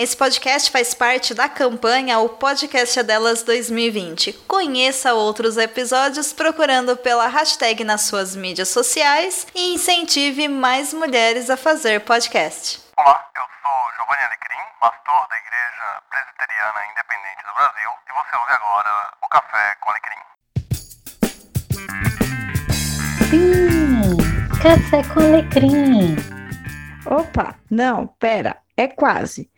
Esse 0.00 0.16
podcast 0.16 0.70
faz 0.70 0.94
parte 0.94 1.34
da 1.34 1.46
campanha 1.46 2.20
O 2.20 2.30
Podcast 2.30 2.98
é 2.98 3.02
Delas 3.02 3.42
2020. 3.42 4.32
Conheça 4.48 5.12
outros 5.12 5.58
episódios 5.58 6.32
procurando 6.32 6.96
pela 6.96 7.26
hashtag 7.26 7.84
nas 7.84 8.00
suas 8.00 8.34
mídias 8.34 8.70
sociais 8.70 9.46
e 9.54 9.74
incentive 9.74 10.48
mais 10.48 10.94
mulheres 10.94 11.50
a 11.50 11.56
fazer 11.58 12.00
podcast. 12.00 12.80
Olá, 12.96 13.28
eu 13.36 13.42
sou 13.62 13.92
Giovanni 13.94 14.24
Alecrim, 14.24 14.64
pastor 14.80 15.28
da 15.28 15.36
Igreja 15.36 16.02
Presbiteriana 16.08 16.80
Independente 16.92 17.44
do 17.46 17.52
Brasil, 17.52 17.90
e 18.08 18.12
você 18.14 18.36
ouve 18.36 18.52
agora 18.54 19.12
o 19.22 19.28
Café 19.28 19.76
com 19.80 19.90
Alecrim. 19.90 20.20
Hum, 23.34 24.16
café 24.62 25.02
com 25.12 25.20
alecrim. 25.20 26.16
Opa, 27.04 27.54
não, 27.70 28.06
pera, 28.06 28.56
é 28.78 28.88
quase. 28.88 29.50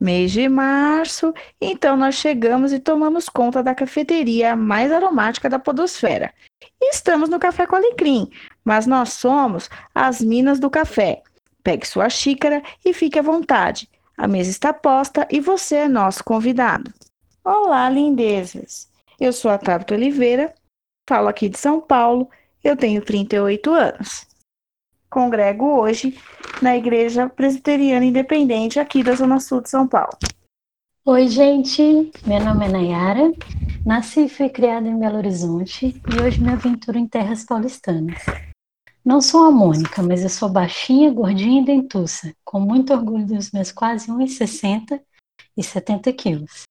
Mês 0.00 0.32
de 0.32 0.48
março, 0.48 1.34
então 1.60 1.94
nós 1.94 2.14
chegamos 2.14 2.72
e 2.72 2.78
tomamos 2.78 3.28
conta 3.28 3.62
da 3.62 3.74
cafeteria 3.74 4.56
mais 4.56 4.90
aromática 4.90 5.46
da 5.46 5.58
podosfera. 5.58 6.32
Estamos 6.80 7.28
no 7.28 7.38
Café 7.38 7.66
com 7.66 7.76
Alecrim, 7.76 8.30
mas 8.64 8.86
nós 8.86 9.12
somos 9.12 9.68
as 9.94 10.22
Minas 10.22 10.58
do 10.58 10.70
Café. 10.70 11.22
Pegue 11.62 11.86
sua 11.86 12.08
xícara 12.08 12.62
e 12.82 12.94
fique 12.94 13.18
à 13.18 13.22
vontade. 13.22 13.90
A 14.16 14.26
mesa 14.26 14.48
está 14.48 14.72
posta 14.72 15.28
e 15.30 15.38
você 15.38 15.76
é 15.76 15.88
nosso 15.88 16.24
convidado. 16.24 16.90
Olá, 17.44 17.90
lindezas! 17.90 18.88
Eu 19.20 19.34
sou 19.34 19.50
a 19.50 19.58
Tabata 19.58 19.92
Oliveira, 19.92 20.54
falo 21.06 21.28
aqui 21.28 21.46
de 21.46 21.58
São 21.58 21.78
Paulo, 21.78 22.26
eu 22.64 22.74
tenho 22.74 23.02
38 23.02 23.70
anos. 23.70 24.29
Congrego 25.10 25.80
hoje 25.80 26.16
na 26.62 26.76
Igreja 26.76 27.28
Presbiteriana 27.28 28.04
Independente 28.04 28.78
aqui 28.78 29.02
da 29.02 29.14
Zona 29.16 29.40
Sul 29.40 29.60
de 29.60 29.68
São 29.68 29.86
Paulo. 29.86 30.16
Oi, 31.04 31.26
gente. 31.26 32.12
Meu 32.24 32.38
nome 32.44 32.66
é 32.66 32.68
Nayara. 32.68 33.32
Nasci 33.84 34.26
e 34.26 34.28
fui 34.28 34.48
criada 34.48 34.86
em 34.86 34.98
Belo 34.98 35.16
Horizonte 35.16 35.86
e 35.86 36.22
hoje 36.22 36.40
me 36.40 36.50
aventuro 36.50 36.96
em 36.96 37.08
terras 37.08 37.44
paulistanas. 37.44 38.22
Não 39.04 39.20
sou 39.20 39.46
a 39.46 39.50
Mônica, 39.50 40.00
mas 40.02 40.22
eu 40.22 40.28
sou 40.28 40.48
baixinha, 40.48 41.10
gordinha 41.10 41.62
e 41.62 41.64
dentuça, 41.64 42.32
com 42.44 42.60
muito 42.60 42.92
orgulho 42.92 43.26
dos 43.26 43.50
meus 43.50 43.72
quase 43.72 44.08
1,60 44.08 45.00
e 45.56 45.62
70 45.62 46.12
quilos. 46.12 46.62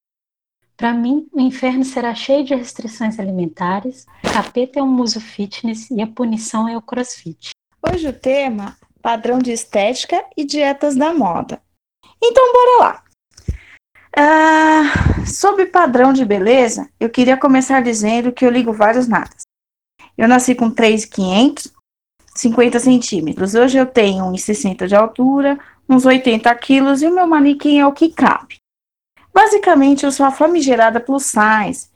Para 0.78 0.94
mim, 0.94 1.28
o 1.34 1.42
inferno 1.42 1.84
será 1.84 2.16
cheio 2.16 2.46
de 2.46 2.56
restrições 2.56 3.20
alimentares, 3.20 4.06
o 4.24 4.32
capeta 4.32 4.80
é 4.80 4.84
um 4.84 4.88
muso 4.88 5.20
fitness 5.20 5.92
e 5.92 6.02
a 6.02 6.08
punição 6.08 6.70
é 6.70 6.78
o 6.78 6.82
crossfit. 6.82 7.50
Hoje 7.82 8.08
o 8.08 8.14
tema 8.14 8.78
padrão 9.02 9.40
de 9.40 9.52
estética 9.52 10.24
e 10.36 10.44
dietas 10.44 10.96
da 10.96 11.14
moda. 11.14 11.62
Então, 12.22 12.52
bora 12.52 12.80
lá. 12.80 13.04
Ah, 14.16 15.26
sobre 15.26 15.66
padrão 15.66 16.12
de 16.12 16.26
beleza, 16.26 16.90
eu 17.00 17.10
queria 17.10 17.38
começar 17.38 17.82
dizendo 17.82 18.34
que 18.34 18.46
eu 18.46 18.50
ligo 18.50 18.74
vários 18.74 19.08
nadas. 19.08 19.44
Eu 20.18 20.28
nasci 20.28 20.54
com 20.54 20.70
3,500, 20.70 21.72
50 22.36 22.80
centímetros. 22.80 23.56
Hoje 23.56 23.78
eu 23.78 23.86
tenho 23.86 24.26
1,60 24.26 24.88
de 24.88 24.96
altura, 24.96 25.58
uns 25.88 26.06
80 26.06 26.54
quilos 26.56 27.02
e 27.02 27.08
o 27.08 27.16
meu 27.16 27.26
manequim 27.26 27.80
é 27.80 27.88
o 27.88 27.94
que 27.94 28.10
cabe. 28.10 28.58
Basicamente, 29.34 30.04
eu 30.04 30.12
sou 30.12 30.26
a 30.26 30.32
famigerada 30.32 31.00
plus 31.00 31.26
size. 31.26 31.88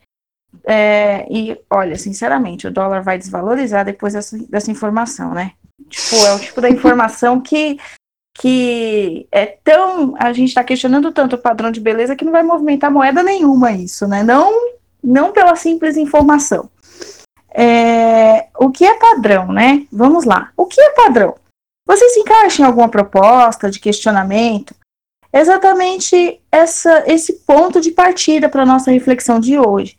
É, 0.65 1.25
e 1.29 1.59
olha, 1.69 1.97
sinceramente, 1.97 2.67
o 2.67 2.71
dólar 2.71 3.01
vai 3.01 3.17
desvalorizar 3.17 3.83
depois 3.83 4.13
dessa, 4.13 4.37
dessa 4.47 4.71
informação, 4.71 5.33
né? 5.33 5.53
Tipo, 5.89 6.15
é 6.15 6.33
o 6.35 6.39
tipo 6.39 6.61
da 6.61 6.69
informação 6.69 7.39
que, 7.41 7.77
que 8.37 9.27
é 9.31 9.45
tão. 9.45 10.15
A 10.17 10.33
gente 10.33 10.49
está 10.49 10.63
questionando 10.63 11.11
tanto 11.11 11.35
o 11.35 11.39
padrão 11.39 11.71
de 11.71 11.79
beleza 11.79 12.15
que 12.15 12.25
não 12.25 12.31
vai 12.31 12.43
movimentar 12.43 12.91
moeda 12.91 13.23
nenhuma 13.23 13.71
isso, 13.71 14.07
né? 14.07 14.23
Não, 14.23 14.51
não 15.03 15.31
pela 15.31 15.55
simples 15.55 15.97
informação. 15.97 16.69
É, 17.53 18.47
o 18.57 18.71
que 18.71 18.83
é 18.83 18.97
padrão, 18.97 19.51
né? 19.51 19.85
Vamos 19.91 20.25
lá. 20.25 20.51
O 20.57 20.65
que 20.65 20.81
é 20.81 20.89
padrão? 20.91 21.35
Você 21.85 22.09
se 22.09 22.19
encaixa 22.19 22.61
em 22.61 22.65
alguma 22.65 22.89
proposta 22.89 23.69
de 23.69 23.79
questionamento? 23.79 24.73
Exatamente 25.31 26.39
essa, 26.51 27.03
esse 27.07 27.33
ponto 27.33 27.81
de 27.81 27.91
partida 27.91 28.47
para 28.47 28.63
a 28.63 28.65
nossa 28.65 28.91
reflexão 28.91 29.39
de 29.39 29.57
hoje. 29.57 29.97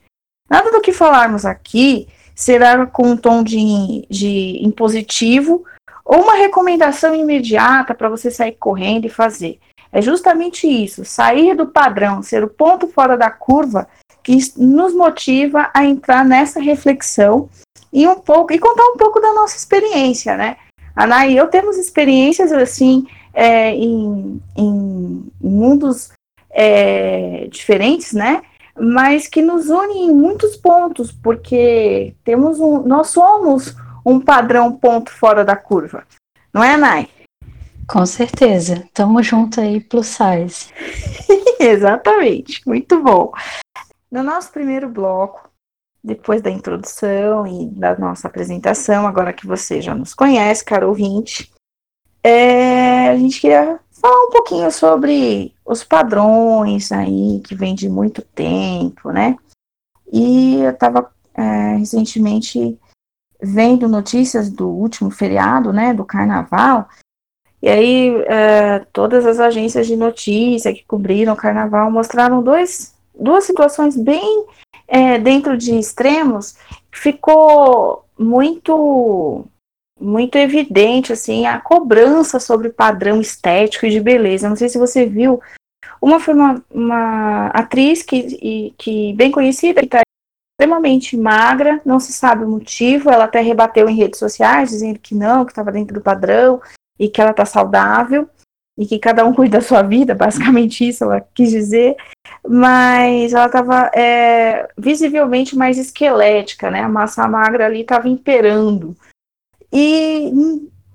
Nada 0.49 0.71
do 0.71 0.81
que 0.81 0.93
falarmos 0.93 1.45
aqui 1.45 2.09
será 2.35 2.87
com 2.87 3.11
um 3.11 3.17
tom 3.17 3.43
de, 3.43 4.07
de 4.09 4.65
impositivo 4.65 5.65
ou 6.05 6.23
uma 6.23 6.35
recomendação 6.35 7.15
imediata 7.15 7.95
para 7.95 8.09
você 8.09 8.31
sair 8.31 8.53
correndo 8.53 9.07
e 9.07 9.11
fazer. 9.11 9.59
É 9.91 10.03
justamente 10.03 10.67
isso, 10.67 11.05
sair 11.05 11.55
do 11.55 11.69
padrão, 11.69 12.23
ser 12.23 12.43
o 12.43 12.49
ponto 12.49 12.89
fora 12.89 13.17
da 13.17 13.31
curva 13.31 13.87
que 14.23 14.39
nos 14.57 14.93
motiva 14.95 15.71
a 15.73 15.85
entrar 15.85 16.25
nessa 16.25 16.61
reflexão 16.61 17.49
e 17.93 18.07
um 18.09 18.19
pouco 18.19 18.53
e 18.53 18.59
contar 18.59 18.85
um 18.89 18.97
pouco 18.97 19.21
da 19.21 19.33
nossa 19.33 19.57
experiência, 19.57 20.37
né? 20.37 20.57
Ana 20.97 21.27
e 21.27 21.37
eu 21.37 21.47
temos 21.47 21.77
experiências 21.77 22.53
assim 22.53 23.07
é, 23.33 23.71
em, 23.75 24.41
em, 24.57 25.27
mundos 25.41 26.11
é, 26.51 27.47
diferentes, 27.51 28.13
né? 28.13 28.43
Mas 28.77 29.29
que 29.29 29.43
nos 29.43 29.69
unem 29.69 30.07
em 30.07 30.15
muitos 30.15 30.57
pontos, 30.57 31.13
porque 31.13 32.15
temos 32.25 32.59
um, 32.59 32.83
nós 32.83 33.09
somos 33.09 33.77
um 34.05 34.21
padrão 34.21 34.73
ponto 34.73 35.11
fora 35.11 35.45
da 35.45 35.57
curva. 35.57 36.05
Não 36.53 36.63
é, 36.63 36.77
Nai? 36.77 37.09
Com 37.89 38.05
certeza. 38.07 38.89
Tamo 38.93 39.23
junto 39.23 39.61
aí, 39.61 39.81
plus 39.81 40.07
size. 40.07 40.73
Exatamente. 41.59 42.63
Muito 42.67 43.03
bom. 43.03 43.33
No 44.11 44.23
nosso 44.23 44.53
primeiro 44.53 44.89
bloco, 44.89 45.51
depois 46.03 46.43
da 46.43 46.51
introdução 46.51 47.47
e 47.47 47.67
da 47.67 47.97
nossa 47.99 48.29
apresentação, 48.29 49.07
agora 49.07 49.33
que 49.33 49.47
você 49.47 49.81
já 49.81 49.95
nos 49.95 50.15
conhece, 50.15 50.65
caro 50.65 50.89
ouvinte, 50.89 51.51
é, 52.23 53.09
a 53.09 53.17
gente 53.17 53.41
queria 53.41 53.81
falar 53.91 54.27
um 54.27 54.31
pouquinho 54.31 54.71
sobre 54.71 55.55
os 55.65 55.83
padrões 55.83 56.93
aí 56.93 57.41
que 57.45 57.55
vem 57.55 57.75
de 57.75 57.89
muito 57.89 58.23
tempo, 58.23 59.11
né? 59.11 59.37
E 60.13 60.57
eu 60.61 60.71
estava 60.71 61.11
é, 61.35 61.77
recentemente 61.77 62.79
vendo 63.45 63.89
notícias 63.89 64.51
do 64.51 64.69
último 64.69 65.11
feriado, 65.11 65.73
né, 65.73 65.93
do 65.93 66.05
carnaval, 66.05 66.89
e 67.65 67.69
aí 67.69 68.23
é, 68.27 68.81
todas 68.93 69.25
as 69.25 69.41
agências 69.41 69.87
de 69.87 69.97
notícia 69.97 70.75
que 70.75 70.85
cobriram 70.85 71.33
o 71.33 71.37
carnaval 71.37 71.91
mostraram 71.91 72.43
dois, 72.43 72.95
duas 73.19 73.45
situações 73.45 73.97
bem 73.97 74.45
é, 74.87 75.19
dentro 75.19 75.57
de 75.57 75.79
extremos, 75.79 76.57
ficou 76.93 78.05
muito 78.19 79.47
muito 79.99 80.37
evidente 80.37 81.13
assim 81.13 81.47
a 81.47 81.59
cobrança 81.59 82.39
sobre 82.39 82.69
padrão 82.69 83.19
estético 83.19 83.87
e 83.87 83.91
de 83.91 84.01
beleza. 84.01 84.47
Não 84.47 84.57
sei 84.57 84.69
se 84.69 84.77
você 84.77 85.07
viu, 85.07 85.41
uma 86.03 86.21
foi 86.21 86.35
uma, 86.35 86.63
uma 86.71 87.47
atriz 87.47 88.03
que, 88.03 88.75
que 88.77 89.15
bem 89.15 89.31
conhecida 89.31 89.81
que 89.81 89.87
está 89.87 90.01
extremamente 90.55 91.17
magra, 91.17 91.81
não 91.85 91.99
se 91.99 92.13
sabe 92.13 92.45
o 92.45 92.49
motivo. 92.49 93.11
Ela 93.11 93.25
até 93.25 93.41
rebateu 93.41 93.89
em 93.89 93.97
redes 93.97 94.19
sociais, 94.19 94.71
dizendo 94.71 94.99
que 94.99 95.15
não, 95.15 95.45
que 95.45 95.53
estava 95.53 95.73
dentro 95.73 95.95
do 95.95 96.01
padrão 96.01 96.61
e 96.99 97.09
que 97.09 97.21
ela 97.21 97.33
está 97.33 97.45
saudável 97.45 98.29
e 98.79 98.87
que 98.87 98.99
cada 98.99 99.25
um 99.25 99.33
cuida 99.33 99.59
da 99.59 99.65
sua 99.65 99.83
vida, 99.83 100.15
basicamente 100.17 100.89
isso 100.89 101.05
ela 101.05 101.21
quis 101.35 101.51
dizer. 101.51 101.97
Mas 102.47 103.33
ela 103.33 103.47
estava 103.47 103.91
é, 103.95 104.69
visivelmente 104.79 105.57
mais 105.57 105.77
esquelética, 105.79 106.71
né? 106.71 106.83
A 106.83 106.89
massa 106.89 107.27
magra 107.27 107.67
ali 107.67 107.81
estava 107.81 108.09
imperando. 108.09 108.97
E 109.73 110.31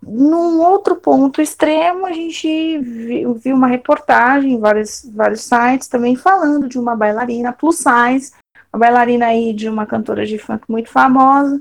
num 0.01 0.61
outro 0.61 0.95
ponto 0.95 1.41
extremo, 1.41 2.05
a 2.05 2.13
gente 2.13 2.77
viu, 2.79 3.33
viu 3.33 3.55
uma 3.55 3.67
reportagem 3.67 4.53
em 4.53 4.59
vários, 4.59 5.09
vários 5.13 5.41
sites 5.41 5.89
também 5.89 6.15
falando 6.15 6.69
de 6.69 6.79
uma 6.79 6.95
bailarina 6.95 7.51
plus 7.51 7.77
size 7.77 8.31
uma 8.71 8.79
bailarina 8.79 9.27
aí 9.27 9.53
de 9.53 9.67
uma 9.67 9.85
cantora 9.85 10.25
de 10.25 10.37
funk 10.37 10.63
muito 10.67 10.89
famosa. 10.89 11.59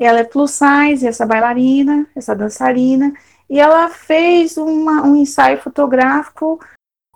Ela 0.00 0.20
é 0.20 0.24
plus 0.24 0.50
size, 0.50 1.06
essa 1.06 1.24
bailarina, 1.24 2.06
essa 2.14 2.34
dançarina, 2.34 3.12
e 3.48 3.60
ela 3.60 3.88
fez 3.88 4.56
uma, 4.56 5.02
um 5.02 5.16
ensaio 5.16 5.58
fotográfico 5.58 6.60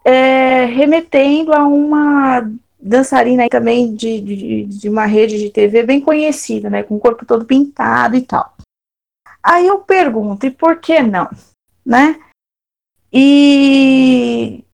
é, 0.05 0.65
remetendo 0.65 1.53
a 1.53 1.67
uma 1.67 2.49
dançarina 2.81 3.49
também 3.49 3.95
de, 3.95 4.21
de, 4.21 4.65
de 4.65 4.89
uma 4.89 5.05
rede 5.05 5.39
de 5.39 5.51
TV 5.51 5.83
bem 5.83 6.01
conhecida, 6.01 6.71
né, 6.71 6.83
com 6.83 6.97
o 6.97 7.01
corpo 7.01 7.27
todo 7.27 7.45
pintado 7.45 8.17
e 8.17 8.23
tal. 8.23 8.55
Aí 9.43 9.67
eu 9.67 9.81
pergunto, 9.81 10.47
e 10.47 10.51
por 10.51 10.79
que 10.81 11.03
não, 11.03 11.29
né? 11.85 12.19
E 13.13 14.65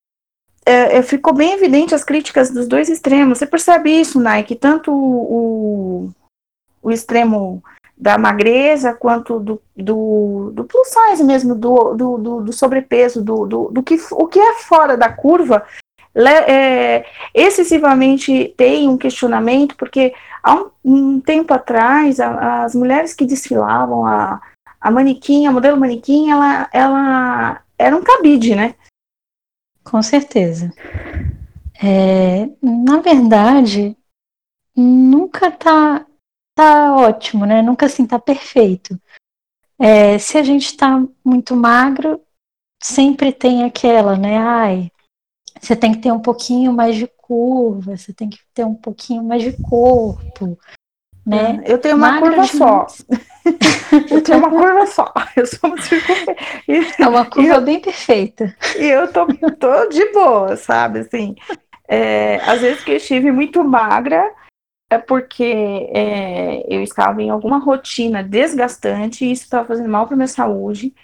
é, 0.66 0.96
é, 0.96 1.02
ficou 1.02 1.34
bem 1.34 1.52
evidente 1.52 1.94
as 1.94 2.04
críticas 2.04 2.50
dos 2.50 2.66
dois 2.66 2.88
extremos. 2.88 3.38
Você 3.38 3.46
percebe 3.46 3.90
isso, 3.90 4.20
Nike? 4.20 4.54
Tanto 4.54 4.92
o, 4.92 6.10
o 6.82 6.90
extremo 6.90 7.62
da 7.96 8.18
magreza 8.18 8.92
quanto 8.92 9.38
do, 9.38 9.62
do, 9.76 10.50
do 10.52 10.64
plus 10.64 10.88
size 10.88 11.22
mesmo, 11.22 11.54
do, 11.54 11.94
do, 11.94 12.18
do, 12.18 12.40
do 12.42 12.52
sobrepeso, 12.52 13.22
do, 13.22 13.46
do, 13.46 13.70
do, 13.70 13.82
que, 13.82 13.98
o 14.12 14.26
que 14.26 14.38
é 14.38 14.54
fora 14.54 14.96
da 14.96 15.08
curva, 15.08 15.64
é, 16.16 17.04
excessivamente 17.32 18.52
tem 18.56 18.88
um 18.88 18.96
questionamento, 18.96 19.76
porque 19.76 20.14
há 20.42 20.54
um, 20.54 20.70
um 20.84 21.20
tempo 21.20 21.52
atrás, 21.54 22.20
a, 22.20 22.64
as 22.64 22.74
mulheres 22.74 23.14
que 23.14 23.24
desfilavam, 23.24 24.06
a, 24.06 24.40
a 24.80 24.90
manequim, 24.90 25.46
a 25.46 25.52
modelo 25.52 25.78
manequim, 25.78 26.30
ela, 26.30 26.68
ela 26.72 27.60
era 27.78 27.96
um 27.96 28.02
cabide, 28.02 28.54
né? 28.54 28.74
Com 29.84 30.02
certeza. 30.02 30.72
É, 31.82 32.46
na 32.62 33.00
verdade, 33.00 33.96
nunca 34.74 35.50
tá, 35.50 36.06
tá 36.54 36.96
ótimo, 36.96 37.44
né? 37.44 37.62
Nunca 37.62 37.86
assim 37.86 38.06
tá 38.06 38.18
perfeito. 38.18 38.98
É, 39.78 40.18
se 40.18 40.38
a 40.38 40.42
gente 40.42 40.76
tá 40.76 41.02
muito 41.24 41.54
magro, 41.54 42.20
sempre 42.82 43.32
tem 43.32 43.64
aquela, 43.64 44.16
né? 44.16 44.38
Ai, 44.38 44.90
você 45.60 45.74
tem 45.74 45.92
que 45.92 46.00
ter 46.00 46.12
um 46.12 46.20
pouquinho 46.20 46.72
mais 46.72 46.96
de 46.96 47.06
curva, 47.06 47.96
você 47.96 48.12
tem 48.12 48.28
que 48.28 48.38
ter 48.52 48.64
um 48.64 48.74
pouquinho 48.74 49.24
mais 49.24 49.42
de 49.42 49.52
corpo, 49.62 50.58
né? 51.26 51.62
Eu 51.66 51.78
tenho 51.78 51.96
uma 51.96 52.12
Magra 52.12 52.30
curva 52.30 52.46
só. 52.46 52.86
eu 54.10 54.22
tenho 54.22 54.38
uma 54.38 54.50
curva 54.50 54.86
só. 54.86 55.12
Eu 55.36 55.46
sou 55.46 55.70
uma 55.70 55.76
É 56.98 57.08
uma 57.08 57.24
curva 57.26 57.54
eu, 57.54 57.60
bem 57.60 57.80
perfeita. 57.80 58.54
E 58.78 58.84
eu 58.84 59.12
tô, 59.12 59.26
tô 59.26 59.86
de 59.88 60.12
boa, 60.12 60.56
sabe? 60.56 61.00
Assim, 61.00 61.34
é, 61.88 62.36
às 62.46 62.60
vezes 62.60 62.82
que 62.82 62.92
eu 62.92 62.96
estive 62.96 63.30
muito 63.30 63.62
magra 63.64 64.32
é 64.90 64.98
porque 64.98 65.88
é, 65.92 66.64
eu 66.68 66.82
estava 66.82 67.22
em 67.22 67.30
alguma 67.30 67.58
rotina 67.58 68.22
desgastante 68.22 69.24
e 69.24 69.32
isso 69.32 69.44
estava 69.44 69.66
fazendo 69.66 69.88
mal 69.88 70.06
para 70.06 70.16
minha 70.16 70.28
saúde 70.28 70.94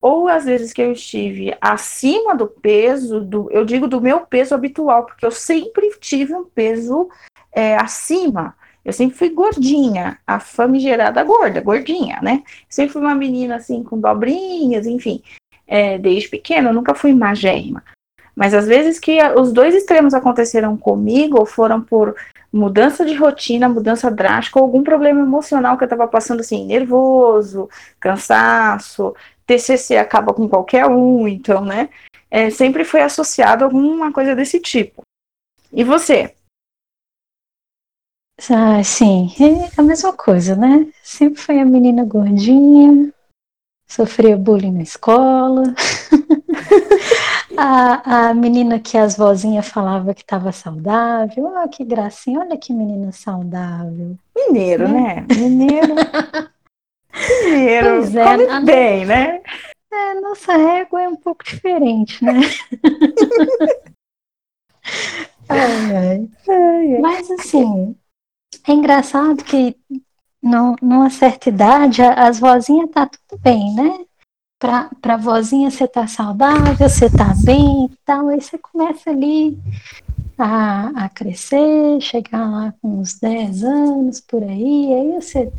ou 0.00 0.28
às 0.28 0.44
vezes 0.44 0.72
que 0.72 0.80
eu 0.80 0.92
estive 0.92 1.56
acima 1.60 2.36
do 2.36 2.46
peso, 2.46 3.20
do, 3.20 3.50
eu 3.50 3.64
digo 3.64 3.88
do 3.88 4.00
meu 4.00 4.20
peso 4.20 4.54
habitual, 4.54 5.04
porque 5.04 5.26
eu 5.26 5.30
sempre 5.30 5.90
tive 5.98 6.34
um 6.34 6.44
peso 6.44 7.08
é, 7.50 7.76
acima. 7.76 8.56
Eu 8.86 8.92
sempre 8.92 9.16
fui 9.16 9.30
gordinha, 9.30 10.16
a 10.24 10.38
famigerada 10.38 11.20
gorda, 11.24 11.60
gordinha, 11.60 12.20
né? 12.22 12.44
Sempre 12.68 12.92
fui 12.92 13.02
uma 13.02 13.16
menina 13.16 13.56
assim 13.56 13.82
com 13.82 13.98
dobrinhas, 13.98 14.86
enfim. 14.86 15.20
É, 15.66 15.98
desde 15.98 16.28
pequena, 16.28 16.72
nunca 16.72 16.94
fui 16.94 17.12
magérrima. 17.12 17.82
Mas 18.36 18.54
às 18.54 18.64
vezes 18.64 19.00
que 19.00 19.18
os 19.36 19.52
dois 19.52 19.74
extremos 19.74 20.14
aconteceram 20.14 20.76
comigo, 20.76 21.44
foram 21.44 21.80
por 21.80 22.14
mudança 22.52 23.04
de 23.04 23.14
rotina, 23.16 23.68
mudança 23.68 24.08
drástica, 24.08 24.60
ou 24.60 24.64
algum 24.64 24.84
problema 24.84 25.20
emocional 25.20 25.76
que 25.76 25.82
eu 25.82 25.86
estava 25.86 26.06
passando 26.06 26.38
assim, 26.38 26.64
nervoso, 26.64 27.68
cansaço, 27.98 29.16
TCC 29.48 29.96
acaba 29.96 30.32
com 30.32 30.48
qualquer 30.48 30.86
um, 30.86 31.26
então, 31.26 31.64
né? 31.64 31.88
É, 32.30 32.50
sempre 32.50 32.84
foi 32.84 33.00
associado 33.02 33.64
a 33.64 33.66
alguma 33.66 34.12
coisa 34.12 34.36
desse 34.36 34.60
tipo. 34.60 35.02
E 35.72 35.82
você? 35.82 36.35
Ah, 38.50 38.84
sim, 38.84 39.28
é 39.40 39.70
a 39.80 39.82
mesma 39.82 40.12
coisa, 40.12 40.54
né? 40.54 40.86
Sempre 41.02 41.40
foi 41.40 41.58
a 41.58 41.64
menina 41.64 42.04
gordinha, 42.04 43.10
sofria 43.88 44.36
bullying 44.36 44.72
na 44.72 44.82
escola. 44.82 45.62
a, 47.56 48.28
a 48.28 48.34
menina 48.34 48.78
que 48.78 48.98
as 48.98 49.16
vozinhas 49.16 49.66
falavam 49.68 50.12
que 50.12 50.20
estava 50.20 50.52
saudável. 50.52 51.46
Oh, 51.46 51.68
que 51.68 51.82
gracinha, 51.84 52.40
olha 52.40 52.58
que 52.58 52.74
menina 52.74 53.10
saudável. 53.10 54.18
Mineiro, 54.36 54.86
né? 54.86 55.24
né? 55.26 55.34
Mineiro. 55.34 55.94
Mineiro, 57.42 57.88
pois 57.88 58.14
é, 58.14 58.24
come 58.24 58.46
a 58.48 58.60
bem, 58.60 59.06
né? 59.06 59.40
É, 59.90 60.20
nossa 60.20 60.54
régua 60.54 61.00
é 61.02 61.08
um 61.08 61.16
pouco 61.16 61.42
diferente, 61.42 62.22
né? 62.22 62.40
ai, 65.48 65.96
ai. 65.96 66.28
Ai, 66.48 66.98
Mas 67.00 67.30
assim, 67.30 67.96
é 68.66 68.72
engraçado 68.72 69.42
que 69.44 69.76
no, 70.42 70.76
numa 70.82 71.10
certa 71.10 71.48
idade 71.48 72.02
as 72.02 72.38
vozinhas 72.38 72.90
tá 72.90 73.06
tudo 73.06 73.40
bem, 73.40 73.74
né? 73.74 74.04
Pra, 74.58 74.90
pra 75.02 75.16
vozinha 75.16 75.70
você 75.70 75.86
tá 75.86 76.06
saudável, 76.06 76.88
você 76.88 77.10
tá 77.10 77.34
bem 77.44 77.86
e 77.86 77.96
tal, 78.04 78.28
aí 78.28 78.40
você 78.40 78.56
começa 78.56 79.10
ali 79.10 79.58
a, 80.38 81.04
a 81.04 81.08
crescer, 81.08 82.00
chegar 82.00 82.50
lá 82.50 82.74
com 82.80 83.00
uns 83.00 83.18
10 83.18 83.64
anos 83.64 84.20
por 84.20 84.42
aí, 84.42 84.92
aí 84.94 85.20
você 85.20 85.52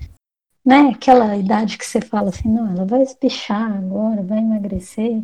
né? 0.67 0.91
Aquela 0.93 1.37
idade 1.37 1.77
que 1.77 1.85
você 1.85 2.01
fala 2.01 2.27
assim, 2.27 2.49
não, 2.49 2.69
ela 2.69 2.83
vai 2.83 3.01
espichar 3.01 3.71
agora, 3.71 4.21
vai 4.21 4.39
emagrecer. 4.39 5.23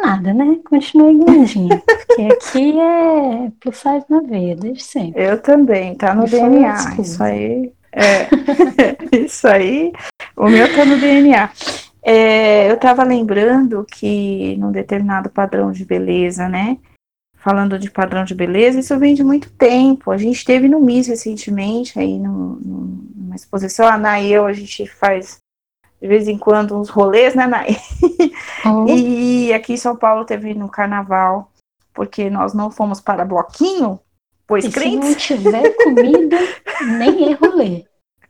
Nada, 0.00 0.32
né? 0.32 0.58
Continua 0.64 1.12
gordinha. 1.12 1.82
porque 1.84 2.22
aqui 2.22 2.80
é 2.80 3.50
plus 3.60 3.76
size 3.76 4.06
na 4.08 4.20
veia, 4.20 4.56
desde 4.56 4.82
sempre. 4.82 5.22
Eu 5.22 5.40
também, 5.40 5.94
tá 5.94 6.14
no 6.14 6.26
e 6.26 6.30
DNA. 6.30 6.96
Isso 7.00 7.22
aí. 7.22 7.72
É, 7.92 8.28
isso 9.16 9.46
aí, 9.46 9.92
o 10.36 10.48
meu 10.48 10.74
tá 10.74 10.84
no 10.84 10.98
DNA. 10.98 11.50
É, 12.02 12.70
eu 12.70 12.76
tava 12.78 13.04
lembrando 13.04 13.84
que 13.84 14.56
num 14.56 14.72
determinado 14.72 15.28
padrão 15.28 15.70
de 15.70 15.84
beleza, 15.84 16.48
né? 16.48 16.78
falando 17.42 17.76
de 17.76 17.90
padrão 17.90 18.24
de 18.24 18.36
beleza, 18.36 18.78
isso 18.78 18.96
vem 19.00 19.14
de 19.14 19.24
muito 19.24 19.50
tempo. 19.50 20.12
A 20.12 20.16
gente 20.16 20.44
teve 20.44 20.68
no 20.68 20.80
MIS 20.80 21.08
recentemente, 21.08 21.98
aí 21.98 22.16
no, 22.16 22.54
no, 22.60 23.04
numa 23.16 23.34
exposição, 23.34 23.88
a 23.88 23.98
Nay 23.98 24.28
e 24.28 24.32
eu, 24.32 24.46
a 24.46 24.52
gente 24.52 24.86
faz 24.86 25.40
de 26.02 26.08
vez 26.08 26.26
em 26.26 26.36
quando 26.36 26.76
uns 26.76 26.88
rolês, 26.88 27.32
né, 27.32 27.46
Nay? 27.46 27.76
Oh. 28.66 28.86
e 28.90 29.52
aqui 29.52 29.74
em 29.74 29.76
São 29.76 29.94
Paulo 29.94 30.24
teve 30.24 30.52
no 30.52 30.68
carnaval, 30.68 31.52
porque 31.94 32.28
nós 32.28 32.52
não 32.52 32.72
fomos 32.72 33.00
para 33.00 33.24
bloquinho, 33.24 34.00
pois 34.44 34.64
e 34.64 34.70
crentes... 34.72 35.22
se 35.22 35.34
não 35.34 35.38
tiver 35.38 35.70
comida, 35.76 36.38
nem 36.98 37.32
é 37.32 37.34
rolê. 37.34 37.84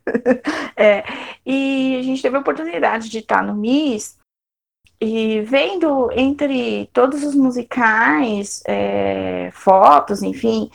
É, 0.75 1.03
e 1.45 1.95
a 1.97 2.01
gente 2.01 2.21
teve 2.21 2.35
a 2.35 2.39
oportunidade 2.41 3.09
de 3.09 3.19
estar 3.19 3.41
no 3.41 3.55
MIS 3.55 4.17
e 4.99 5.39
vendo 5.41 6.11
entre 6.11 6.89
todos 6.91 7.23
os 7.23 7.33
musicais, 7.33 8.61
é, 8.67 9.49
fotos, 9.53 10.21
enfim, 10.21 10.69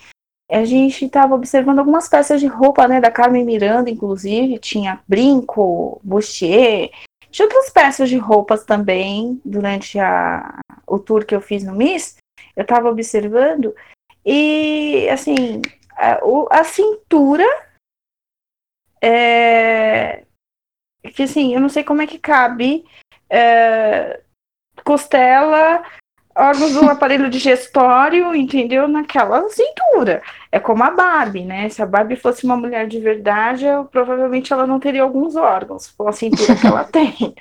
a 0.50 0.64
gente 0.64 1.04
estava 1.04 1.34
observando 1.34 1.78
algumas 1.78 2.08
peças 2.08 2.40
de 2.40 2.46
roupa, 2.46 2.88
né, 2.88 3.00
da 3.00 3.10
Carmen 3.10 3.44
Miranda, 3.44 3.90
inclusive, 3.90 4.58
tinha 4.58 5.00
brinco, 5.06 6.00
bustier, 6.02 6.90
tinha 7.30 7.46
outras 7.46 7.68
peças 7.70 8.08
de 8.08 8.16
roupas 8.16 8.64
também 8.64 9.40
durante 9.44 9.98
a, 9.98 10.60
o 10.86 10.98
tour 10.98 11.26
que 11.26 11.34
eu 11.34 11.40
fiz 11.40 11.62
no 11.64 11.74
Miss, 11.74 12.16
eu 12.56 12.62
estava 12.62 12.88
observando, 12.88 13.74
e 14.24 15.08
assim, 15.10 15.60
a, 15.92 16.18
a 16.50 16.64
cintura 16.64 17.44
é, 19.02 20.24
que 21.14 21.22
assim, 21.22 21.54
eu 21.54 21.60
não 21.60 21.68
sei 21.68 21.84
como 21.84 22.02
é 22.02 22.06
que 22.06 22.18
cabe 22.18 22.84
é, 23.30 24.20
costela, 24.84 25.84
órgãos 26.38 26.72
do 26.72 26.88
aparelho 26.88 27.28
digestório, 27.28 28.34
entendeu? 28.34 28.86
Naquela 28.86 29.48
cintura. 29.48 30.22
É 30.52 30.60
como 30.60 30.84
a 30.84 30.90
Barbie, 30.90 31.44
né? 31.44 31.68
Se 31.68 31.82
a 31.82 31.86
Barbie 31.86 32.16
fosse 32.16 32.44
uma 32.44 32.56
mulher 32.56 32.86
de 32.86 33.00
verdade, 33.00 33.66
eu, 33.66 33.84
provavelmente 33.84 34.52
ela 34.52 34.66
não 34.66 34.78
teria 34.78 35.02
alguns 35.02 35.34
órgãos, 35.34 35.90
com 35.90 36.08
a 36.08 36.12
cintura 36.12 36.54
que 36.54 36.66
ela 36.66 36.84
tem, 36.90 37.34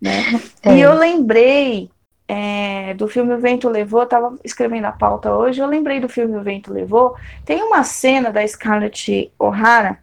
né? 0.00 0.22
É. 0.62 0.76
E 0.76 0.80
eu 0.80 0.94
lembrei 0.94 1.90
é, 2.28 2.94
do 2.94 3.08
filme 3.08 3.34
O 3.34 3.38
Vento 3.38 3.68
Levou, 3.68 4.00
eu 4.00 4.06
tava 4.06 4.38
escrevendo 4.44 4.86
a 4.86 4.92
pauta 4.92 5.34
hoje, 5.34 5.60
eu 5.60 5.66
lembrei 5.66 6.00
do 6.00 6.08
filme 6.08 6.36
O 6.36 6.42
Vento 6.42 6.72
Levou, 6.72 7.16
tem 7.44 7.62
uma 7.62 7.82
cena 7.82 8.30
da 8.30 8.46
Scarlett 8.46 9.32
O'Hara 9.38 9.98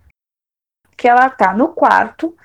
que 0.98 1.08
ela 1.08 1.30
tá 1.30 1.54
no 1.54 1.70
quarto 1.70 2.36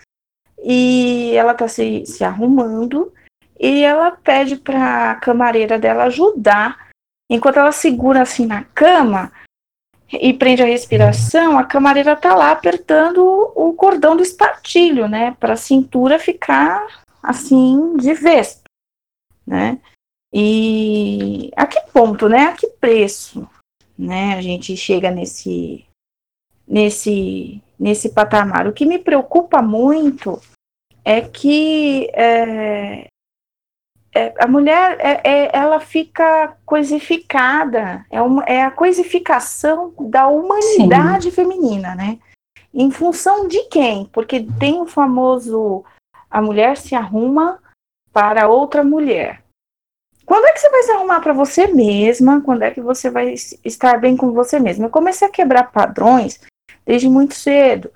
e 0.63 1.33
ela 1.37 1.53
tá 1.53 1.69
se, 1.69 2.07
se 2.07 2.25
arrumando 2.25 3.13
e 3.59 3.83
ela 3.83 4.11
pede 4.11 4.57
para 4.57 5.13
a 5.13 5.15
camareira 5.17 5.79
dela 5.79 6.05
ajudar. 6.05 6.89
Enquanto 7.31 7.59
ela 7.59 7.73
segura 7.73 8.23
assim 8.23 8.47
na 8.47 8.63
cama 8.63 9.33
e 10.13 10.33
prende 10.33 10.63
a 10.63 10.67
respiração, 10.67 11.59
a 11.59 11.65
camareira 11.65 12.15
tá 12.15 12.35
lá 12.35 12.53
apertando 12.53 13.53
o 13.55 13.73
cordão 13.73 14.17
do 14.17 14.23
espartilho, 14.23 15.09
né, 15.09 15.37
para 15.41 15.55
a 15.55 15.57
cintura 15.57 16.19
ficar 16.19 17.05
assim 17.23 17.97
de 17.97 18.15
vez, 18.15 18.63
né? 19.45 19.81
E 20.33 21.51
a 21.57 21.67
que 21.67 21.81
ponto, 21.93 22.29
né? 22.29 22.47
A 22.47 22.53
que 22.53 22.67
preço, 22.67 23.49
né? 23.99 24.35
A 24.35 24.43
gente 24.43 24.77
chega 24.77 25.11
nesse 25.11 25.85
nesse 26.69 27.63
nesse 27.79 28.11
patamar. 28.11 28.67
O 28.67 28.73
que 28.73 28.87
me 28.87 28.99
preocupa 28.99 29.63
muito 29.63 30.41
é 31.05 31.21
que 31.21 32.11
é, 32.13 33.07
é, 34.17 34.35
a 34.39 34.47
mulher 34.47 34.97
é, 34.99 35.21
é, 35.23 35.51
ela 35.53 35.79
fica 35.79 36.57
coisificada, 36.65 38.07
é, 38.11 38.23
uma, 38.23 38.43
é 38.45 38.63
a 38.63 38.71
coisificação 38.71 39.93
da 40.01 40.27
humanidade 40.27 41.25
Sim. 41.25 41.31
feminina, 41.33 41.95
né? 41.95 42.19
Em 42.73 42.91
função 42.91 43.47
de 43.47 43.63
quem? 43.65 44.07
Porque 44.07 44.47
tem 44.59 44.81
o 44.81 44.87
famoso 44.87 45.85
a 46.31 46.41
mulher 46.41 46.79
se 46.79 46.95
arruma 46.95 47.61
para 48.11 48.49
outra 48.49 48.83
mulher. 48.83 49.43
quando 50.25 50.47
é 50.47 50.53
que 50.53 50.61
você 50.61 50.71
vai 50.71 50.83
se 50.83 50.93
arrumar 50.93 51.21
para 51.21 51.35
você 51.35 51.67
mesma? 51.67 52.41
Quando 52.41 52.63
é 52.63 52.71
que 52.71 52.81
você 52.81 53.11
vai 53.11 53.35
estar 53.65 54.01
bem 54.01 54.17
com 54.17 54.33
você 54.33 54.59
mesma? 54.59 54.87
Eu 54.87 54.91
comecei 54.91 55.29
a 55.29 55.31
quebrar 55.31 55.71
padrões 55.71 56.41
desde 56.87 57.07
muito 57.09 57.35
cedo. 57.35 57.93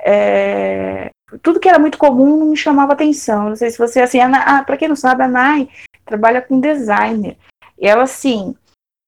É, 0.00 1.10
tudo 1.42 1.60
que 1.60 1.68
era 1.68 1.78
muito 1.78 1.98
comum 1.98 2.36
não 2.36 2.46
me 2.46 2.56
chamava 2.56 2.92
atenção. 2.92 3.50
Não 3.50 3.56
sei 3.56 3.70
se 3.70 3.78
você 3.78 4.00
assim, 4.00 4.20
ah, 4.20 4.62
para 4.64 4.76
quem 4.76 4.88
não 4.88 4.96
sabe, 4.96 5.22
a 5.22 5.28
Nai 5.28 5.68
trabalha 6.04 6.42
com 6.42 6.60
designer. 6.60 7.36
E 7.78 7.86
ela 7.86 8.04
assim, 8.04 8.54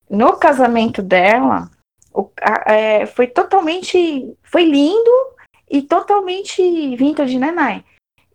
no 0.09 0.37
casamento 0.37 1.03
dela, 1.03 1.71
o, 2.13 2.31
a, 2.41 2.73
é, 2.73 3.07
foi 3.07 3.27
totalmente, 3.27 4.37
foi 4.43 4.65
lindo 4.65 5.11
e 5.71 5.83
totalmente 5.83 6.97
vintage, 6.97 7.39
né, 7.39 7.51
Nai? 7.51 7.85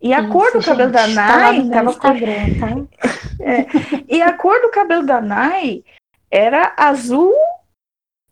E 0.00 0.12
a 0.12 0.20
Isso, 0.20 0.32
cor 0.32 0.46
do 0.46 0.60
gente, 0.60 0.66
cabelo 0.66 0.90
da 0.90 1.02
tá 1.02 1.08
Nai 1.08 1.62
tá 1.64 1.70
tava 1.70 1.90
Instagram, 1.90 2.44
tá? 2.58 3.04
é, 3.40 3.66
e 4.08 4.20
a 4.20 4.32
cor 4.32 4.60
do 4.60 4.70
cabelo 4.70 5.06
da 5.06 5.20
Nai 5.20 5.84
era 6.30 6.74
azul. 6.76 7.34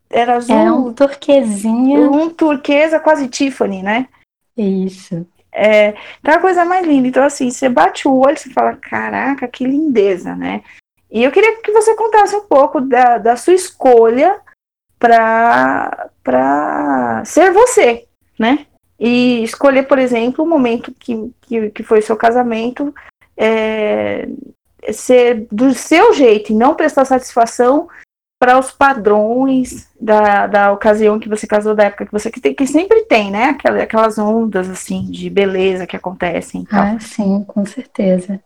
Era 0.08 0.36
azul. 0.36 0.56
É 0.56 0.72
um 0.72 0.92
turquesinha. 0.92 2.00
Um 2.00 2.28
turquesa 2.30 2.98
quase 2.98 3.28
Tiffany, 3.28 3.82
né? 3.82 4.08
Isso. 4.56 5.26
É, 5.52 5.92
tá 6.22 6.34
a 6.34 6.40
coisa 6.40 6.64
mais 6.64 6.86
linda. 6.86 7.08
Então, 7.08 7.24
assim, 7.24 7.50
você 7.50 7.68
bate 7.68 8.06
o 8.06 8.14
olho 8.14 8.36
e 8.36 8.52
fala: 8.52 8.76
caraca, 8.76 9.48
que 9.48 9.64
lindeza, 9.64 10.34
né? 10.34 10.62
E 11.10 11.22
eu 11.24 11.32
queria 11.32 11.56
que 11.60 11.72
você 11.72 11.94
contasse 11.94 12.36
um 12.36 12.42
pouco 12.42 12.80
da, 12.80 13.18
da 13.18 13.36
sua 13.36 13.54
escolha 13.54 14.40
para 14.98 16.02
ser 17.24 17.52
você, 17.52 18.06
né? 18.38 18.66
e 19.00 19.42
escolher, 19.42 19.84
por 19.84 19.98
exemplo, 19.98 20.44
o 20.44 20.48
momento 20.48 20.92
que, 20.92 21.32
que, 21.40 21.70
que 21.70 21.82
foi 21.82 22.00
o 22.00 22.02
seu 22.02 22.16
casamento, 22.16 22.94
é, 23.34 24.28
ser 24.92 25.46
do 25.50 25.72
seu 25.72 26.12
jeito 26.12 26.52
e 26.52 26.54
não 26.54 26.74
prestar 26.74 27.06
satisfação 27.06 27.88
para 28.40 28.58
os 28.58 28.72
padrões 28.72 29.90
da, 30.00 30.46
da 30.46 30.72
ocasião 30.72 31.20
que 31.20 31.28
você 31.28 31.46
casou, 31.46 31.74
da 31.74 31.84
época 31.84 32.06
que 32.06 32.12
você 32.12 32.30
que, 32.30 32.40
tem, 32.40 32.54
que 32.54 32.66
sempre 32.66 33.02
tem, 33.02 33.30
né? 33.30 33.50
Aquelas, 33.50 33.82
aquelas 33.82 34.18
ondas 34.18 34.70
assim 34.70 35.10
de 35.10 35.28
beleza 35.28 35.86
que 35.86 35.94
acontecem. 35.94 36.66
Ah, 36.72 36.98
sim, 36.98 37.44
com 37.44 37.66
certeza. 37.66 38.42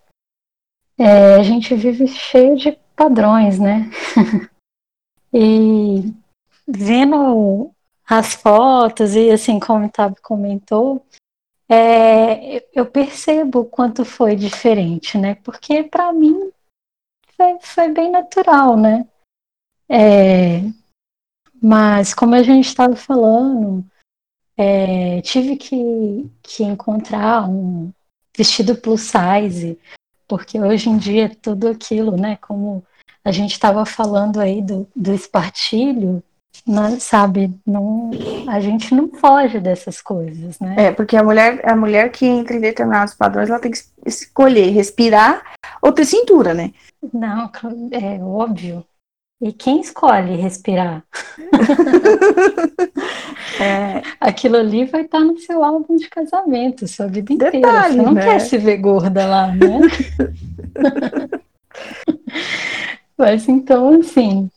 É, 0.98 1.36
a 1.36 1.42
gente 1.44 1.76
vive 1.76 2.08
cheio 2.08 2.56
de 2.56 2.76
padrões, 2.96 3.60
né? 3.60 3.88
e 5.32 6.12
vendo 6.66 7.70
as 8.04 8.34
fotos 8.34 9.14
e 9.14 9.30
assim 9.30 9.60
como 9.60 9.86
o 9.86 9.90
Tab 9.90 10.16
comentou, 10.20 11.06
é, 11.68 12.66
eu 12.74 12.84
percebo 12.84 13.60
o 13.60 13.64
quanto 13.64 14.04
foi 14.04 14.34
diferente, 14.34 15.16
né? 15.16 15.36
Porque 15.36 15.84
para 15.84 16.12
mim 16.12 16.50
foi, 17.36 17.58
foi, 17.60 17.88
bem 17.88 18.10
natural, 18.10 18.76
né? 18.76 19.06
É, 19.88 20.62
mas 21.62 22.12
como 22.12 22.35
a 22.35 22.43
gente 22.43 22.67
estava 22.67 22.95
falando, 22.97 23.85
é, 24.57 25.21
tive 25.23 25.57
que, 25.57 26.31
que 26.43 26.62
encontrar 26.62 27.49
um 27.49 27.93
vestido 28.37 28.76
plus 28.76 29.03
size, 29.03 29.79
porque 30.26 30.61
hoje 30.61 30.91
em 30.91 30.97
dia 30.97 31.26
é 31.26 31.29
tudo 31.29 31.69
aquilo, 31.69 32.17
né? 32.17 32.37
Como 32.41 32.85
a 33.25 33.33
gente 33.33 33.53
estava 33.53 33.85
falando 33.87 34.41
aí 34.41 34.61
do, 34.61 34.88
do 34.95 35.12
espartilho, 35.12 36.23
não, 36.67 36.99
sabe, 36.99 37.53
não, 37.67 38.11
a 38.49 38.61
gente 38.61 38.95
não 38.95 39.09
foge 39.09 39.59
dessas 39.61 40.00
coisas, 40.00 40.59
né? 40.61 40.75
É, 40.79 40.93
porque 40.93 41.17
a 41.17 41.23
mulher, 41.23 41.61
a 41.69 41.76
mulher 41.76 42.11
que 42.11 42.25
entra 42.25 42.57
em 42.57 42.61
determinados 42.61 43.14
padrões, 43.14 43.50
ela 43.50 43.59
tem 43.59 43.73
que 43.73 43.79
escolher 44.07 44.71
respirar 44.71 45.55
ou 45.83 45.93
ter 45.93 46.05
cintura, 46.05 46.55
né? 46.55 46.73
Não, 47.12 47.50
é 47.91 48.23
óbvio. 48.23 48.85
E 49.41 49.53
quem 49.53 49.81
escolhe 49.81 50.37
respirar? 50.37 51.05
é. 53.61 54.03
Aquilo 54.21 54.57
ali 54.57 54.85
vai 54.85 55.03
estar 55.03 55.21
no 55.21 55.38
seu 55.38 55.62
álbum 55.62 55.97
de 55.97 56.09
casamento, 56.09 56.87
sua 56.87 57.09
vida 57.09 57.35
Detalhe, 57.35 57.59
inteira. 57.59 57.91
Você 57.91 57.97
não 57.97 58.14
né? 58.14 58.25
quer 58.25 58.41
se 58.41 58.59
ver 58.59 58.76
gorda 58.79 59.26
lá, 59.26 59.49
né? 59.49 59.81
Mas 63.19 63.49
então, 63.49 64.00
assim, 64.00 64.50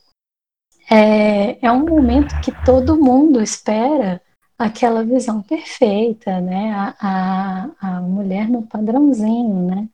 é, 0.90 1.64
é 1.64 1.70
um 1.70 1.84
momento 1.84 2.40
que 2.40 2.52
todo 2.64 2.96
mundo 2.96 3.42
espera 3.42 4.22
aquela 4.58 5.04
visão 5.04 5.42
perfeita, 5.42 6.40
né? 6.40 6.72
A, 6.72 6.94
a, 7.00 7.70
a 7.80 8.00
mulher 8.00 8.48
no 8.48 8.62
padrãozinho, 8.62 9.66
né? 9.66 9.88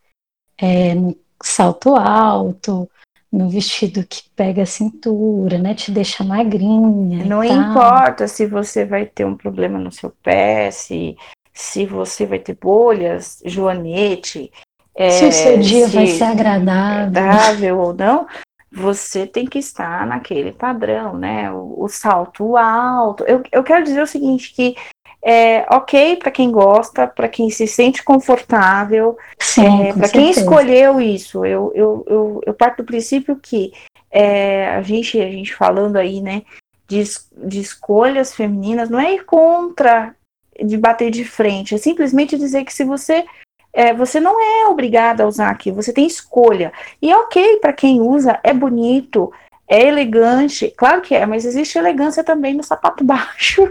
É, 0.57 0.95
no 0.95 1.17
salto 1.43 1.97
alto, 1.97 2.89
no 3.35 3.51
vestido 3.51 4.07
que 4.09 4.23
pega 4.37 4.63
a 4.63 4.67
cintura, 4.67 5.59
né? 5.59 5.75
Te 5.75 5.91
deixa 5.91 6.23
magrinha. 6.23 7.25
Não 7.25 7.43
importa 7.43 8.29
se 8.29 8.47
você 8.47 8.85
vai 8.85 9.07
ter 9.07 9.25
um 9.25 9.37
problema 9.37 9.77
no 9.77 9.91
seu 9.91 10.11
pé, 10.23 10.71
se, 10.71 11.17
se 11.53 11.85
você 11.85 12.25
vai 12.25 12.39
ter 12.39 12.57
bolhas, 12.57 13.43
joanete. 13.45 14.53
É, 14.95 15.11
se 15.11 15.25
o 15.27 15.33
seu 15.33 15.59
dia 15.59 15.89
vai 15.89 16.07
ser 16.07 16.23
agradável. 16.23 17.23
agradável 17.23 17.79
ou 17.81 17.93
não, 17.93 18.29
você 18.73 19.27
tem 19.27 19.47
que 19.47 19.59
estar 19.59 20.07
naquele 20.07 20.53
padrão, 20.53 21.19
né? 21.19 21.51
O, 21.51 21.83
o 21.83 21.89
salto 21.89 22.57
alto. 22.57 23.25
Eu, 23.25 23.43
eu 23.51 23.65
quero 23.65 23.83
dizer 23.83 24.03
o 24.03 24.07
seguinte, 24.07 24.55
que 24.55 24.77
é 25.25 25.65
ok 25.71 26.17
para 26.17 26.31
quem 26.31 26.51
gosta, 26.51 27.07
para 27.07 27.29
quem 27.29 27.49
se 27.49 27.67
sente 27.67 28.05
confortável, 28.05 29.17
é, 29.59 29.93
para 29.95 30.09
quem 30.11 30.31
escolheu 30.31 31.01
isso. 31.01 31.47
Eu, 31.47 31.73
eu, 31.75 32.05
eu, 32.07 32.41
eu, 32.47 32.53
parto 32.53 32.83
do 32.83 32.87
princípio 32.87 33.35
que 33.37 33.73
é, 34.11 34.69
a, 34.69 34.83
gente, 34.83 35.19
a 35.19 35.31
gente 35.31 35.55
falando 35.55 35.97
aí, 35.97 36.21
né, 36.21 36.43
de, 36.87 37.03
de 37.39 37.59
escolhas 37.59 38.35
femininas, 38.35 38.91
não 38.91 39.01
é 39.01 39.15
ir 39.15 39.25
contra 39.25 40.15
de 40.63 40.77
bater 40.77 41.11
de 41.11 41.25
frente, 41.25 41.75
é 41.75 41.79
simplesmente 41.79 42.39
dizer 42.39 42.65
que 42.65 42.73
se 42.73 42.85
você 42.85 43.25
é, 43.73 43.93
você 43.93 44.21
não 44.21 44.41
é 44.41 44.69
obrigado 44.69 45.23
a 45.23 45.27
usar 45.27 45.49
aqui, 45.49 45.73
você 45.73 45.93
tem 45.93 46.07
escolha. 46.07 46.73
E 47.03 47.11
é 47.11 47.17
ok 47.17 47.57
para 47.57 47.73
quem 47.73 48.01
usa, 48.01 48.39
é 48.45 48.53
bonito, 48.53 49.33
é 49.67 49.87
elegante, 49.87 50.73
claro 50.77 51.01
que 51.01 51.15
é, 51.15 51.25
mas 51.25 51.45
existe 51.45 51.79
elegância 51.79 52.23
também 52.23 52.55
no 52.55 52.63
sapato 52.63 53.03
baixo. 53.05 53.63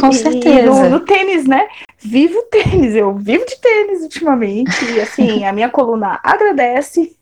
Com 0.00 0.08
e, 0.08 0.14
certeza. 0.14 0.60
E 0.60 0.62
no, 0.62 0.90
no, 0.90 1.00
tênis, 1.00 1.46
né? 1.46 1.68
Vivo 1.98 2.42
tênis, 2.50 2.94
eu 2.94 3.14
vivo 3.14 3.44
de 3.46 3.60
tênis 3.60 4.02
ultimamente, 4.02 4.84
e 4.92 5.00
assim, 5.00 5.44
a 5.44 5.52
minha 5.52 5.70
coluna 5.70 6.18
agradece, 6.22 7.16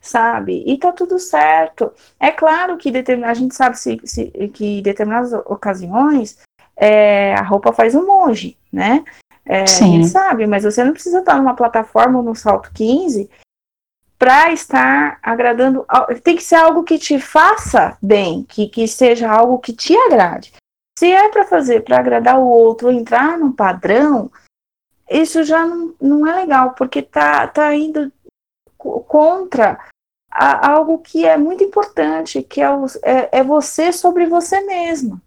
sabe? 0.00 0.64
E 0.66 0.76
tá 0.76 0.90
tudo 0.90 1.18
certo. 1.18 1.92
É 2.18 2.30
claro 2.32 2.76
que 2.76 2.92
a 3.24 3.34
gente 3.34 3.54
sabe 3.54 3.78
se, 3.78 4.00
se, 4.04 4.26
que 4.52 4.78
em 4.78 4.82
determinadas 4.82 5.32
ocasiões 5.32 6.38
é, 6.76 7.34
a 7.34 7.42
roupa 7.42 7.72
faz 7.72 7.94
um 7.94 8.04
monge, 8.04 8.56
né? 8.72 9.04
É, 9.48 9.62
a 9.62 9.66
gente 9.66 10.08
sabe, 10.08 10.44
mas 10.44 10.64
você 10.64 10.82
não 10.82 10.92
precisa 10.92 11.20
estar 11.20 11.36
numa 11.36 11.54
plataforma 11.54 12.20
no 12.20 12.34
salto 12.34 12.72
15 12.74 13.30
para 14.18 14.52
estar 14.52 15.18
agradando. 15.22 15.86
Tem 16.22 16.36
que 16.36 16.42
ser 16.42 16.56
algo 16.56 16.82
que 16.82 16.98
te 16.98 17.18
faça 17.18 17.96
bem, 18.00 18.44
que, 18.44 18.68
que 18.68 18.86
seja 18.88 19.30
algo 19.30 19.58
que 19.58 19.72
te 19.72 19.96
agrade. 19.96 20.52
Se 20.98 21.12
é 21.12 21.28
para 21.28 21.44
fazer 21.44 21.84
para 21.84 21.98
agradar 21.98 22.38
o 22.38 22.46
outro, 22.46 22.90
entrar 22.90 23.38
num 23.38 23.52
padrão, 23.52 24.30
isso 25.10 25.44
já 25.44 25.64
não, 25.64 25.94
não 26.00 26.26
é 26.26 26.36
legal, 26.36 26.72
porque 26.72 27.02
tá, 27.02 27.46
tá 27.46 27.74
indo 27.74 28.10
contra 28.76 29.78
a, 30.30 30.70
algo 30.72 30.98
que 30.98 31.24
é 31.24 31.36
muito 31.36 31.62
importante, 31.62 32.42
que 32.42 32.60
é, 32.60 32.70
o, 32.70 32.86
é, 33.02 33.38
é 33.38 33.44
você 33.44 33.92
sobre 33.92 34.26
você 34.26 34.60
mesmo. 34.62 35.20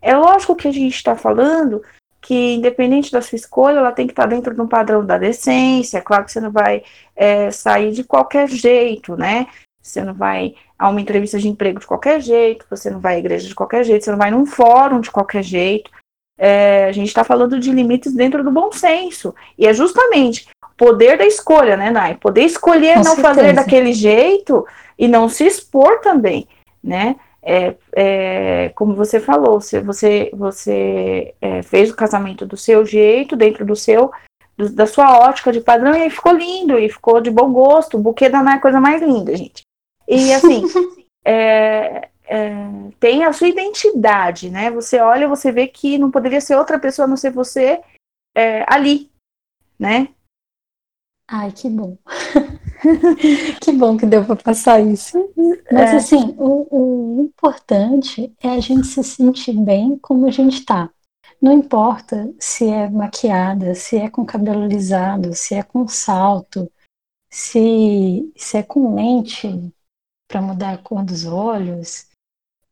É 0.00 0.16
lógico 0.16 0.56
que 0.56 0.66
a 0.66 0.72
gente 0.72 0.94
está 0.94 1.14
falando 1.14 1.82
que 2.22 2.54
independente 2.54 3.10
da 3.10 3.20
sua 3.20 3.36
escolha, 3.36 3.78
ela 3.78 3.90
tem 3.90 4.06
que 4.06 4.12
estar 4.12 4.26
dentro 4.26 4.54
de 4.54 4.60
um 4.60 4.68
padrão 4.68 5.04
da 5.04 5.18
decência. 5.18 6.00
Claro 6.00 6.24
que 6.24 6.30
você 6.30 6.40
não 6.40 6.52
vai 6.52 6.84
é, 7.16 7.50
sair 7.50 7.90
de 7.90 8.04
qualquer 8.04 8.48
jeito, 8.48 9.16
né? 9.16 9.48
Você 9.82 10.02
não 10.02 10.14
vai 10.14 10.54
a 10.78 10.88
uma 10.88 11.00
entrevista 11.00 11.38
de 11.38 11.48
emprego 11.48 11.80
de 11.80 11.86
qualquer 11.86 12.20
jeito, 12.20 12.64
você 12.70 12.88
não 12.88 13.00
vai 13.00 13.16
à 13.16 13.18
igreja 13.18 13.48
de 13.48 13.54
qualquer 13.54 13.84
jeito, 13.84 14.04
você 14.04 14.12
não 14.12 14.18
vai 14.18 14.30
num 14.30 14.46
fórum 14.46 15.00
de 15.00 15.10
qualquer 15.10 15.42
jeito. 15.42 15.90
É, 16.38 16.86
a 16.86 16.92
gente 16.92 17.08
está 17.08 17.24
falando 17.24 17.58
de 17.58 17.72
limites 17.72 18.14
dentro 18.14 18.44
do 18.44 18.50
bom 18.52 18.70
senso. 18.70 19.34
E 19.58 19.66
é 19.66 19.74
justamente 19.74 20.48
o 20.64 20.74
poder 20.76 21.18
da 21.18 21.26
escolha, 21.26 21.76
né, 21.76 21.90
Nai? 21.90 22.14
Poder 22.14 22.44
escolher 22.44 22.94
Com 22.94 23.04
não 23.04 23.16
certeza. 23.16 23.28
fazer 23.28 23.52
daquele 23.52 23.92
jeito 23.92 24.64
e 24.96 25.08
não 25.08 25.28
se 25.28 25.44
expor 25.44 26.00
também, 26.00 26.46
né? 26.82 27.16
É, 27.44 27.74
é, 27.92 28.68
como 28.70 28.94
você 28.94 29.18
falou, 29.18 29.60
se 29.60 29.80
você, 29.80 30.30
você 30.32 31.34
é, 31.40 31.62
fez 31.62 31.90
o 31.90 31.96
casamento 31.96 32.46
do 32.46 32.56
seu 32.56 32.86
jeito, 32.86 33.34
dentro 33.34 33.66
do 33.66 33.74
seu, 33.74 34.12
do, 34.56 34.70
da 34.70 34.86
sua 34.86 35.18
ótica 35.18 35.52
de 35.52 35.60
padrão, 35.60 35.94
e 35.94 36.02
aí 36.02 36.10
ficou 36.10 36.32
lindo, 36.32 36.78
e 36.78 36.88
ficou 36.88 37.20
de 37.20 37.30
bom 37.30 37.52
gosto. 37.52 37.96
O 37.96 38.00
buquê 38.00 38.28
da 38.28 38.40
Ana 38.40 38.52
é 38.52 38.56
a 38.56 38.60
coisa 38.60 38.80
mais 38.80 39.02
linda, 39.02 39.36
gente. 39.36 39.62
E 40.06 40.32
assim, 40.32 40.62
é, 41.26 42.08
é, 42.24 42.50
tem 43.00 43.24
a 43.24 43.32
sua 43.32 43.48
identidade, 43.48 44.48
né? 44.48 44.70
Você 44.70 45.00
olha, 45.00 45.28
você 45.28 45.50
vê 45.50 45.66
que 45.66 45.98
não 45.98 46.10
poderia 46.10 46.40
ser 46.40 46.56
outra 46.56 46.78
pessoa 46.78 47.06
a 47.06 47.08
não 47.08 47.16
ser 47.16 47.30
você 47.30 47.80
é, 48.36 48.64
ali, 48.68 49.10
né? 49.78 50.08
Ai, 51.28 51.50
que 51.50 51.68
bom. 51.68 51.96
que 53.60 53.72
bom 53.72 53.96
que 53.96 54.06
deu 54.06 54.24
para 54.24 54.36
passar 54.36 54.80
isso. 54.80 55.16
Mas 55.70 55.90
É. 55.92 55.96
assim, 55.96 56.34
o, 56.38 56.66
o 56.70 57.20
importante 57.22 58.32
é 58.42 58.50
a 58.50 58.60
gente 58.60 58.86
se 58.86 59.02
sentir 59.02 59.52
bem 59.54 59.98
como 59.98 60.26
a 60.26 60.30
gente 60.30 60.58
está. 60.60 60.90
Não 61.40 61.52
importa 61.52 62.32
se 62.38 62.66
é 62.68 62.88
maquiada, 62.88 63.74
se 63.74 63.96
é 63.96 64.08
com 64.08 64.24
cabelo 64.24 64.66
lisado, 64.66 65.34
se 65.34 65.54
é 65.54 65.62
com 65.62 65.86
salto, 65.88 66.70
se, 67.30 68.32
se 68.36 68.58
é 68.58 68.62
com 68.62 68.94
lente 68.94 69.48
para 70.28 70.42
mudar 70.42 70.74
a 70.74 70.78
cor 70.78 71.02
dos 71.04 71.24
olhos. 71.24 72.06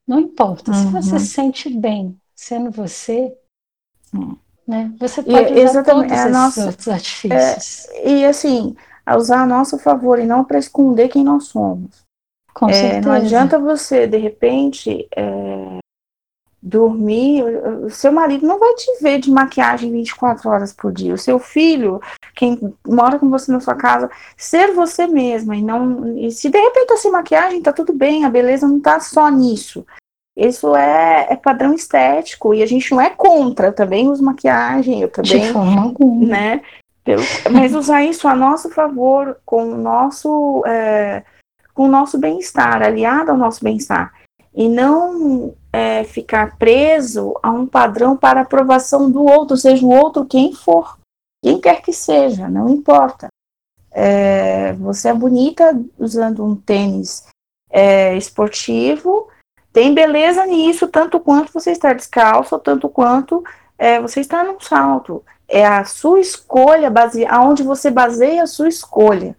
Não 0.07 0.21
importa. 0.21 0.73
Se 0.73 0.87
você 0.87 1.15
Uhum. 1.15 1.19
se 1.21 1.27
sente 1.27 1.69
bem 1.71 2.17
sendo 2.35 2.71
você, 2.71 3.37
Hum. 4.15 4.37
né, 4.67 4.93
você 4.99 5.21
E 5.21 5.25
pode 5.25 5.53
usar 5.53 5.59
exatamente, 5.63 6.09
todos 6.09 6.13
é 6.13 6.15
esses 6.23 6.33
nossa- 6.33 6.67
outros 6.67 6.89
artifícios. 6.89 7.87
E 8.05 8.25
assim, 8.25 8.77
a 9.11 9.17
usar 9.17 9.43
a 9.43 9.47
nosso 9.47 9.79
favor 9.79 10.19
e 10.19 10.27
não 10.27 10.45
para 10.45 10.59
esconder 10.59 11.09
quem 11.09 11.25
nós 11.25 11.45
somos. 11.45 12.05
com 12.55 12.69
É, 12.69 12.73
certeza. 12.73 13.01
não 13.09 13.13
adianta 13.13 13.59
você, 13.59 14.07
de 14.07 14.17
repente, 14.19 15.09
é, 15.17 15.79
dormir. 16.63 17.43
O 17.85 17.91
seu 17.91 18.13
marido 18.13 18.47
não 18.47 18.59
vai 18.59 18.75
te 18.75 18.87
ver 19.03 19.19
de 19.19 19.31
maquiagem 19.31 19.91
24 19.93 20.49
horas 20.51 20.73
por 20.73 20.93
dia. 20.93 21.15
O 21.15 21.19
seu 21.19 21.39
filho, 21.39 22.01
quem 22.35 22.75
mora 22.87 23.19
com 23.19 23.31
você 23.31 23.51
na 23.51 23.61
sua 23.61 23.75
casa, 23.75 24.11
ser 24.37 24.73
você 24.73 25.07
mesma 25.07 25.57
e 25.57 25.63
não. 25.63 26.17
E 26.19 26.31
se 26.31 26.49
de 26.51 26.59
repente 26.59 26.87
tá 26.89 26.97
sem 26.97 27.11
maquiagem, 27.11 27.63
tá 27.63 27.73
tudo 27.73 27.93
bem, 27.93 28.25
a 28.25 28.31
beleza 28.31 28.67
não 28.69 28.81
tá 28.81 29.01
só 29.01 29.29
nisso. 29.31 29.87
Isso 30.37 30.75
é, 30.77 31.27
é 31.31 31.37
padrão 31.37 31.75
estético 31.75 32.55
e 32.55 32.63
a 32.63 32.67
gente 32.67 32.91
não 32.93 33.01
é 33.01 33.11
contra. 33.11 33.67
Eu 33.69 33.75
também 33.75 34.09
uso 34.09 34.23
maquiagem, 34.23 35.01
eu 35.03 35.09
De 35.09 35.13
também 35.15 35.53
forma 35.53 35.83
alguma. 35.83 36.27
né? 36.27 36.63
Pelo- 37.05 37.23
mas 37.51 37.75
usar 37.75 38.03
isso 38.05 38.29
a 38.29 38.35
nosso 38.35 38.71
favor, 38.71 39.39
com 39.45 39.73
o 39.73 39.77
nosso, 39.77 40.63
é, 40.67 41.25
com 41.75 41.85
o 41.85 41.89
nosso 41.89 42.19
bem-estar, 42.19 42.83
aliado 42.83 43.31
ao 43.31 43.37
nosso 43.37 43.63
bem-estar. 43.65 44.13
E 44.55 44.69
não 44.69 45.55
é, 45.73 46.05
ficar 46.05 46.57
preso 46.59 47.35
a 47.43 47.51
um 47.51 47.67
padrão 47.67 48.17
para 48.17 48.41
aprovação 48.41 49.11
do 49.11 49.25
outro, 49.25 49.57
seja 49.57 49.85
o 49.85 49.91
outro 49.91 50.25
quem 50.27 50.53
for, 50.53 50.99
quem 51.43 51.61
quer 51.61 51.81
que 51.83 51.93
seja, 51.93 52.49
não 52.49 52.69
importa. 52.69 53.29
É, 53.93 54.73
você 54.75 55.09
é 55.09 55.15
bonita 55.15 55.81
usando 55.99 56.45
um 56.45 56.55
tênis 56.55 57.27
é, 57.71 58.17
esportivo, 58.17 59.29
tem 59.73 59.95
beleza 59.95 60.45
nisso, 60.47 60.89
tanto 60.89 61.21
quanto 61.21 61.53
você 61.53 61.71
estar 61.71 61.95
descalço, 61.95 62.59
tanto 62.59 62.89
quanto 62.89 63.43
é, 63.79 64.01
você 64.01 64.21
estar 64.21 64.45
num 64.45 64.61
salto 64.61 65.25
é 65.51 65.67
a 65.67 65.85
sua 65.85 66.21
escolha, 66.21 66.89
base... 66.89 67.27
aonde 67.27 67.63
você 67.63 67.91
baseia 67.91 68.45
a 68.45 68.47
sua 68.47 68.69
escolha. 68.69 69.37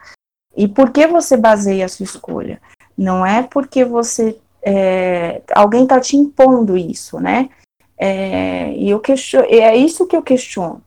E 0.56 0.68
por 0.68 0.92
que 0.92 1.08
você 1.08 1.38
baseia 1.38 1.86
a 1.86 1.90
sua 1.90 2.04
escolha? 2.04 2.62
Não 2.98 3.26
é 3.26 3.42
porque 3.42 3.86
você. 3.86 4.38
é, 4.62 5.42
alguém 5.56 5.84
está 5.84 6.00
te 6.00 6.18
impondo 6.18 6.78
isso, 6.78 7.20
né? 7.20 7.50
É, 7.98 8.74
e 8.74 8.90
eu 8.90 9.00
questiono, 9.00 9.46
é 9.50 9.76
isso 9.76 10.08
que 10.08 10.16
eu 10.16 10.22
questiono. 10.22 10.84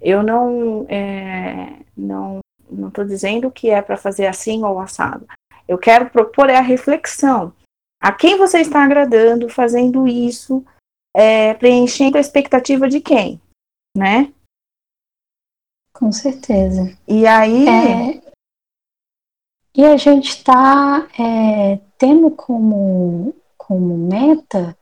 Eu 0.00 0.22
não 0.22 0.86
é, 0.88 1.74
não 1.96 2.40
não 2.68 2.88
estou 2.88 3.04
dizendo 3.04 3.50
que 3.50 3.70
é 3.70 3.80
para 3.80 3.96
fazer 3.96 4.26
assim 4.26 4.64
ou 4.64 4.80
assado. 4.80 5.26
Eu 5.68 5.78
quero 5.78 6.10
propor 6.10 6.50
é 6.50 6.56
a 6.56 6.62
reflexão. 6.62 7.52
A 8.00 8.12
quem 8.12 8.36
você 8.36 8.60
está 8.60 8.84
agradando 8.84 9.48
fazendo 9.48 10.06
isso, 10.06 10.64
é, 11.14 11.54
preenchendo 11.54 12.18
a 12.18 12.20
expectativa 12.20 12.88
de 12.88 13.00
quem, 13.00 13.40
né? 13.96 14.32
Com 15.98 16.12
certeza. 16.12 16.96
E 17.08 17.26
aí, 17.26 17.66
É, 17.66 18.32
e 19.74 19.84
a 19.84 19.96
gente 19.96 20.28
está 20.28 21.08
tendo 21.98 22.30
como, 22.30 23.34
como 23.56 23.96
meta 23.96 24.76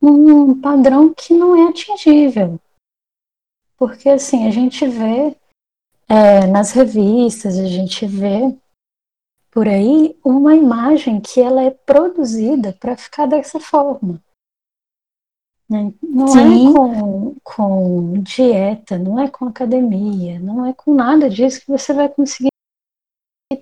um 0.00 0.60
padrão 0.60 1.12
que 1.14 1.32
não 1.32 1.56
é 1.56 1.68
atingível. 1.68 2.60
Porque 3.76 4.08
assim, 4.08 4.46
a 4.46 4.50
gente 4.50 4.86
vê 4.86 5.34
é, 6.08 6.46
nas 6.46 6.72
revistas, 6.72 7.58
a 7.58 7.66
gente 7.66 8.06
vê 8.06 8.54
por 9.50 9.66
aí 9.66 10.18
uma 10.22 10.54
imagem 10.54 11.20
que 11.20 11.40
ela 11.40 11.62
é 11.62 11.70
produzida 11.70 12.72
para 12.72 12.96
ficar 12.96 13.26
dessa 13.26 13.58
forma. 13.58 14.22
Né? 15.68 15.92
Não 16.02 16.28
Sim. 16.28 16.70
é 16.70 16.72
com, 16.72 17.36
com 17.42 18.12
dieta, 18.22 18.98
não 18.98 19.18
é 19.20 19.28
com 19.28 19.46
academia, 19.46 20.38
não 20.38 20.66
é 20.66 20.72
com 20.72 20.94
nada 20.94 21.28
disso 21.30 21.60
que 21.60 21.70
você 21.70 21.92
vai 21.92 22.08
conseguir 22.08 22.48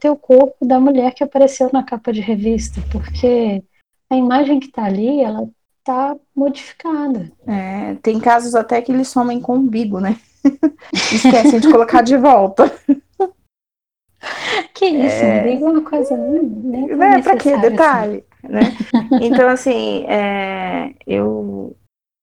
ter 0.00 0.10
o 0.10 0.16
corpo 0.16 0.64
da 0.64 0.80
mulher 0.80 1.12
que 1.14 1.22
apareceu 1.22 1.68
na 1.72 1.82
capa 1.82 2.12
de 2.12 2.20
revista, 2.20 2.80
porque 2.90 3.62
a 4.10 4.16
imagem 4.16 4.58
que 4.58 4.66
está 4.66 4.84
ali, 4.84 5.20
ela 5.20 5.48
está 5.78 6.16
modificada. 6.34 7.30
é, 7.46 7.94
tem 7.96 8.18
casos 8.20 8.54
até 8.54 8.80
que 8.80 8.90
eles 8.92 9.08
somem 9.08 9.40
com 9.40 9.52
o 9.52 9.56
umbigo, 9.56 10.00
né? 10.00 10.16
Esquecem 11.12 11.60
de 11.60 11.70
colocar 11.70 12.02
de 12.02 12.16
volta. 12.16 12.72
Que 14.74 14.86
isso, 14.86 15.24
É. 15.24 15.40
umbigo 15.42 15.66
é 15.66 15.70
uma 15.70 15.82
coisa 15.82 16.16
nem, 16.16 16.86
Né? 16.96 17.22
Pra 17.22 17.36
que 17.36 17.52
assim. 17.52 17.60
detalhe? 17.60 18.24
Né? 18.42 18.60
Então, 19.22 19.48
assim, 19.48 20.04
é, 20.06 20.94
eu, 21.06 21.76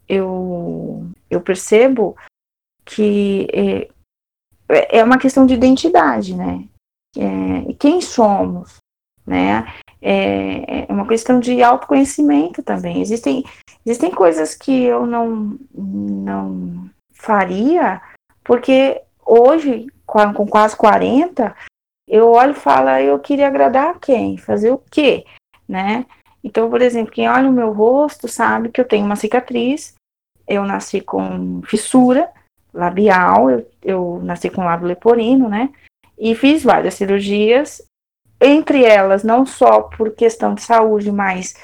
eu, 0.09 1.07
eu 1.29 1.39
percebo 1.39 2.17
que 2.83 3.47
é, 3.53 4.97
é 4.99 5.03
uma 5.03 5.19
questão 5.19 5.45
de 5.45 5.53
identidade, 5.53 6.35
né? 6.35 6.67
É, 7.15 7.73
quem 7.73 8.01
somos, 8.01 8.77
né? 9.25 9.71
É, 10.01 10.85
é 10.89 10.93
uma 10.93 11.07
questão 11.07 11.39
de 11.39 11.61
autoconhecimento 11.61 12.63
também. 12.63 13.01
Existem, 13.01 13.43
existem 13.85 14.09
coisas 14.09 14.55
que 14.55 14.83
eu 14.83 15.05
não, 15.05 15.59
não 15.73 16.89
faria, 17.13 18.01
porque 18.43 19.01
hoje, 19.23 19.87
com 20.05 20.47
quase 20.47 20.75
40, 20.75 21.55
eu 22.07 22.31
olho 22.31 22.53
e 22.53 22.55
falo, 22.55 22.87
"Ah, 22.89 23.01
eu 23.01 23.19
queria 23.19 23.47
agradar 23.47 23.99
quem? 23.99 24.37
Fazer 24.37 24.71
o 24.71 24.81
quê? 24.89 25.25
Né? 25.67 26.05
Então, 26.43 26.69
por 26.69 26.81
exemplo, 26.81 27.11
quem 27.11 27.29
olha 27.29 27.49
o 27.49 27.53
meu 27.53 27.71
rosto 27.71 28.27
sabe 28.27 28.69
que 28.69 28.81
eu 28.81 28.87
tenho 28.87 29.05
uma 29.05 29.15
cicatriz, 29.15 29.93
eu 30.49 30.63
nasci 30.63 30.99
com 30.99 31.61
fissura 31.61 32.29
labial, 32.73 33.49
eu, 33.49 33.71
eu 33.83 34.21
nasci 34.23 34.49
com 34.49 34.65
lábio 34.65 34.87
leporino, 34.87 35.47
né? 35.47 35.69
E 36.17 36.35
fiz 36.35 36.63
várias 36.63 36.95
cirurgias, 36.95 37.81
entre 38.41 38.83
elas, 38.83 39.23
não 39.23 39.45
só 39.45 39.81
por 39.83 40.11
questão 40.11 40.53
de 40.53 40.61
saúde, 40.61 41.11
mas 41.11 41.55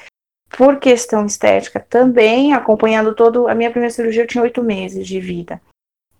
por 0.56 0.78
questão 0.78 1.26
estética 1.26 1.80
também, 1.80 2.54
acompanhando 2.54 3.14
todo. 3.14 3.48
A 3.48 3.54
minha 3.54 3.70
primeira 3.70 3.92
cirurgia 3.92 4.22
eu 4.22 4.26
tinha 4.26 4.42
oito 4.42 4.62
meses 4.62 5.06
de 5.06 5.20
vida, 5.20 5.60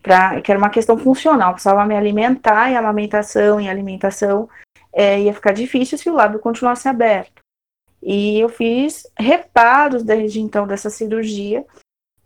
pra, 0.03 0.41
que 0.41 0.51
era 0.51 0.59
uma 0.59 0.71
questão 0.71 0.99
funcional, 0.99 1.53
precisava 1.53 1.87
me 1.87 1.97
alimentar, 1.97 2.71
e 2.71 2.77
amamentação 2.77 3.61
e 3.61 3.69
alimentação 3.69 4.49
é, 4.93 5.21
ia 5.21 5.33
ficar 5.33 5.53
difícil 5.53 5.97
se 5.97 6.11
o 6.11 6.15
lábio 6.15 6.41
continuasse 6.41 6.89
aberto. 6.89 7.41
E 8.03 8.39
eu 8.39 8.49
fiz 8.49 9.07
reparos 9.19 10.03
desde 10.03 10.41
então 10.41 10.67
dessa 10.67 10.91
cirurgia, 10.91 11.65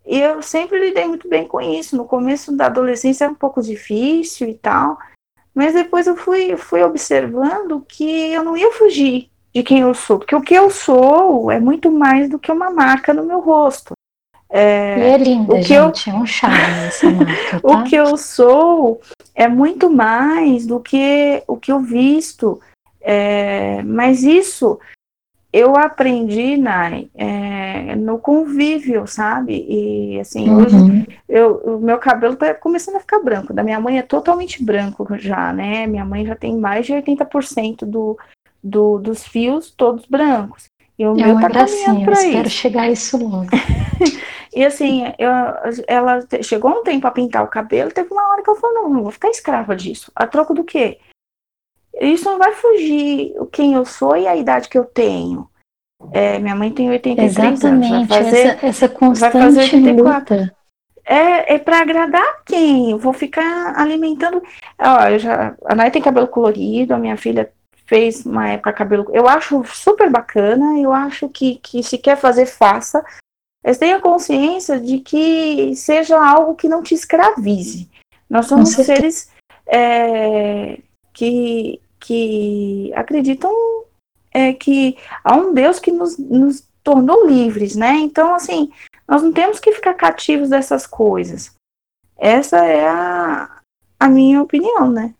e 0.05 0.19
eu 0.19 0.41
sempre 0.41 0.79
lidei 0.79 1.05
muito 1.07 1.27
bem 1.29 1.47
com 1.47 1.61
isso. 1.61 1.95
No 1.95 2.05
começo 2.05 2.55
da 2.55 2.65
adolescência 2.67 3.25
era 3.25 3.31
um 3.33 3.35
pouco 3.35 3.61
difícil 3.61 4.49
e 4.49 4.55
tal, 4.55 4.97
mas 5.53 5.73
depois 5.73 6.07
eu 6.07 6.15
fui, 6.15 6.55
fui 6.57 6.81
observando 6.83 7.81
que 7.87 8.31
eu 8.31 8.43
não 8.43 8.55
ia 8.57 8.71
fugir 8.71 9.29
de 9.53 9.63
quem 9.63 9.79
eu 9.79 9.93
sou, 9.93 10.17
porque 10.17 10.35
o 10.35 10.41
que 10.41 10.53
eu 10.53 10.69
sou 10.69 11.51
é 11.51 11.59
muito 11.59 11.91
mais 11.91 12.29
do 12.29 12.39
que 12.39 12.51
uma 12.51 12.69
marca 12.71 13.13
no 13.13 13.23
meu 13.25 13.39
rosto. 13.41 13.91
É, 14.49 14.97
E 14.97 15.01
é 15.11 15.17
linda, 15.17 15.55
o 15.55 15.61
que 15.63 15.73
eu- 15.73 15.85
gente, 15.87 16.09
é 16.09 16.13
um 16.13 16.25
charme 16.25 16.57
essa 16.87 17.09
marca, 17.11 17.59
tá? 17.61 17.67
o 17.67 17.83
que 17.83 17.95
eu 17.95 18.17
sou 18.17 19.01
é 19.35 19.47
muito 19.47 19.89
mais 19.89 20.65
do 20.65 20.79
que 20.79 21.43
o 21.47 21.55
que 21.57 21.71
eu 21.71 21.79
visto. 21.79 22.59
É, 23.03 23.81
mas 23.83 24.23
isso 24.23 24.79
eu 25.53 25.75
aprendi, 25.75 26.55
Nai, 26.57 27.09
é, 27.15 27.95
no 27.95 28.17
convívio, 28.17 29.05
sabe? 29.05 29.65
E 29.67 30.19
assim, 30.19 30.49
hoje 30.49 30.75
Uhum. 30.77 31.05
eu, 31.27 31.55
o 31.57 31.79
meu 31.79 31.97
cabelo 31.97 32.35
tá 32.35 32.53
começando 32.53 32.95
a 32.95 32.99
ficar 33.01 33.19
branco. 33.19 33.53
Da 33.53 33.63
minha 33.63 33.79
mãe 33.79 33.97
é 33.97 34.01
totalmente 34.01 34.63
branco 34.63 35.05
já, 35.17 35.51
né? 35.51 35.85
Minha 35.87 36.05
mãe 36.05 36.25
já 36.25 36.35
tem 36.35 36.55
mais 36.57 36.85
de 36.85 36.93
80% 36.93 37.85
do, 37.85 38.17
do, 38.63 38.97
dos 38.99 39.25
fios 39.27 39.71
todos 39.71 40.05
brancos. 40.05 40.65
E 40.97 41.05
o 41.05 41.15
meu 41.15 41.39
tá 41.39 41.49
gracinha, 41.49 41.85
caminhando 41.85 41.99
eu 41.99 42.05
pra 42.05 42.13
espero 42.13 42.47
isso. 42.47 42.57
chegar 42.57 42.81
a 42.83 42.89
isso 42.89 43.17
logo. 43.17 43.47
E 44.53 44.65
assim, 44.65 45.03
eu, 45.17 45.31
ela 45.87 46.19
chegou 46.43 46.71
um 46.71 46.83
tempo 46.83 47.07
a 47.07 47.11
pintar 47.11 47.41
o 47.41 47.47
cabelo, 47.47 47.89
teve 47.89 48.11
uma 48.11 48.29
hora 48.31 48.43
que 48.43 48.49
ela 48.49 48.59
falou, 48.59 48.83
não, 48.83 48.89
não 48.89 49.03
vou 49.03 49.11
ficar 49.11 49.29
escrava 49.29 49.73
disso. 49.75 50.11
A 50.13 50.27
troco 50.27 50.53
do 50.53 50.63
quê? 50.65 50.99
Isso 52.01 52.25
não 52.25 52.37
vai 52.37 52.53
fugir 52.53 53.33
quem 53.51 53.73
eu 53.73 53.85
sou 53.85 54.17
e 54.17 54.27
a 54.27 54.35
idade 54.35 54.67
que 54.67 54.77
eu 54.77 54.85
tenho. 54.85 55.47
É, 56.11 56.39
minha 56.39 56.55
mãe 56.55 56.71
tem 56.71 56.89
83 56.89 57.37
anos, 57.37 57.59
vai 57.61 57.71
Exatamente, 57.73 58.07
fazer 58.07 58.37
essa, 58.39 58.65
essa 58.65 58.89
fazer 58.89 58.99
constante 58.99 59.75
84. 59.75 60.35
luta. 60.35 60.55
É, 61.05 61.55
é 61.55 61.59
para 61.59 61.79
agradar 61.79 62.43
quem? 62.45 62.91
Eu 62.91 62.97
vou 62.97 63.13
ficar 63.13 63.79
alimentando. 63.79 64.41
Ó, 64.79 65.07
eu 65.09 65.19
já, 65.19 65.55
a 65.65 65.75
Nay 65.75 65.91
tem 65.91 66.01
cabelo 66.01 66.27
colorido, 66.27 66.93
a 66.93 66.97
minha 66.97 67.17
filha 67.17 67.51
fez 67.85 68.25
uma 68.25 68.49
época 68.49 68.73
cabelo. 68.73 69.05
Eu 69.13 69.27
acho 69.27 69.63
super 69.65 70.09
bacana, 70.09 70.79
eu 70.79 70.93
acho 70.93 71.27
que, 71.29 71.55
que 71.55 71.83
se 71.83 71.97
quer 71.97 72.17
fazer, 72.17 72.45
faça. 72.45 73.03
Mas 73.63 73.77
tenha 73.77 73.99
consciência 73.99 74.79
de 74.79 74.99
que 74.99 75.75
seja 75.75 76.17
algo 76.17 76.55
que 76.55 76.67
não 76.67 76.81
te 76.81 76.95
escravize. 76.95 77.89
Nós 78.29 78.47
somos 78.47 78.69
seres 78.69 79.29
é, 79.67 80.79
que, 81.13 81.79
que 82.01 82.91
acreditam 82.95 83.51
é, 84.31 84.53
que 84.53 84.97
há 85.23 85.35
um 85.35 85.53
Deus 85.53 85.79
que 85.79 85.91
nos, 85.91 86.17
nos 86.17 86.67
tornou 86.83 87.27
livres, 87.27 87.75
né? 87.75 87.93
Então, 87.95 88.33
assim, 88.33 88.71
nós 89.07 89.21
não 89.21 89.31
temos 89.31 89.59
que 89.59 89.71
ficar 89.71 89.93
cativos 89.93 90.49
dessas 90.49 90.87
coisas. 90.87 91.55
Essa 92.17 92.65
é 92.65 92.87
a, 92.87 93.61
a 93.99 94.09
minha 94.09 94.41
opinião, 94.41 94.89
né? 94.89 95.13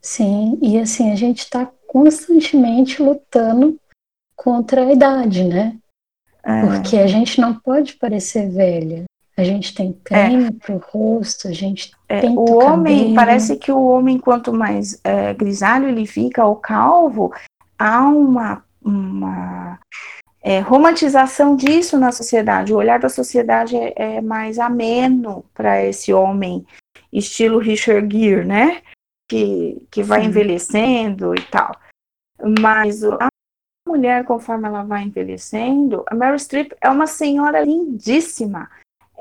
Sim, 0.00 0.58
e 0.60 0.78
assim, 0.78 1.12
a 1.12 1.16
gente 1.16 1.40
está 1.40 1.70
constantemente 1.86 3.02
lutando 3.02 3.78
contra 4.34 4.84
a 4.84 4.92
idade, 4.92 5.44
né? 5.44 5.78
É. 6.42 6.60
Porque 6.66 6.96
a 6.96 7.06
gente 7.06 7.40
não 7.40 7.54
pode 7.54 7.94
parecer 7.94 8.50
velha. 8.50 9.04
A 9.36 9.44
gente 9.44 9.74
tem 9.74 9.92
creme 10.04 10.46
é. 10.46 10.50
pro 10.50 10.76
rosto, 10.76 11.48
a 11.48 11.52
gente 11.52 11.92
é. 12.08 12.20
tem 12.20 12.36
O 12.36 12.62
homem, 12.62 12.98
cabelo. 12.98 13.14
parece 13.14 13.56
que 13.56 13.72
o 13.72 13.82
homem, 13.82 14.18
quanto 14.18 14.52
mais 14.52 15.00
é, 15.02 15.32
grisalho 15.32 15.88
ele 15.88 16.06
fica, 16.06 16.44
ou 16.44 16.56
calvo, 16.56 17.32
há 17.78 18.02
uma, 18.08 18.62
uma 18.84 19.78
é, 20.42 20.60
romantização 20.60 21.56
disso 21.56 21.98
na 21.98 22.12
sociedade. 22.12 22.74
O 22.74 22.76
olhar 22.76 22.98
da 22.98 23.08
sociedade 23.08 23.76
é, 23.76 24.16
é 24.16 24.20
mais 24.20 24.58
ameno 24.58 25.44
para 25.54 25.82
esse 25.82 26.12
homem, 26.12 26.66
estilo 27.10 27.58
Richard 27.58 28.14
Gere, 28.14 28.44
né? 28.44 28.82
Que, 29.30 29.86
que 29.90 30.02
vai 30.02 30.20
Sim. 30.20 30.26
envelhecendo 30.26 31.34
e 31.34 31.40
tal. 31.42 31.74
Mas 32.60 33.02
a 33.02 33.28
mulher, 33.88 34.24
conforme 34.24 34.68
ela 34.68 34.82
vai 34.82 35.04
envelhecendo, 35.04 36.04
a 36.06 36.14
Meryl 36.14 36.38
Streep 36.38 36.72
é 36.80 36.90
uma 36.90 37.06
senhora 37.06 37.64
lindíssima. 37.64 38.68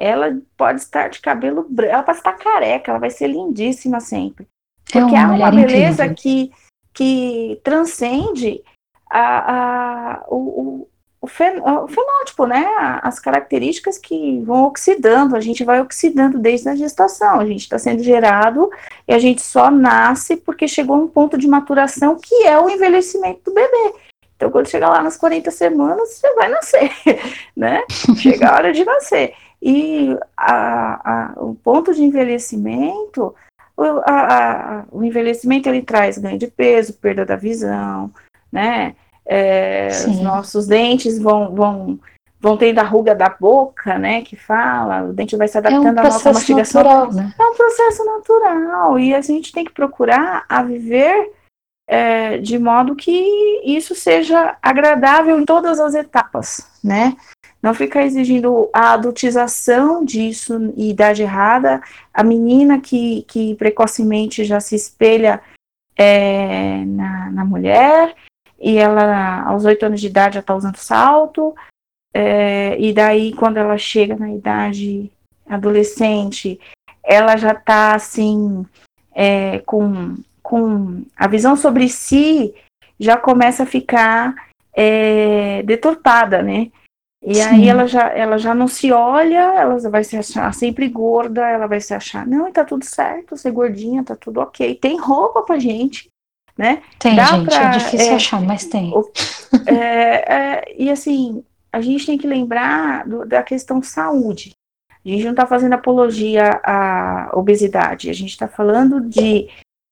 Ela 0.01 0.41
pode 0.57 0.81
estar 0.81 1.09
de 1.09 1.19
cabelo 1.19 1.65
branco, 1.69 1.93
ela 1.93 2.03
pode 2.03 2.17
estar 2.17 2.33
careca, 2.33 2.91
ela 2.91 2.99
vai 2.99 3.09
ser 3.09 3.27
lindíssima 3.27 3.99
sempre. 3.99 4.47
É 4.89 4.99
Porque 4.99 5.15
é 5.15 5.19
uma, 5.19 5.35
uma 5.35 5.51
beleza 5.51 6.11
que, 6.13 6.51
que 6.93 7.59
transcende 7.63 8.61
a, 9.09 9.53
a, 9.53 10.23
o, 10.27 10.87
o, 11.21 11.27
fenótipo, 11.27 12.47
né? 12.47 12.65
As 13.03 13.19
características 13.19 13.97
que 13.97 14.39
vão 14.39 14.63
oxidando, 14.63 15.35
a 15.35 15.39
gente 15.39 15.63
vai 15.63 15.79
oxidando 15.79 16.39
desde 16.39 16.69
a 16.69 16.75
gestação, 16.75 17.39
a 17.39 17.45
gente 17.45 17.61
está 17.61 17.77
sendo 17.77 18.01
gerado 18.01 18.69
e 19.07 19.13
a 19.13 19.19
gente 19.19 19.41
só 19.41 19.69
nasce 19.69 20.37
porque 20.37 20.67
chegou 20.67 20.95
a 20.95 20.99
um 20.99 21.07
ponto 21.07 21.37
de 21.37 21.47
maturação 21.47 22.17
que 22.17 22.43
é 22.47 22.59
o 22.59 22.69
envelhecimento 22.69 23.41
do 23.45 23.53
bebê. 23.53 23.93
Então, 24.35 24.49
quando 24.49 24.69
chegar 24.69 24.89
lá 24.89 25.03
nas 25.03 25.17
40 25.17 25.51
semanas, 25.51 26.09
você 26.15 26.33
vai 26.33 26.49
nascer, 26.49 26.91
né? 27.55 27.83
Chega 28.17 28.49
a 28.49 28.55
hora 28.55 28.73
de 28.73 28.83
nascer. 28.83 29.35
E 29.61 30.17
a, 30.35 31.33
a, 31.33 31.33
o 31.37 31.53
ponto 31.55 31.93
de 31.93 32.03
envelhecimento, 32.03 33.35
o, 33.77 33.83
a, 34.05 34.85
o 34.91 35.03
envelhecimento 35.03 35.69
ele 35.69 35.83
traz 35.83 36.17
ganho 36.17 36.37
de 36.37 36.47
peso, 36.47 36.93
perda 36.93 37.25
da 37.25 37.35
visão, 37.35 38.11
né? 38.51 38.95
É, 39.25 39.87
os 40.07 40.19
nossos 40.19 40.65
dentes 40.65 41.19
vão, 41.19 41.53
vão, 41.53 41.99
vão 42.39 42.57
tendo 42.57 42.79
a 42.79 42.83
ruga 42.83 43.13
da 43.13 43.29
boca, 43.29 43.99
né? 43.99 44.23
Que 44.23 44.35
fala, 44.35 45.03
o 45.03 45.13
dente 45.13 45.37
vai 45.37 45.47
se 45.47 45.57
adaptando 45.57 45.99
é 45.99 46.01
um 46.01 46.05
à 46.05 46.09
nossa 46.09 46.33
mastigação. 46.33 46.83
Natural, 46.83 47.13
né? 47.13 47.33
É 47.37 47.43
um 47.45 47.55
processo 47.55 48.03
natural. 48.03 48.99
E 48.99 49.13
a 49.13 49.21
gente 49.21 49.51
tem 49.51 49.63
que 49.63 49.71
procurar 49.71 50.43
a 50.49 50.63
viver 50.63 51.31
é, 51.87 52.37
de 52.37 52.57
modo 52.57 52.95
que 52.95 53.61
isso 53.63 53.93
seja 53.93 54.57
agradável 54.61 55.39
em 55.39 55.45
todas 55.45 55.79
as 55.79 55.93
etapas, 55.93 56.67
né? 56.83 57.15
Não 57.61 57.73
ficar 57.73 58.03
exigindo 58.03 58.69
a 58.73 58.93
adultização 58.93 60.03
disso 60.03 60.73
e 60.75 60.89
idade 60.89 61.21
errada, 61.21 61.81
a 62.13 62.23
menina 62.23 62.79
que, 62.79 63.23
que 63.27 63.55
precocemente 63.55 64.43
já 64.43 64.59
se 64.59 64.75
espelha 64.75 65.41
é, 65.95 66.83
na, 66.85 67.29
na 67.31 67.45
mulher, 67.45 68.15
e 68.59 68.77
ela, 68.77 69.43
aos 69.43 69.65
oito 69.65 69.85
anos 69.85 70.01
de 70.01 70.07
idade, 70.07 70.35
já 70.35 70.39
está 70.39 70.55
usando 70.55 70.77
salto, 70.77 71.53
é, 72.13 72.77
e 72.79 72.93
daí, 72.93 73.33
quando 73.33 73.57
ela 73.57 73.77
chega 73.77 74.15
na 74.15 74.31
idade 74.31 75.11
adolescente, 75.47 76.59
ela 77.03 77.37
já 77.37 77.51
está 77.51 77.95
assim, 77.95 78.65
é, 79.13 79.59
com, 79.59 80.15
com 80.41 81.03
a 81.15 81.27
visão 81.27 81.55
sobre 81.55 81.87
si 81.89 82.53
já 82.99 83.17
começa 83.17 83.63
a 83.63 83.65
ficar 83.65 84.35
é, 84.73 85.63
deturpada, 85.63 86.41
né? 86.41 86.71
E 87.23 87.35
Sim. 87.35 87.41
aí 87.41 87.69
ela 87.69 87.85
já, 87.87 88.07
ela 88.09 88.37
já 88.39 88.55
não 88.55 88.67
se 88.67 88.91
olha, 88.91 89.53
ela 89.53 89.77
vai 89.89 90.03
se 90.03 90.17
achar 90.17 90.51
sempre 90.55 90.87
gorda, 90.89 91.47
ela 91.47 91.67
vai 91.67 91.79
se 91.79 91.93
achar, 91.93 92.25
não, 92.25 92.51
tá 92.51 92.65
tudo 92.65 92.83
certo, 92.83 93.37
ser 93.37 93.51
gordinha, 93.51 94.03
tá 94.03 94.15
tudo 94.15 94.39
ok. 94.39 94.73
Tem 94.75 94.99
roupa 94.99 95.43
pra 95.43 95.59
gente, 95.59 96.09
né? 96.57 96.81
Tem, 96.97 97.15
Dá 97.15 97.25
gente, 97.25 97.45
pra, 97.45 97.75
é 97.75 97.77
difícil 97.77 98.11
é, 98.11 98.15
achar, 98.15 98.41
mas 98.41 98.65
tem. 98.65 98.91
É, 99.67 100.33
é, 100.33 100.75
e 100.75 100.89
assim, 100.89 101.43
a 101.71 101.79
gente 101.79 102.05
tem 102.07 102.17
que 102.17 102.25
lembrar 102.25 103.07
do, 103.07 103.25
da 103.25 103.43
questão 103.43 103.83
saúde. 103.83 104.53
A 105.05 105.09
gente 105.09 105.23
não 105.23 105.31
está 105.31 105.45
fazendo 105.45 105.73
apologia 105.73 106.59
à 106.63 107.31
obesidade, 107.33 108.09
a 108.09 108.13
gente 108.13 108.31
está 108.31 108.47
falando 108.47 109.01
de 109.01 109.47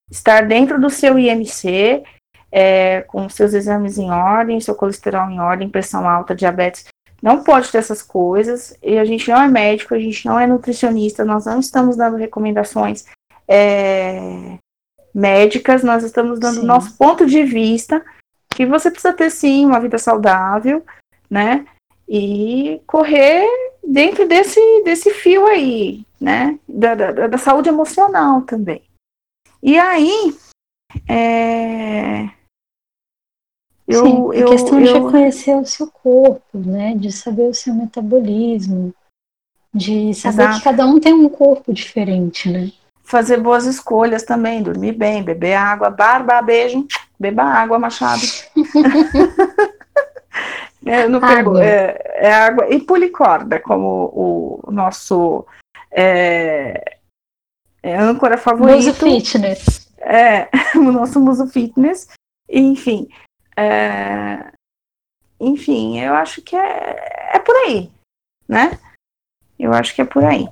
estar 0.09 0.47
dentro 0.47 0.79
do 0.79 0.89
seu 0.89 1.19
IMC, 1.19 2.03
é, 2.51 3.01
com 3.01 3.29
seus 3.29 3.53
exames 3.53 3.97
em 3.97 4.09
ordem, 4.09 4.59
seu 4.59 4.73
colesterol 4.73 5.29
em 5.29 5.39
ordem, 5.39 5.69
pressão 5.69 6.07
alta, 6.07 6.35
diabetes. 6.35 6.85
Não 7.21 7.43
pode 7.43 7.71
ter 7.71 7.77
essas 7.77 8.01
coisas. 8.01 8.75
E 8.81 8.97
a 8.97 9.05
gente 9.05 9.29
não 9.29 9.41
é 9.41 9.47
médico, 9.47 9.93
a 9.93 9.99
gente 9.99 10.25
não 10.25 10.39
é 10.39 10.47
nutricionista, 10.47 11.25
nós 11.25 11.45
não 11.45 11.59
estamos 11.59 11.95
dando 11.95 12.17
recomendações 12.17 13.05
é, 13.47 14.57
médicas, 15.13 15.83
nós 15.83 16.03
estamos 16.03 16.39
dando 16.39 16.61
sim. 16.61 16.65
nosso 16.65 16.95
ponto 16.97 17.25
de 17.25 17.43
vista, 17.43 18.03
que 18.49 18.65
você 18.65 18.91
precisa 18.91 19.13
ter 19.13 19.29
sim 19.29 19.65
uma 19.65 19.79
vida 19.79 19.97
saudável, 19.97 20.85
né? 21.29 21.65
E 22.07 22.81
correr 22.87 23.47
dentro 23.83 24.27
desse, 24.27 24.59
desse 24.83 25.11
fio 25.11 25.45
aí, 25.47 26.05
né? 26.19 26.57
Da, 26.67 26.95
da, 26.95 27.27
da 27.27 27.37
saúde 27.37 27.69
emocional 27.69 28.41
também. 28.43 28.81
E 29.61 29.77
aí, 29.77 30.35
é... 31.07 32.29
Eu, 33.89 34.05
Sim, 34.05 34.31
a 34.31 34.35
eu, 34.35 34.49
questão 34.49 34.79
eu... 34.79 34.85
de 34.85 34.93
reconhecer 34.93 35.55
o 35.55 35.65
seu 35.65 35.87
corpo, 35.87 36.41
né? 36.53 36.95
De 36.95 37.11
saber 37.11 37.49
o 37.49 37.53
seu 37.53 37.73
metabolismo, 37.73 38.93
de 39.73 40.13
saber 40.13 40.43
Exato. 40.43 40.57
que 40.59 40.63
cada 40.63 40.85
um 40.85 40.99
tem 40.99 41.13
um 41.13 41.27
corpo 41.27 41.73
diferente, 41.73 42.49
né? 42.49 42.71
fazer 43.09 43.37
boas 43.37 43.65
escolhas 43.65 44.21
também, 44.21 44.61
dormir 44.61 44.91
bem, 44.91 45.23
beber 45.23 45.55
água, 45.55 45.89
barba, 45.89 46.39
beijo, 46.43 46.87
beba 47.19 47.41
água, 47.41 47.79
Machado. 47.79 48.21
é, 50.85 51.07
não 51.07 51.19
pego, 51.19 51.57
é, 51.57 51.99
é, 52.05 52.31
água 52.31 52.71
e 52.71 52.79
policorda, 52.79 53.59
como 53.59 54.11
o 54.13 54.71
nosso 54.71 55.43
é, 55.89 56.99
é, 57.81 57.97
âncora 57.97 58.37
favorito. 58.37 58.75
Muso 58.75 58.93
Fitness. 58.93 59.91
É, 59.97 60.47
o 60.77 60.91
nosso 60.91 61.19
Muso 61.19 61.47
Fitness. 61.47 62.07
Enfim, 62.47 63.09
é, 63.59 64.51
enfim, 65.39 65.99
eu 65.99 66.13
acho 66.13 66.41
que 66.41 66.55
é, 66.55 67.35
é 67.35 67.39
por 67.39 67.55
aí, 67.57 67.91
né? 68.47 68.79
Eu 69.57 69.73
acho 69.73 69.93
que 69.93 70.01
é 70.01 70.05
por 70.05 70.23
aí. 70.23 70.47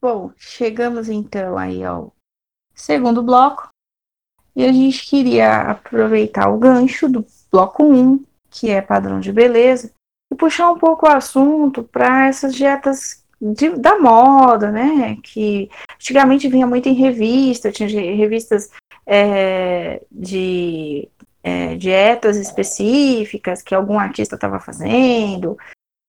Bom, 0.00 0.30
chegamos 0.36 1.08
então 1.08 1.56
aí 1.56 1.82
ao 1.82 2.12
segundo 2.74 3.22
bloco. 3.22 3.68
E 4.54 4.64
a 4.64 4.72
gente 4.72 5.04
queria 5.06 5.62
aproveitar 5.62 6.48
o 6.48 6.58
gancho 6.58 7.08
do 7.08 7.26
bloco 7.50 7.82
1, 7.82 8.24
que 8.50 8.70
é 8.70 8.80
padrão 8.80 9.18
de 9.18 9.32
beleza, 9.32 9.90
e 10.32 10.36
puxar 10.36 10.70
um 10.70 10.78
pouco 10.78 11.06
o 11.06 11.10
assunto 11.10 11.82
para 11.82 12.28
essas 12.28 12.54
dietas 12.54 13.24
de, 13.40 13.70
da 13.70 13.98
moda, 13.98 14.70
né? 14.70 15.16
Que 15.22 15.68
antigamente 15.94 16.48
vinha 16.48 16.66
muito 16.66 16.88
em 16.88 16.94
revista, 16.94 17.72
tinha 17.72 17.88
revistas 17.88 18.70
é, 19.06 20.04
de 20.10 21.08
é, 21.44 21.76
dietas 21.76 22.38
específicas 22.38 23.62
que 23.62 23.74
algum 23.74 23.98
artista 23.98 24.34
estava 24.34 24.58
fazendo, 24.58 25.58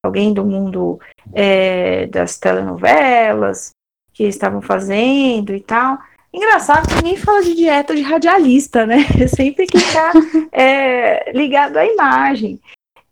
alguém 0.01 0.33
do 0.33 0.45
mundo 0.45 0.97
é, 1.33 2.07
das 2.07 2.37
telenovelas, 2.37 3.71
que 4.13 4.23
estavam 4.23 4.61
fazendo 4.61 5.53
e 5.53 5.59
tal. 5.59 5.99
Engraçado 6.33 6.87
que 6.87 6.95
ninguém 6.95 7.17
fala 7.17 7.43
de 7.43 7.53
dieta 7.53 7.93
de 7.93 8.01
radialista, 8.01 8.85
né? 8.85 8.99
Sempre 9.27 9.67
que 9.67 9.77
está 9.77 10.13
é, 10.53 11.31
ligado 11.33 11.77
à 11.77 11.85
imagem. 11.85 12.61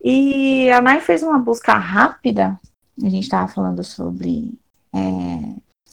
E 0.02 0.72
a 0.72 0.82
Nai 0.82 1.02
fez 1.02 1.24
uma 1.24 1.40
busca 1.40 1.74
rápida, 1.74 2.60
a 3.02 3.10
gente 3.10 3.24
estava 3.24 3.48
falando 3.48 3.84
sobre 3.84 4.54
é, 4.94 5.00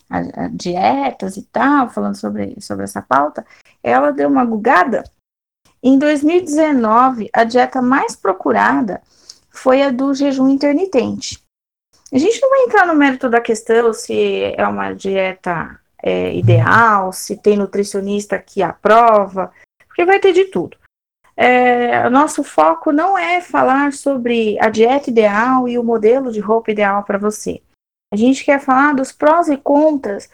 a, 0.08 0.44
a 0.44 0.48
dietas 0.48 1.36
e 1.36 1.42
tal, 1.42 1.88
falando 1.88 2.16
sobre, 2.16 2.56
sobre 2.60 2.84
essa 2.84 3.02
pauta. 3.02 3.44
Ela 3.82 4.12
deu 4.12 4.28
uma 4.28 4.44
gugada 4.44 5.04
Em 5.82 5.98
2019, 5.98 7.30
a 7.32 7.44
dieta 7.44 7.80
mais 7.80 8.14
procurada 8.14 9.00
foi 9.50 9.82
a 9.82 9.90
do 9.90 10.14
jejum 10.14 10.48
intermitente. 10.48 11.42
A 12.12 12.18
gente 12.18 12.40
não 12.40 12.50
vai 12.50 12.62
entrar 12.64 12.86
no 12.86 12.94
mérito 12.94 13.30
da 13.30 13.40
questão 13.40 13.92
se 13.92 14.54
é 14.56 14.66
uma 14.66 14.92
dieta 14.92 15.78
é, 16.02 16.34
ideal, 16.34 17.12
se 17.12 17.36
tem 17.36 17.56
nutricionista 17.56 18.38
que 18.38 18.62
aprova, 18.62 19.52
porque 19.86 20.04
vai 20.04 20.18
ter 20.18 20.32
de 20.32 20.46
tudo. 20.46 20.76
É, 21.36 22.08
nosso 22.10 22.44
foco 22.44 22.92
não 22.92 23.16
é 23.16 23.40
falar 23.40 23.92
sobre 23.92 24.58
a 24.60 24.68
dieta 24.68 25.08
ideal 25.08 25.66
e 25.66 25.78
o 25.78 25.84
modelo 25.84 26.30
de 26.30 26.40
roupa 26.40 26.70
ideal 26.70 27.02
para 27.04 27.16
você. 27.16 27.62
A 28.12 28.16
gente 28.16 28.44
quer 28.44 28.60
falar 28.60 28.94
dos 28.94 29.12
prós 29.12 29.48
e 29.48 29.56
contras 29.56 30.28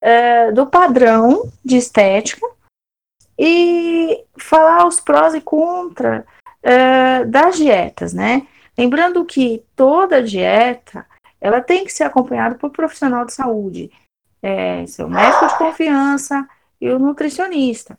é, 0.00 0.52
do 0.52 0.66
padrão 0.66 1.50
de 1.64 1.76
estética 1.76 2.46
e 3.38 4.24
falar 4.38 4.86
os 4.86 5.00
prós 5.00 5.34
e 5.34 5.40
contras 5.40 6.24
é, 6.62 7.24
das 7.24 7.56
dietas, 7.56 8.12
né? 8.12 8.46
Lembrando 8.76 9.24
que 9.24 9.64
toda 9.74 10.22
dieta 10.22 11.06
ela 11.40 11.60
tem 11.60 11.84
que 11.84 11.92
ser 11.92 12.04
acompanhada 12.04 12.54
por 12.54 12.68
um 12.68 12.72
profissional 12.72 13.24
de 13.24 13.32
saúde, 13.32 13.90
é, 14.42 14.86
seu 14.86 15.08
médico 15.08 15.46
de 15.46 15.58
confiança 15.58 16.48
e 16.80 16.88
o 16.88 16.98
nutricionista. 16.98 17.98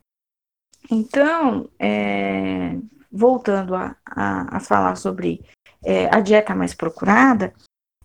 Então, 0.90 1.70
é, 1.80 2.76
voltando 3.12 3.76
a, 3.76 3.96
a, 4.06 4.58
a, 4.58 4.60
falar 4.60 4.96
sobre 4.96 5.42
é, 5.84 6.14
a 6.14 6.20
dieta 6.20 6.56
mais 6.56 6.74
procurada, 6.74 7.54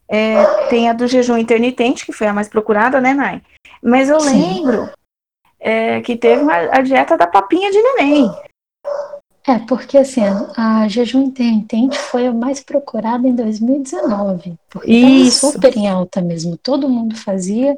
é, 0.09 0.69
tem 0.69 0.88
a 0.88 0.93
do 0.93 1.07
jejum 1.07 1.37
intermitente, 1.37 2.05
que 2.05 2.12
foi 2.12 2.27
a 2.27 2.33
mais 2.33 2.49
procurada, 2.49 3.01
né, 3.01 3.14
Nai? 3.14 3.43
Mas 3.83 4.09
eu 4.09 4.21
Sim. 4.21 4.31
lembro 4.31 4.91
é, 5.61 6.01
que 6.01 6.16
teve 6.16 6.42
uma, 6.42 6.55
a 6.55 6.81
dieta 6.81 7.16
da 7.16 7.27
papinha 7.27 7.71
de 7.71 7.81
neném. 7.81 8.31
É, 9.47 9.59
porque 9.61 9.97
assim, 9.97 10.21
a, 10.57 10.87
jejum 10.88 11.23
intermitente 11.23 11.97
foi 11.97 12.27
a 12.27 12.33
mais 12.35 12.61
procurada 12.62 13.27
em 13.27 13.35
2019. 13.35 14.59
Porque 14.68 14.92
Isso. 14.92 15.53
super 15.53 15.75
em 15.75 15.88
alta 15.88 16.21
mesmo. 16.21 16.57
Todo 16.59 16.88
mundo 16.88 17.16
fazia. 17.16 17.75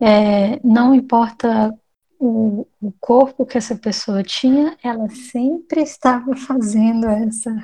É, 0.00 0.58
não 0.64 0.92
importa 0.94 1.72
o, 2.18 2.66
o, 2.82 2.92
corpo 3.00 3.46
que 3.46 3.56
essa 3.56 3.76
pessoa 3.76 4.22
tinha, 4.22 4.76
ela 4.82 5.08
sempre 5.08 5.82
estava 5.82 6.34
fazendo 6.34 7.06
essa, 7.06 7.54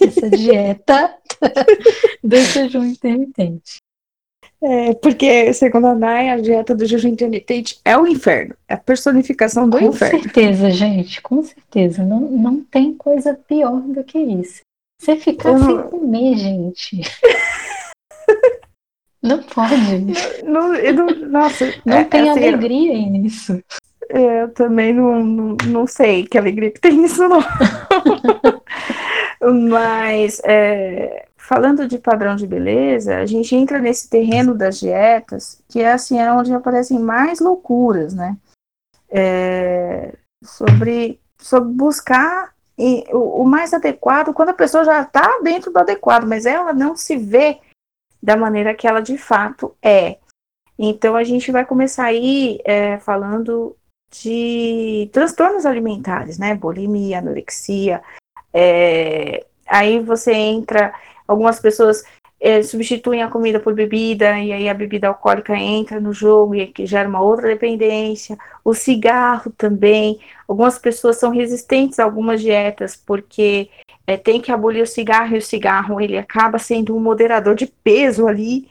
essa 0.00 0.30
dieta 0.30 1.14
do 2.22 2.36
jejum 2.36 2.84
intermitente. 2.84 3.78
É, 4.66 4.94
porque, 4.94 5.52
segundo 5.52 5.88
a 5.88 5.94
Nai, 5.94 6.30
a 6.30 6.38
dieta 6.38 6.74
do 6.74 6.86
jejum 6.86 7.08
intermitente 7.08 7.78
é 7.84 7.98
o 7.98 8.06
inferno. 8.06 8.54
É 8.66 8.72
a 8.72 8.78
personificação 8.78 9.68
do 9.68 9.78
com 9.78 9.84
inferno. 9.84 10.18
Com 10.18 10.22
certeza, 10.22 10.70
gente, 10.70 11.20
com 11.20 11.42
certeza. 11.42 12.02
Não, 12.02 12.20
não 12.20 12.60
tem 12.64 12.94
coisa 12.94 13.38
pior 13.46 13.82
do 13.82 14.02
que 14.02 14.18
isso. 14.18 14.62
Você 14.98 15.16
ficar 15.16 15.50
Eu 15.50 15.58
sem 15.58 15.82
comer, 15.82 16.36
gente. 16.38 17.02
não 19.22 19.42
pode. 19.42 19.98
Não, 20.42 20.72
não, 20.72 21.28
nossa, 21.28 21.74
não 21.84 21.98
é, 21.98 22.04
tem 22.04 22.30
assim, 22.30 22.48
alegria 22.48 22.94
nisso. 23.10 23.62
É, 24.08 24.44
eu 24.44 24.48
também 24.54 24.94
não, 24.94 25.22
não, 25.22 25.56
não 25.66 25.86
sei 25.86 26.26
que 26.26 26.38
alegria 26.38 26.70
que 26.70 26.80
tem 26.80 26.96
nisso, 26.96 27.28
não. 27.28 27.40
Mas 29.68 30.40
é, 30.42 31.26
falando 31.46 31.86
de 31.86 31.98
padrão 31.98 32.34
de 32.36 32.46
beleza, 32.46 33.18
a 33.18 33.26
gente 33.26 33.54
entra 33.54 33.78
nesse 33.78 34.08
terreno 34.08 34.54
das 34.54 34.78
dietas, 34.78 35.62
que 35.68 35.80
é 35.80 35.92
assim, 35.92 36.18
é 36.18 36.32
onde 36.32 36.54
aparecem 36.54 36.98
mais 36.98 37.38
loucuras, 37.38 38.14
né? 38.14 38.34
É, 39.10 40.14
sobre, 40.42 41.20
sobre 41.38 41.70
buscar 41.70 42.54
o, 42.78 43.42
o, 43.42 43.44
mais 43.44 43.74
adequado, 43.74 44.32
quando 44.32 44.48
a 44.48 44.54
pessoa 44.54 44.84
já 44.84 45.02
está 45.02 45.38
dentro 45.42 45.70
do 45.70 45.78
adequado, 45.78 46.24
mas 46.24 46.46
ela 46.46 46.72
não 46.72 46.96
se 46.96 47.18
vê 47.18 47.60
da 48.22 48.38
maneira 48.38 48.74
que 48.74 48.88
ela 48.88 49.00
de 49.00 49.18
fato 49.18 49.76
é. 49.82 50.16
Então 50.78 51.14
a 51.14 51.22
gente 51.22 51.52
vai 51.52 51.66
começar 51.66 52.06
aí 52.06 52.58
é, 52.64 52.98
falando 53.00 53.76
de 54.10 55.10
transtornos 55.12 55.66
alimentares, 55.66 56.38
né? 56.38 56.54
Bulimia, 56.54 57.18
anorexia. 57.18 58.02
É, 58.50 59.44
aí 59.68 60.00
você 60.00 60.32
entra 60.32 60.92
Algumas 61.26 61.58
pessoas 61.58 62.04
é, 62.38 62.62
substituem 62.62 63.22
a 63.22 63.30
comida 63.30 63.58
por 63.58 63.74
bebida 63.74 64.38
e 64.38 64.52
aí 64.52 64.68
a 64.68 64.74
bebida 64.74 65.08
alcoólica 65.08 65.56
entra 65.56 65.98
no 65.98 66.12
jogo 66.12 66.54
e 66.54 66.66
que 66.66 66.84
gera 66.84 67.08
uma 67.08 67.20
outra 67.20 67.48
dependência. 67.48 68.36
O 68.62 68.74
cigarro 68.74 69.50
também. 69.56 70.20
Algumas 70.46 70.78
pessoas 70.78 71.16
são 71.16 71.30
resistentes 71.30 71.98
a 71.98 72.04
algumas 72.04 72.42
dietas 72.42 72.94
porque 72.94 73.70
é, 74.06 74.16
tem 74.16 74.40
que 74.40 74.52
abolir 74.52 74.82
o 74.82 74.86
cigarro 74.86 75.34
e 75.34 75.38
o 75.38 75.42
cigarro 75.42 76.00
ele 76.00 76.18
acaba 76.18 76.58
sendo 76.58 76.94
um 76.94 77.00
moderador 77.00 77.54
de 77.54 77.66
peso 77.66 78.26
ali 78.28 78.68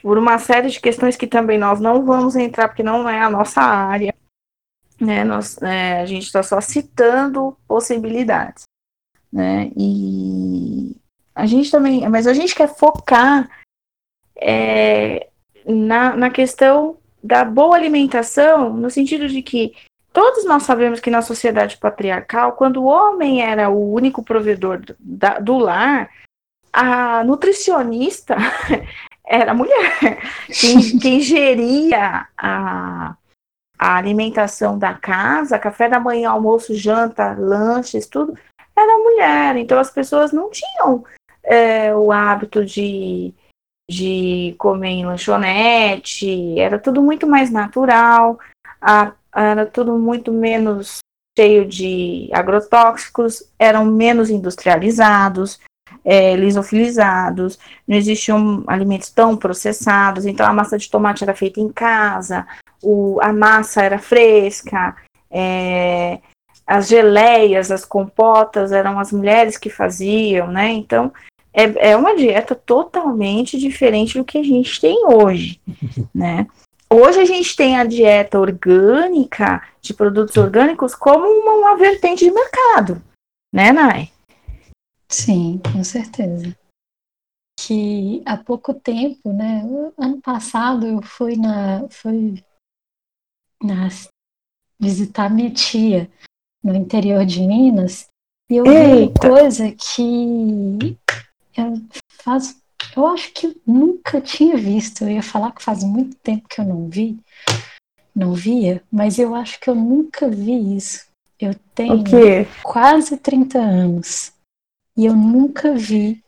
por 0.00 0.18
uma 0.18 0.38
série 0.38 0.68
de 0.68 0.80
questões 0.80 1.16
que 1.16 1.26
também 1.26 1.58
nós 1.58 1.80
não 1.80 2.04
vamos 2.04 2.36
entrar 2.36 2.68
porque 2.68 2.82
não 2.82 3.08
é 3.08 3.20
a 3.20 3.30
nossa 3.30 3.60
área. 3.60 4.14
Né, 5.00 5.24
nós, 5.24 5.60
é, 5.60 6.00
a 6.00 6.06
gente 6.06 6.26
está 6.26 6.44
só 6.44 6.60
citando 6.60 7.56
possibilidades. 7.66 8.62
Né, 9.32 9.70
e 9.76 10.94
a 11.34 11.46
gente 11.46 11.70
também, 11.70 12.06
mas 12.08 12.26
a 12.26 12.34
gente 12.34 12.54
quer 12.54 12.68
focar 12.68 13.48
é, 14.36 15.28
na, 15.64 16.14
na 16.16 16.30
questão 16.30 16.98
da 17.22 17.44
boa 17.44 17.76
alimentação, 17.76 18.74
no 18.74 18.90
sentido 18.90 19.28
de 19.28 19.40
que 19.42 19.72
todos 20.12 20.44
nós 20.44 20.64
sabemos 20.64 21.00
que 21.00 21.10
na 21.10 21.22
sociedade 21.22 21.78
patriarcal, 21.78 22.52
quando 22.52 22.82
o 22.82 22.86
homem 22.86 23.42
era 23.42 23.70
o 23.70 23.92
único 23.92 24.22
provedor 24.22 24.80
do, 24.80 24.96
da, 24.98 25.38
do 25.38 25.56
lar, 25.56 26.10
a 26.72 27.22
nutricionista 27.24 28.36
era 29.24 29.52
a 29.52 29.54
mulher. 29.54 30.18
Quem, 30.48 30.98
quem 30.98 31.20
geria 31.20 32.26
a, 32.36 33.14
a 33.78 33.96
alimentação 33.96 34.78
da 34.78 34.94
casa, 34.94 35.58
café 35.58 35.88
da 35.88 36.00
manhã, 36.00 36.30
almoço, 36.30 36.74
janta, 36.74 37.34
lanches, 37.38 38.06
tudo, 38.06 38.36
era 38.76 38.98
mulher. 38.98 39.56
Então 39.56 39.78
as 39.78 39.90
pessoas 39.90 40.32
não 40.32 40.50
tinham 40.50 41.04
é, 41.42 41.94
o 41.94 42.12
hábito 42.12 42.64
de, 42.64 43.34
de 43.90 44.54
comer 44.58 44.88
em 44.88 45.06
lanchonete, 45.06 46.58
era 46.58 46.78
tudo 46.78 47.02
muito 47.02 47.26
mais 47.26 47.50
natural, 47.50 48.38
a, 48.80 49.12
era 49.34 49.66
tudo 49.66 49.98
muito 49.98 50.32
menos 50.32 50.98
cheio 51.38 51.66
de 51.66 52.28
agrotóxicos, 52.32 53.42
eram 53.58 53.84
menos 53.86 54.28
industrializados, 54.28 55.58
é, 56.04 56.36
lisofilizados, 56.36 57.58
não 57.86 57.96
existiam 57.96 58.64
alimentos 58.66 59.10
tão 59.10 59.36
processados, 59.36 60.26
então 60.26 60.46
a 60.46 60.52
massa 60.52 60.76
de 60.76 60.90
tomate 60.90 61.24
era 61.24 61.34
feita 61.34 61.60
em 61.60 61.72
casa, 61.72 62.46
o, 62.82 63.18
a 63.22 63.32
massa 63.32 63.82
era 63.82 63.98
fresca, 63.98 64.94
é, 65.30 66.20
as 66.66 66.88
geleias, 66.88 67.70
as 67.70 67.84
compotas 67.84 68.72
eram 68.72 68.98
as 68.98 69.12
mulheres 69.12 69.56
que 69.56 69.70
faziam, 69.70 70.48
né? 70.48 70.70
Então 70.70 71.12
é, 71.52 71.90
é 71.90 71.96
uma 71.96 72.16
dieta 72.16 72.54
totalmente 72.54 73.58
diferente 73.58 74.18
do 74.18 74.24
que 74.24 74.38
a 74.38 74.42
gente 74.42 74.80
tem 74.80 75.06
hoje, 75.06 75.60
né? 76.14 76.46
Hoje 76.90 77.20
a 77.20 77.24
gente 77.24 77.56
tem 77.56 77.78
a 77.78 77.84
dieta 77.84 78.38
orgânica, 78.38 79.66
de 79.80 79.94
produtos 79.94 80.36
orgânicos, 80.36 80.94
como 80.94 81.24
uma, 81.24 81.52
uma 81.54 81.76
vertente 81.76 82.24
de 82.24 82.30
mercado, 82.30 83.02
né, 83.52 83.72
Nai? 83.72 84.10
Sim, 85.08 85.60
com 85.72 85.82
certeza. 85.82 86.56
Que 87.58 88.22
há 88.26 88.36
pouco 88.36 88.74
tempo, 88.74 89.32
né? 89.32 89.62
Ano 89.98 90.20
passado 90.20 90.86
eu 90.86 91.02
fui 91.02 91.36
na. 91.36 91.86
Fui 91.88 92.42
na, 93.62 93.88
visitar 94.80 95.30
minha 95.30 95.50
tia 95.50 96.10
no 96.62 96.74
interior 96.74 97.24
de 97.24 97.40
Minas 97.40 98.06
e 98.52 98.56
eu 98.56 98.66
Eita. 98.66 98.82
vi 98.82 99.28
uma 99.28 99.36
coisa 99.36 99.72
que 99.72 100.98
eu 101.56 101.82
faz, 102.22 102.56
eu 102.94 103.06
acho 103.06 103.32
que 103.32 103.46
eu 103.46 103.56
nunca 103.66 104.20
tinha 104.20 104.56
visto. 104.56 105.04
Eu 105.04 105.10
ia 105.10 105.22
falar 105.22 105.52
que 105.52 105.62
faz 105.62 105.82
muito 105.82 106.16
tempo 106.18 106.48
que 106.48 106.60
eu 106.60 106.64
não 106.64 106.88
vi, 106.88 107.18
não 108.14 108.34
via, 108.34 108.82
mas 108.92 109.18
eu 109.18 109.34
acho 109.34 109.58
que 109.58 109.70
eu 109.70 109.74
nunca 109.74 110.28
vi 110.28 110.76
isso. 110.76 111.06
Eu 111.40 111.54
tenho 111.74 112.04
quase 112.62 113.16
30 113.16 113.58
anos 113.58 114.32
e 114.96 115.06
eu 115.06 115.16
nunca 115.16 115.74
vi 115.74 116.22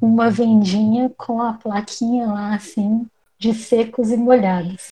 uma 0.00 0.30
vendinha 0.30 1.10
com 1.16 1.40
a 1.40 1.52
plaquinha 1.52 2.26
lá 2.26 2.54
assim 2.54 3.06
de 3.38 3.54
secos 3.54 4.10
e 4.10 4.16
molhados. 4.16 4.88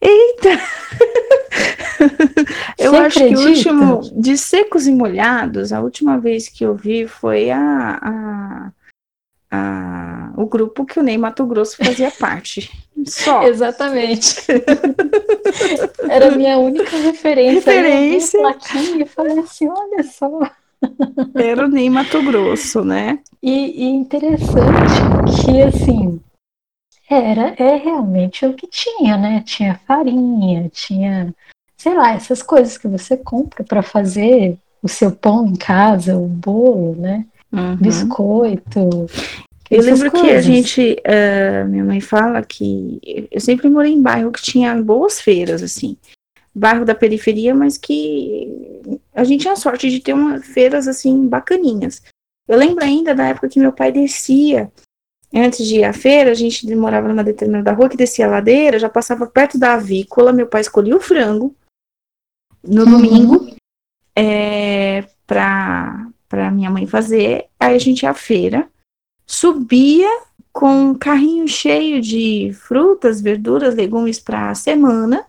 Eita! 0.00 0.50
eu 2.78 2.92
Você 2.92 2.96
acho 2.96 3.18
acredita? 3.18 3.40
que 3.40 3.46
o 3.46 3.50
último, 3.50 4.20
de 4.20 4.36
secos 4.38 4.86
e 4.86 4.92
molhados, 4.92 5.72
a 5.72 5.80
última 5.80 6.18
vez 6.18 6.48
que 6.48 6.64
eu 6.64 6.74
vi 6.74 7.06
foi 7.06 7.50
a, 7.50 8.70
a, 9.50 10.32
o 10.36 10.46
grupo 10.46 10.84
que 10.84 11.00
o 11.00 11.02
Ney 11.02 11.18
Mato 11.18 11.44
Grosso 11.46 11.76
fazia 11.76 12.10
parte. 12.10 12.70
Só. 13.06 13.42
Exatamente. 13.44 14.36
Era 16.08 16.28
a 16.28 16.36
minha 16.36 16.58
única 16.58 16.96
referência. 16.96 17.72
Referência. 17.72 18.40
Aí 18.74 19.00
eu 19.00 19.00
e 19.00 19.06
falei 19.06 19.38
assim, 19.38 19.68
olha 19.68 20.02
só. 20.02 20.40
Era 21.34 21.64
o 21.64 21.68
Ney 21.68 21.88
Mato 21.88 22.20
Grosso, 22.22 22.84
né? 22.84 23.20
E, 23.42 23.84
e 23.84 23.84
interessante 23.84 25.44
que, 25.44 25.62
assim, 25.62 26.20
era, 27.08 27.54
é 27.56 27.76
realmente 27.76 28.44
o 28.44 28.54
que 28.54 28.66
tinha, 28.66 29.16
né? 29.16 29.42
Tinha 29.46 29.80
farinha, 29.86 30.68
tinha, 30.70 31.34
sei 31.78 31.94
lá, 31.94 32.12
essas 32.12 32.42
coisas 32.42 32.76
que 32.76 32.88
você 32.88 33.16
compra 33.16 33.62
para 33.62 33.82
fazer 33.82 34.58
o 34.82 34.88
seu 34.88 35.12
pão 35.12 35.46
em 35.46 35.54
casa, 35.54 36.18
o 36.18 36.26
bolo, 36.26 36.96
né? 36.96 37.24
Uhum. 37.52 37.76
Biscoito. 37.76 39.06
Eu 39.70 39.82
lembro 39.82 40.10
que 40.10 40.18
a 40.18 40.20
coisas. 40.20 40.44
gente, 40.44 40.96
eh, 41.04 41.64
minha 41.64 41.84
mãe 41.84 42.00
fala 42.00 42.42
que 42.42 43.28
eu 43.30 43.40
sempre 43.40 43.68
morei 43.68 43.92
em 43.92 44.02
bairro 44.02 44.32
que 44.32 44.42
tinha 44.42 44.74
boas 44.82 45.20
feiras, 45.20 45.62
assim, 45.62 45.96
bairro 46.54 46.84
da 46.84 46.94
periferia, 46.94 47.54
mas 47.54 47.76
que 47.76 48.90
a 49.14 49.24
gente 49.24 49.42
tinha 49.42 49.56
sorte 49.56 49.90
de 49.90 50.00
ter 50.00 50.14
umas 50.14 50.44
feiras 50.46 50.88
assim 50.88 51.28
bacaninhas. 51.28 52.02
Eu 52.48 52.56
lembro 52.56 52.82
ainda 52.82 53.14
da 53.14 53.28
época 53.28 53.48
que 53.48 53.60
meu 53.60 53.72
pai 53.72 53.92
descia, 53.92 54.72
antes 55.34 55.66
de 55.66 55.76
ir 55.76 55.84
à 55.84 55.92
feira, 55.92 56.30
a 56.30 56.34
gente 56.34 56.66
morava 56.74 57.06
numa 57.06 57.22
determinada 57.22 57.72
rua 57.72 57.90
que 57.90 57.96
descia 57.96 58.26
a 58.26 58.30
ladeira, 58.30 58.78
já 58.78 58.88
passava 58.88 59.26
perto 59.26 59.58
da 59.58 59.74
avícola, 59.74 60.32
meu 60.32 60.46
pai 60.46 60.62
escolhia 60.62 60.96
o 60.96 61.00
frango 61.00 61.54
no 62.64 62.84
Uhum. 62.84 62.90
domingo 62.90 63.56
é, 64.16 65.04
para 65.26 66.06
para 66.28 66.50
minha 66.50 66.70
mãe 66.70 66.86
fazer, 66.86 67.46
aí 67.58 67.74
a 67.74 67.78
gente 67.78 68.02
ia 68.02 68.10
à 68.10 68.14
feira 68.14 68.68
subia 69.26 70.08
com 70.52 70.90
um 70.90 70.94
carrinho 70.94 71.46
cheio 71.46 72.00
de 72.00 72.50
frutas, 72.54 73.20
verduras, 73.20 73.74
legumes 73.74 74.18
para 74.18 74.50
a 74.50 74.54
semana. 74.54 75.24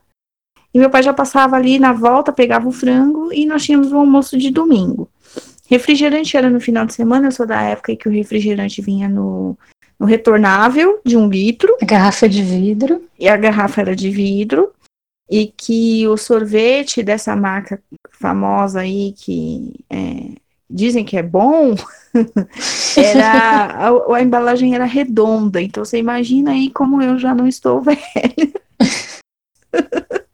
E 0.74 0.80
meu 0.80 0.90
pai 0.90 1.04
já 1.04 1.14
passava 1.14 1.56
ali 1.56 1.78
na 1.80 1.94
volta, 1.94 2.32
pegava 2.34 2.68
o 2.68 2.72
frango 2.72 3.32
e 3.32 3.46
nós 3.46 3.64
tínhamos 3.64 3.92
o 3.92 3.98
almoço 3.98 4.38
de 4.38 4.50
domingo. 4.50 5.10
Refrigerante 5.70 6.36
era 6.36 6.50
no 6.50 6.60
final 6.60 6.86
de 6.86 6.94
semana, 6.94 7.28
eu 7.28 7.32
sou 7.32 7.46
da 7.46 7.62
época 7.62 7.92
em 7.92 7.96
que 7.96 8.08
o 8.08 8.12
refrigerante 8.12 8.82
vinha 8.82 9.08
no, 9.08 9.58
no 10.00 10.06
retornável 10.06 11.00
de 11.06 11.16
um 11.16 11.30
litro 11.30 11.76
A 11.82 11.86
garrafa 11.86 12.28
de 12.28 12.42
vidro. 12.42 13.04
e 13.20 13.28
a 13.30 13.38
garrafa 13.38 13.82
era 13.82 13.96
de 13.96 14.10
vidro. 14.10 14.72
E 15.30 15.48
que 15.48 16.08
o 16.08 16.18
sorvete 16.18 17.04
dessa 17.04 17.36
marca 17.36 17.82
famosa 18.12 18.82
aí, 18.82 19.14
que 19.14 19.74
é, 19.90 20.40
dizem 20.70 21.06
que 21.06 21.18
é 21.18 21.24
bom, 21.24 21.76
era 22.98 23.90
a, 23.90 24.16
a 24.16 24.22
embalagem 24.22 24.76
era 24.76 24.86
redonda, 24.86 25.62
então 25.62 25.86
você 25.86 25.98
imagina 25.98 26.52
aí 26.52 26.70
como 26.72 27.02
eu 27.02 27.18
já 27.18 27.34
não 27.34 27.48
estou 27.48 27.82
velha. 27.84 28.00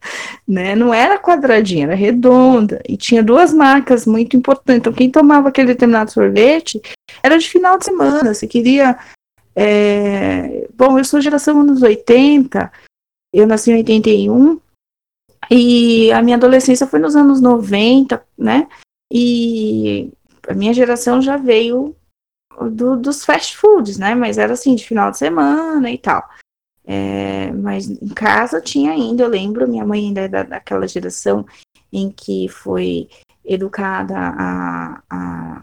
né? 0.46 0.74
Não 0.74 0.92
era 0.92 1.18
quadradinha, 1.18 1.84
era 1.86 1.94
redonda 1.94 2.80
e 2.88 2.96
tinha 2.96 3.22
duas 3.22 3.52
marcas 3.52 4.06
muito 4.06 4.36
importantes. 4.36 4.80
Então 4.80 4.92
quem 4.92 5.10
tomava 5.10 5.48
aquele 5.48 5.68
determinado 5.68 6.10
sorvete 6.10 6.80
era 7.22 7.38
de 7.38 7.48
final 7.48 7.78
de 7.78 7.84
semana. 7.84 8.32
Você 8.32 8.46
queria, 8.46 8.96
é, 9.54 10.68
bom, 10.74 10.98
eu 10.98 11.04
sou 11.04 11.20
geração 11.20 11.60
anos 11.60 11.82
80, 11.82 12.70
eu 13.32 13.46
nasci 13.46 13.70
em 13.70 13.76
81 13.76 14.60
e 15.50 16.10
a 16.12 16.22
minha 16.22 16.36
adolescência 16.36 16.86
foi 16.86 16.98
nos 16.98 17.14
anos 17.16 17.40
90, 17.40 18.24
né? 18.36 18.68
E 19.12 20.12
a 20.48 20.54
minha 20.54 20.74
geração 20.74 21.22
já 21.22 21.36
veio 21.36 21.94
do- 22.70 22.96
dos 22.96 23.24
fast 23.24 23.56
foods, 23.56 23.98
né? 23.98 24.14
Mas 24.14 24.38
era 24.38 24.52
assim, 24.54 24.74
de 24.74 24.86
final 24.86 25.10
de 25.10 25.18
semana 25.18 25.90
e 25.90 25.98
tal. 25.98 26.22
É, 26.84 27.50
mas 27.52 27.88
em 27.88 28.08
casa 28.08 28.60
tinha 28.60 28.92
ainda, 28.92 29.24
eu 29.24 29.28
lembro, 29.28 29.68
minha 29.68 29.84
mãe 29.84 30.06
ainda 30.06 30.20
é 30.22 30.28
da, 30.28 30.42
daquela 30.42 30.86
geração 30.86 31.44
em 31.92 32.10
que 32.10 32.48
foi 32.48 33.08
educada 33.44 34.14
a, 34.16 35.02
a, 35.10 35.62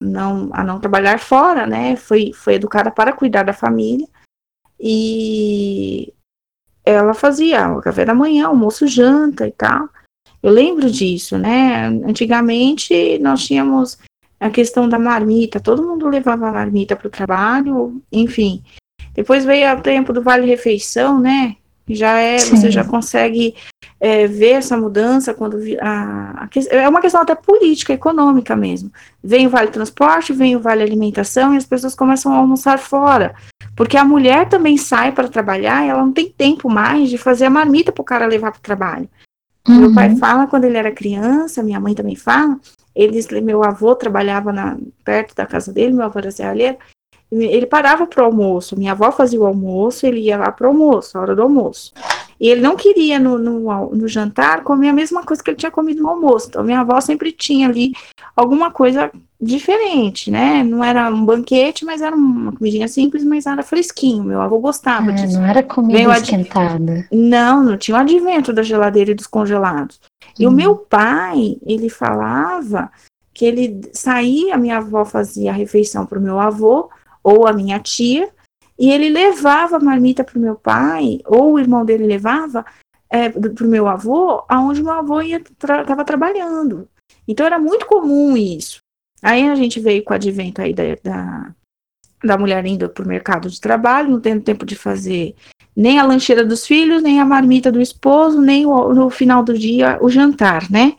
não, 0.00 0.50
a 0.52 0.62
não 0.64 0.80
trabalhar 0.80 1.18
fora, 1.18 1.66
né? 1.66 1.96
Foi, 1.96 2.32
foi 2.32 2.54
educada 2.54 2.90
para 2.90 3.12
cuidar 3.12 3.42
da 3.42 3.52
família. 3.52 4.06
E 4.78 6.12
ela 6.84 7.14
fazia 7.14 7.68
o 7.68 7.80
café 7.80 8.04
da 8.04 8.14
manhã, 8.14 8.46
almoço, 8.46 8.86
janta 8.86 9.46
e 9.46 9.52
tal. 9.52 9.88
Eu 10.42 10.52
lembro 10.52 10.90
disso, 10.90 11.38
né? 11.38 11.86
Antigamente 12.06 13.18
nós 13.18 13.44
tínhamos 13.44 13.98
a 14.38 14.50
questão 14.50 14.88
da 14.88 14.98
marmita, 14.98 15.58
todo 15.58 15.82
mundo 15.82 16.06
levava 16.06 16.48
a 16.48 16.52
marmita 16.52 16.94
para 16.94 17.08
o 17.08 17.10
trabalho, 17.10 18.02
enfim. 18.12 18.62
Depois 19.14 19.44
veio 19.44 19.72
o 19.72 19.80
tempo 19.80 20.12
do 20.12 20.20
Vale 20.22 20.46
Refeição, 20.46 21.18
né? 21.18 21.56
Já 21.88 22.18
é, 22.18 22.38
Sim. 22.38 22.56
você 22.56 22.70
já 22.70 22.82
consegue 22.84 23.54
é, 24.00 24.26
ver 24.26 24.52
essa 24.52 24.76
mudança 24.76 25.32
quando 25.34 25.58
a, 25.80 26.44
a 26.44 26.48
é 26.70 26.88
uma 26.88 27.00
questão 27.00 27.22
até 27.22 27.34
política, 27.34 27.92
econômica 27.92 28.56
mesmo. 28.56 28.90
Vem 29.22 29.46
o 29.46 29.50
Vale 29.50 29.70
Transporte, 29.70 30.32
vem 30.32 30.56
o 30.56 30.60
Vale 30.60 30.82
Alimentação 30.82 31.54
e 31.54 31.56
as 31.56 31.66
pessoas 31.66 31.94
começam 31.94 32.32
a 32.32 32.36
almoçar 32.36 32.78
fora. 32.78 33.34
Porque 33.76 33.96
a 33.96 34.04
mulher 34.04 34.48
também 34.48 34.76
sai 34.76 35.12
para 35.12 35.28
trabalhar 35.28 35.84
e 35.84 35.88
ela 35.88 36.04
não 36.04 36.12
tem 36.12 36.28
tempo 36.30 36.70
mais 36.70 37.10
de 37.10 37.18
fazer 37.18 37.46
a 37.46 37.50
marmita 37.50 37.90
para 37.90 38.02
o 38.02 38.04
cara 38.04 38.26
levar 38.26 38.52
para 38.52 38.58
o 38.58 38.62
trabalho. 38.62 39.08
Meu 39.66 39.88
Uhum. 39.88 39.94
pai 39.94 40.14
fala 40.16 40.46
quando 40.46 40.64
ele 40.64 40.76
era 40.76 40.92
criança, 40.92 41.62
minha 41.62 41.80
mãe 41.80 41.94
também 41.94 42.14
fala. 42.14 42.58
Eles, 42.94 43.26
meu 43.42 43.64
avô 43.64 43.94
trabalhava 43.96 44.52
na, 44.52 44.76
perto 45.04 45.34
da 45.34 45.46
casa 45.46 45.72
dele, 45.72 45.94
meu 45.94 46.04
avô 46.04 46.18
era 46.18 46.30
serralheiro. 46.30 46.76
Ele 47.32 47.66
parava 47.66 48.06
para 48.06 48.22
o 48.22 48.26
almoço. 48.26 48.78
Minha 48.78 48.92
avó 48.92 49.10
fazia 49.10 49.40
o 49.40 49.46
almoço, 49.46 50.06
ele 50.06 50.20
ia 50.20 50.36
lá 50.36 50.52
para 50.52 50.66
o 50.66 50.70
almoço, 50.70 51.18
a 51.18 51.20
hora 51.20 51.34
do 51.34 51.42
almoço. 51.42 51.92
E 52.38 52.48
ele 52.48 52.60
não 52.60 52.76
queria 52.76 53.18
no, 53.18 53.38
no, 53.38 53.90
no 53.90 54.06
jantar 54.06 54.62
comer 54.62 54.90
a 54.90 54.92
mesma 54.92 55.24
coisa 55.24 55.42
que 55.42 55.50
ele 55.50 55.56
tinha 55.56 55.70
comido 55.72 56.02
no 56.02 56.10
almoço. 56.10 56.48
Então, 56.48 56.62
minha 56.62 56.80
avó 56.80 57.00
sempre 57.00 57.32
tinha 57.32 57.68
ali 57.68 57.92
alguma 58.36 58.70
coisa 58.70 59.10
diferente, 59.44 60.30
né? 60.30 60.62
Não 60.64 60.82
era 60.82 61.08
um 61.10 61.24
banquete, 61.24 61.84
mas 61.84 62.00
era 62.02 62.16
uma 62.16 62.52
comidinha 62.52 62.88
simples, 62.88 63.22
mas 63.22 63.46
era 63.46 63.62
fresquinho. 63.62 64.24
Meu 64.24 64.40
avô 64.40 64.58
gostava 64.58 65.10
É, 65.10 65.14
disso. 65.14 65.38
não 65.38 65.46
era 65.46 65.62
comida 65.62 65.98
Veio 65.98 66.12
esquentada. 66.12 67.06
Não, 67.12 67.62
não 67.62 67.76
tinha 67.76 67.96
o 67.96 68.00
advento 68.00 68.52
da 68.52 68.62
geladeira 68.62 69.10
e 69.10 69.14
dos 69.14 69.26
congelados. 69.26 70.00
E 70.38 70.46
o 70.46 70.50
Hum. 70.50 70.54
meu 70.54 70.76
pai, 70.76 71.56
ele 71.64 71.88
falava 71.88 72.90
que 73.32 73.44
ele 73.44 73.80
saía, 73.92 74.54
a 74.54 74.58
minha 74.58 74.78
avó 74.78 75.04
fazia 75.04 75.50
a 75.50 75.54
refeição 75.54 76.06
para 76.06 76.18
o 76.18 76.22
meu 76.22 76.38
avô 76.40 76.88
ou 77.22 77.46
a 77.46 77.52
minha 77.52 77.78
tia, 77.80 78.28
e 78.78 78.90
ele 78.90 79.08
levava 79.08 79.76
a 79.76 79.80
marmita 79.80 80.24
para 80.24 80.38
o 80.38 80.40
meu 80.42 80.54
pai, 80.56 81.20
ou 81.26 81.52
o 81.52 81.58
irmão 81.58 81.84
dele 81.84 82.06
levava 82.06 82.64
para 83.08 83.64
o 83.66 83.68
meu 83.68 83.86
avô, 83.86 84.42
aonde 84.48 84.82
meu 84.82 84.92
avô 84.92 85.20
estava 85.20 86.04
trabalhando. 86.04 86.88
Então 87.26 87.46
era 87.46 87.58
muito 87.58 87.86
comum 87.86 88.36
isso. 88.36 88.80
Aí 89.24 89.48
a 89.48 89.54
gente 89.54 89.80
veio 89.80 90.04
com 90.04 90.12
o 90.12 90.16
advento 90.16 90.60
aí 90.60 90.74
da, 90.74 90.82
da, 91.02 91.54
da 92.22 92.38
mulher 92.38 92.64
indo 92.66 92.88
para 92.90 93.04
o 93.04 93.08
mercado 93.08 93.48
de 93.48 93.58
trabalho, 93.60 94.10
não 94.10 94.20
tendo 94.20 94.42
tempo 94.42 94.66
de 94.66 94.76
fazer 94.76 95.34
nem 95.74 95.98
a 95.98 96.04
lancheira 96.04 96.44
dos 96.44 96.66
filhos, 96.66 97.02
nem 97.02 97.20
a 97.20 97.24
marmita 97.24 97.72
do 97.72 97.80
esposo, 97.80 98.40
nem 98.40 98.66
o- 98.66 98.92
no 98.92 99.08
final 99.10 99.42
do 99.42 99.58
dia 99.58 99.98
o 100.00 100.08
jantar, 100.10 100.70
né? 100.70 100.94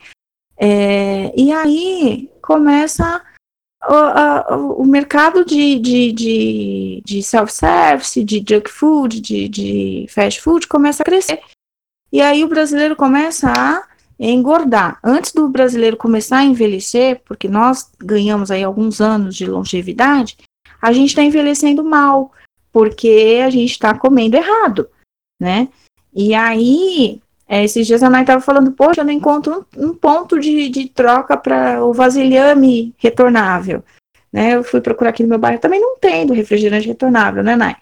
É, 0.58 1.32
e 1.40 1.52
aí 1.52 2.30
começa 2.42 3.22
o, 3.88 3.94
a- 3.94 4.58
o- 4.58 4.86
mercado 4.86 5.46
de, 5.46 5.78
de, 5.80 6.12
de, 6.12 7.02
de 7.06 7.22
self-service, 7.24 8.24
de 8.24 8.44
junk 8.48 8.70
food, 8.72 9.22
de, 9.22 9.48
de 9.48 10.06
fast 10.10 10.42
food, 10.42 10.68
começa 10.68 11.04
a 11.04 11.06
crescer. 11.06 11.40
E 12.12 12.22
aí 12.22 12.44
o 12.44 12.48
brasileiro 12.50 12.96
começa 12.96 13.52
a 13.52 13.84
engordar. 14.19 14.99
Antes 15.04 15.32
do 15.32 15.47
brasileiro 15.49 15.97
começar 15.97 16.38
a 16.38 16.45
envelhecer, 16.45 17.21
porque 17.25 17.47
nós 17.47 17.89
ganhamos 17.99 18.51
aí 18.51 18.63
alguns 18.63 19.01
anos 19.01 19.36
de 19.36 19.45
longevidade, 19.45 20.38
a 20.82 20.91
gente 20.93 21.10
está 21.10 21.23
envelhecendo 21.23 21.84
mal, 21.84 22.32
porque 22.71 23.41
a 23.45 23.49
gente 23.49 23.71
está 23.71 23.97
comendo 23.97 24.38
errado, 24.38 24.89
né? 25.39 25.67
E 26.13 26.34
aí, 26.34 27.21
é, 27.47 27.63
esses 27.63 27.86
dias 27.86 28.01
a 28.01 28.10
Nai 28.10 28.21
estava 28.21 28.41
falando, 28.41 28.71
poxa, 28.71 29.01
eu 29.01 29.06
não 29.06 29.12
encontro 29.12 29.65
um, 29.75 29.89
um 29.89 29.93
ponto 29.93 30.39
de, 30.39 30.69
de 30.69 30.88
troca 30.89 31.36
para 31.36 31.84
o 31.84 31.94
vasilhame 31.94 32.94
retornável. 32.98 33.83
Né? 34.31 34.56
Eu 34.56 34.63
fui 34.63 34.81
procurar 34.81 35.12
aqui 35.12 35.23
no 35.23 35.29
meu 35.29 35.37
bairro, 35.40 35.60
também 35.60 35.79
não 35.79 35.98
tem 35.98 36.25
do 36.25 36.33
refrigerante 36.33 36.87
retornável, 36.87 37.44
né, 37.44 37.56
Nai? 37.56 37.75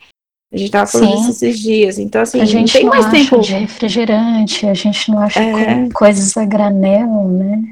A 0.53 0.57
gente 0.57 0.67
estava 0.67 0.85
falando 0.85 1.09
Sim. 1.09 1.15
disso 1.17 1.31
esses 1.31 1.59
dias. 1.59 1.97
Então, 1.97 2.21
assim, 2.21 2.39
a 2.39 2.45
gente 2.45 2.73
não 2.73 2.73
tem 2.73 2.83
não 2.83 2.89
mais 2.91 3.05
acha 3.05 3.15
tempo. 3.15 3.41
de 3.41 3.53
refrigerante, 3.53 4.67
a 4.67 4.73
gente 4.75 5.11
não 5.11 5.19
acha 5.19 5.39
É. 5.41 5.51
co- 5.87 5.93
coisas 5.93 6.37
a 6.37 6.45
granel, 6.45 7.27
né? 7.27 7.63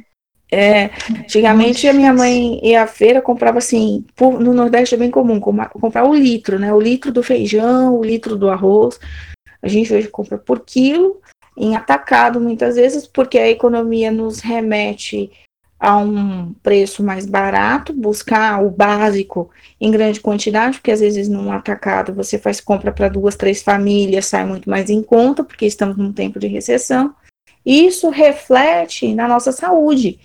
É, 0.53 0.89
antigamente 1.09 1.87
a 1.87 1.93
minha 1.93 2.11
mãe 2.11 2.59
ia 2.61 2.83
à 2.83 2.87
feira, 2.87 3.21
comprava 3.21 3.59
assim, 3.59 4.03
por- 4.15 4.39
no 4.39 4.53
Nordeste 4.53 4.95
é 4.95 4.97
bem 4.97 5.09
comum, 5.11 5.39
comprar 5.39 6.05
o 6.05 6.13
litro, 6.13 6.59
né? 6.59 6.73
O 6.73 6.81
litro 6.81 7.11
do 7.11 7.23
feijão, 7.23 7.95
o 7.97 8.03
litro 8.03 8.35
do 8.35 8.49
arroz. 8.49 8.99
A 9.61 9.67
gente 9.67 9.93
hoje 9.93 10.07
compra 10.09 10.37
por 10.37 10.59
quilo, 10.65 11.21
em 11.55 11.75
atacado 11.75 12.41
muitas 12.41 12.75
vezes, 12.75 13.05
porque 13.07 13.37
a 13.37 13.47
economia 13.49 14.11
nos 14.11 14.39
remete 14.39 15.31
a 15.81 15.97
um 15.97 16.53
preço 16.61 17.03
mais 17.03 17.25
barato, 17.25 17.91
buscar 17.91 18.63
o 18.63 18.69
básico 18.69 19.49
em 19.79 19.89
grande 19.89 20.19
quantidade, 20.19 20.77
porque 20.77 20.91
às 20.91 20.99
vezes 20.99 21.27
num 21.27 21.51
atacado 21.51 22.13
você 22.13 22.37
faz 22.37 22.61
compra 22.61 22.91
para 22.91 23.09
duas, 23.09 23.35
três 23.35 23.63
famílias, 23.63 24.27
sai 24.27 24.45
muito 24.45 24.69
mais 24.69 24.91
em 24.91 25.01
conta, 25.01 25.43
porque 25.43 25.65
estamos 25.65 25.97
num 25.97 26.13
tempo 26.13 26.39
de 26.39 26.45
recessão. 26.45 27.15
Isso 27.65 28.09
reflete 28.09 29.11
na 29.15 29.27
nossa 29.27 29.51
saúde, 29.51 30.19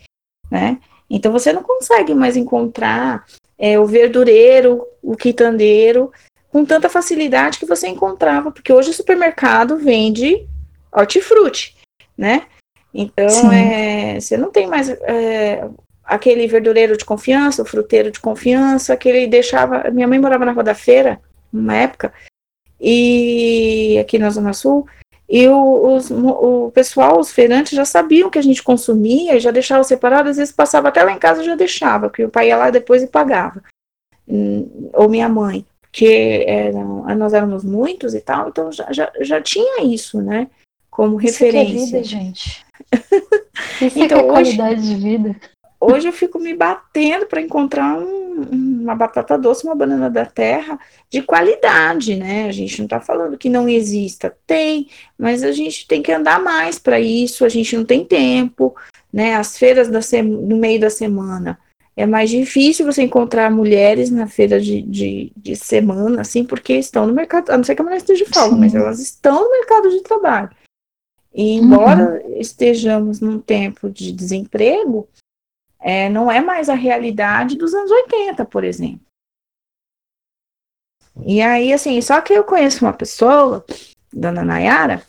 né? 0.50 0.78
Então 1.09 1.32
você 1.32 1.54
não 1.54 1.62
consegue 1.62 2.14
mais 2.14 2.36
encontrar 2.36 3.24
é, 3.59 3.80
o 3.80 3.86
verdureiro, 3.86 4.86
o 5.02 5.16
quitandeiro, 5.16 6.12
com 6.50 6.66
tanta 6.66 6.90
facilidade 6.90 7.59
que 7.59 7.64
você 7.64 7.88
encontrava, 7.88 8.50
porque 8.50 8.72
hoje 8.72 8.90
o 8.90 8.94
supermercado 8.94 9.78
vende 9.78 10.46
hortifruti, 10.92 11.74
né? 12.16 12.42
Então, 12.99 13.53
é, 13.53 14.18
você 14.18 14.38
não 14.38 14.51
tem 14.51 14.66
mais 14.66 14.88
é, 14.88 15.68
aquele 16.03 16.47
verdureiro 16.47 16.97
de 16.97 17.05
confiança, 17.05 17.62
o 17.62 17.66
fruteiro 17.66 18.11
de 18.11 18.20
confiança, 18.20 18.94
aquele 18.94 19.26
deixava. 19.26 19.90
Minha 19.90 20.09
mãe 20.09 20.18
morava 20.18 20.47
na 20.47 20.53
Rua 20.53 20.64
da 20.64 20.74
Feira, 20.74 21.20
numa 21.53 21.76
época, 21.76 22.12
e 22.80 23.99
aqui 24.01 24.18
na 24.18 24.30
Zona 24.30 24.55
Sul, 24.55 24.86
e 25.28 25.47
o, 25.49 25.94
os, 25.94 26.11
o 26.11 26.70
pessoal, 26.72 27.18
os 27.18 27.32
feirantes, 27.32 27.76
já 27.76 27.84
sabiam 27.84 28.30
que 28.30 28.38
a 28.38 28.42
gente 28.42 28.62
consumia 28.62 29.36
e 29.36 29.40
já 29.40 29.51
deixava 29.51 29.84
separado, 29.84 30.30
às 30.30 30.36
vezes 30.36 30.55
passava 30.55 30.88
até 30.88 31.03
lá 31.03 31.12
em 31.12 31.18
casa 31.18 31.44
já 31.44 31.55
deixava, 31.55 32.09
porque 32.09 32.24
o 32.24 32.30
pai 32.30 32.49
ia 32.49 32.57
lá 32.57 32.70
depois 32.70 33.03
e 33.03 33.09
pagava. 33.09 33.62
Hum, 34.26 34.88
ou 34.94 35.09
minha 35.09 35.28
mãe, 35.28 35.66
porque 35.82 36.44
eram, 36.47 37.05
nós 37.16 37.34
éramos 37.34 37.64
muitos 37.64 38.14
e 38.14 38.20
tal, 38.20 38.49
então 38.49 38.72
já, 38.72 38.90
já, 38.92 39.12
já 39.20 39.42
tinha 39.42 39.82
isso, 39.84 40.22
né? 40.22 40.49
Como 40.90 41.20
isso 41.20 41.44
referência. 41.44 41.74
Isso 41.74 41.97
é 41.97 41.99
vida, 41.99 42.05
gente. 42.05 42.65
Isso 43.80 43.98
então, 43.98 44.20
é, 44.20 44.22
qualidade 44.24 44.80
hoje, 44.80 44.94
de 44.94 44.96
vida. 44.96 45.36
Hoje 45.80 46.08
eu 46.08 46.12
fico 46.12 46.38
me 46.38 46.54
batendo 46.54 47.26
para 47.26 47.40
encontrar 47.40 47.98
um, 47.98 48.42
uma 48.82 48.94
batata 48.94 49.36
doce, 49.36 49.64
uma 49.64 49.74
banana 49.74 50.08
da 50.08 50.24
terra 50.24 50.78
de 51.10 51.22
qualidade, 51.22 52.16
né? 52.16 52.46
A 52.48 52.52
gente 52.52 52.78
não 52.78 52.86
está 52.86 53.00
falando 53.00 53.38
que 53.38 53.48
não 53.48 53.68
exista, 53.68 54.34
tem, 54.46 54.88
mas 55.18 55.42
a 55.42 55.52
gente 55.52 55.86
tem 55.86 56.02
que 56.02 56.12
andar 56.12 56.42
mais 56.42 56.78
para 56.78 56.98
isso, 56.98 57.44
a 57.44 57.48
gente 57.48 57.76
não 57.76 57.84
tem 57.84 58.04
tempo, 58.04 58.74
né? 59.12 59.34
As 59.34 59.58
feiras 59.58 59.88
da 59.88 60.00
no 60.22 60.56
meio 60.56 60.80
da 60.80 60.90
semana 60.90 61.58
é 61.96 62.04
mais 62.04 62.28
difícil 62.28 62.84
você 62.84 63.02
encontrar 63.02 63.50
mulheres 63.50 64.10
na 64.10 64.26
feira 64.26 64.60
de, 64.60 64.82
de, 64.82 65.32
de 65.34 65.56
semana, 65.56 66.20
assim, 66.20 66.44
porque 66.44 66.74
estão 66.74 67.06
no 67.06 67.14
mercado, 67.14 67.50
a 67.50 67.56
não 67.56 67.64
ser 67.64 67.74
que 67.74 67.80
a 67.80 67.84
mulher 67.84 67.96
esteja 67.96 68.24
de 68.24 68.30
folga, 68.30 68.54
mas 68.54 68.74
elas 68.74 69.00
estão 69.00 69.44
no 69.44 69.50
mercado 69.50 69.88
de 69.88 70.02
trabalho. 70.02 70.50
E 71.37 71.53
embora 71.53 72.22
uhum. 72.24 72.41
estejamos 72.41 73.20
num 73.20 73.39
tempo 73.39 73.91
de 73.91 74.11
desemprego, 74.11 75.07
é, 75.78 76.09
não 76.09 76.32
é 76.32 76.41
mais 76.41 76.70
a 76.70 76.74
realidade 76.74 77.59
dos 77.59 77.74
anos 77.74 77.91
80, 77.91 78.43
por 78.47 78.64
exemplo. 78.64 79.03
E 81.26 81.43
aí, 81.43 81.74
assim, 81.74 82.01
só 82.01 82.22
que 82.22 82.32
eu 82.32 82.43
conheço 82.43 82.82
uma 82.87 82.93
pessoa, 82.95 83.62
dona 84.11 84.43
Nayara, 84.43 85.03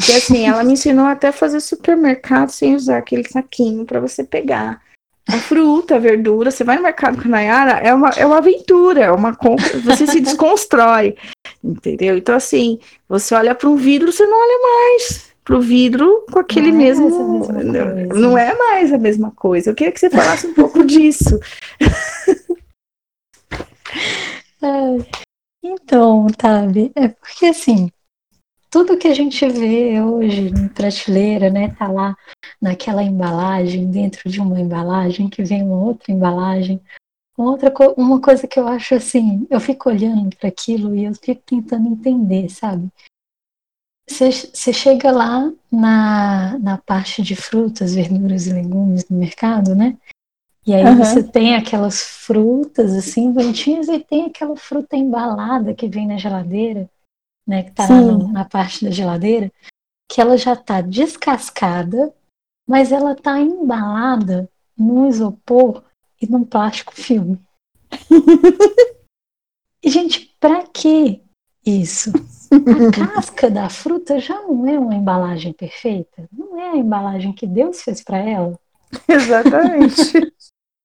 que 0.00 0.12
assim, 0.12 0.46
ela 0.46 0.62
me 0.62 0.74
ensinou 0.74 1.06
até 1.06 1.28
a 1.28 1.32
fazer 1.32 1.58
supermercado 1.58 2.50
sem 2.50 2.76
usar 2.76 2.98
aquele 2.98 3.28
saquinho 3.28 3.84
para 3.84 3.98
você 3.98 4.22
pegar 4.22 4.80
a 5.28 5.38
fruta, 5.38 5.96
a 5.96 5.98
verdura. 5.98 6.52
Você 6.52 6.62
vai 6.62 6.76
no 6.76 6.82
mercado 6.84 7.20
com 7.20 7.26
a 7.26 7.30
Nayara, 7.30 7.72
é 7.72 7.92
uma, 7.92 8.10
é 8.10 8.24
uma 8.24 8.38
aventura, 8.38 9.00
é 9.00 9.10
uma 9.10 9.34
compra, 9.34 9.80
você 9.80 10.06
se 10.06 10.20
desconstrói, 10.20 11.16
entendeu? 11.62 12.16
Então, 12.16 12.36
assim, 12.36 12.78
você 13.08 13.34
olha 13.34 13.52
para 13.52 13.68
um 13.68 13.76
vidro, 13.76 14.12
você 14.12 14.24
não 14.24 14.38
olha 14.38 14.58
mais 14.62 15.31
pro 15.44 15.60
vidro 15.60 16.24
com 16.30 16.38
aquele 16.38 16.70
não 16.70 16.80
é 16.80 16.82
mesmo. 16.84 17.44
É 17.58 18.04
não 18.14 18.38
é 18.38 18.56
mais 18.56 18.92
a 18.92 18.98
mesma 18.98 19.30
coisa. 19.30 19.70
Eu 19.70 19.74
queria 19.74 19.92
que 19.92 20.00
você 20.00 20.10
falasse 20.10 20.46
um 20.46 20.54
pouco 20.54 20.84
disso. 20.84 21.38
É, 24.64 25.04
então, 25.60 26.28
Tabi, 26.28 26.92
é 26.94 27.08
porque 27.08 27.46
assim, 27.46 27.90
tudo 28.70 28.96
que 28.96 29.08
a 29.08 29.14
gente 29.14 29.46
vê 29.48 30.00
hoje 30.00 30.48
em 30.48 30.68
prateleira, 30.68 31.50
né, 31.50 31.74
tá 31.76 31.88
lá 31.88 32.16
naquela 32.60 33.02
embalagem, 33.02 33.90
dentro 33.90 34.30
de 34.30 34.40
uma 34.40 34.58
embalagem, 34.58 35.28
que 35.28 35.42
vem 35.42 35.62
uma 35.62 35.76
outra 35.76 36.12
embalagem. 36.12 36.80
Uma, 37.36 37.50
outra 37.50 37.70
co 37.70 37.92
uma 37.96 38.20
coisa 38.20 38.46
que 38.46 38.58
eu 38.58 38.68
acho 38.68 38.94
assim, 38.94 39.46
eu 39.50 39.60
fico 39.60 39.90
olhando 39.90 40.34
para 40.36 40.48
aquilo 40.48 40.94
e 40.94 41.04
eu 41.04 41.14
fico 41.14 41.42
tentando 41.44 41.88
entender, 41.88 42.48
sabe? 42.48 42.88
Você 44.08 44.72
chega 44.72 45.10
lá 45.10 45.52
na, 45.70 46.58
na 46.58 46.78
parte 46.78 47.22
de 47.22 47.36
frutas, 47.36 47.94
verduras 47.94 48.46
e 48.46 48.52
legumes 48.52 49.08
no 49.08 49.16
mercado, 49.16 49.74
né? 49.74 49.96
E 50.66 50.74
aí 50.74 50.84
uhum. 50.84 50.96
você 50.96 51.22
tem 51.22 51.56
aquelas 51.56 52.00
frutas 52.02 52.92
assim 52.92 53.32
bonitinhas 53.32 53.88
e 53.88 53.98
tem 53.98 54.26
aquela 54.26 54.56
fruta 54.56 54.96
embalada 54.96 55.74
que 55.74 55.88
vem 55.88 56.06
na 56.06 56.18
geladeira, 56.18 56.88
né? 57.46 57.64
Que 57.64 57.72
tá 57.72 57.88
lá 57.88 58.00
no, 58.00 58.28
na 58.28 58.44
parte 58.44 58.84
da 58.84 58.90
geladeira, 58.90 59.50
que 60.08 60.20
ela 60.20 60.36
já 60.36 60.54
tá 60.54 60.80
descascada, 60.80 62.14
mas 62.68 62.92
ela 62.92 63.14
tá 63.14 63.40
embalada 63.40 64.48
num 64.76 65.08
isopor 65.08 65.82
e 66.20 66.26
num 66.26 66.44
plástico 66.44 66.94
filme. 66.94 67.40
e, 69.82 69.90
gente, 69.90 70.34
pra 70.38 70.66
que 70.66 71.22
isso? 71.64 72.12
A 72.50 73.14
casca 73.14 73.50
da 73.50 73.68
fruta 73.68 74.18
já 74.18 74.40
não 74.42 74.66
é 74.68 74.78
uma 74.78 74.94
embalagem 74.94 75.52
perfeita? 75.52 76.28
Não 76.32 76.60
é 76.60 76.70
a 76.70 76.76
embalagem 76.76 77.32
que 77.32 77.46
Deus 77.46 77.82
fez 77.82 78.02
para 78.02 78.18
ela? 78.18 78.58
Exatamente. 79.08 80.32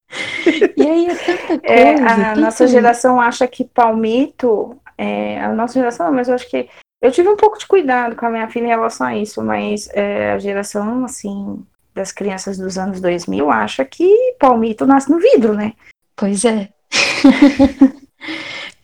e 0.77 0.81
aí 0.81 1.07
é 1.07 1.15
tanta 1.15 1.59
coisa. 1.59 1.61
É, 1.67 1.95
a 1.95 2.35
nossa 2.35 2.65
geração 2.67 3.19
acha 3.19 3.47
que 3.47 3.65
palmito, 3.65 4.77
é, 4.97 5.39
a 5.41 5.53
nossa 5.53 5.73
geração, 5.73 6.11
mas 6.11 6.29
eu 6.29 6.35
acho 6.35 6.49
que 6.49 6.69
eu 7.01 7.11
tive 7.11 7.29
um 7.29 7.35
pouco 7.35 7.59
de 7.59 7.67
cuidado 7.67 8.15
com 8.15 8.25
a 8.25 8.29
minha 8.29 8.49
filha 8.49 8.65
em 8.65 8.69
relação 8.69 9.05
a 9.07 9.15
isso, 9.15 9.43
mas 9.43 9.89
é, 9.93 10.31
a 10.31 10.39
geração, 10.39 11.05
assim, 11.05 11.63
das 11.93 12.11
crianças 12.11 12.57
dos 12.57 12.77
anos 12.77 13.01
2000 13.01 13.51
acha 13.51 13.85
que 13.85 14.35
palmito 14.39 14.85
nasce 14.85 15.11
no 15.11 15.19
vidro, 15.19 15.53
né? 15.53 15.73
Pois 16.15 16.45
é. 16.45 16.69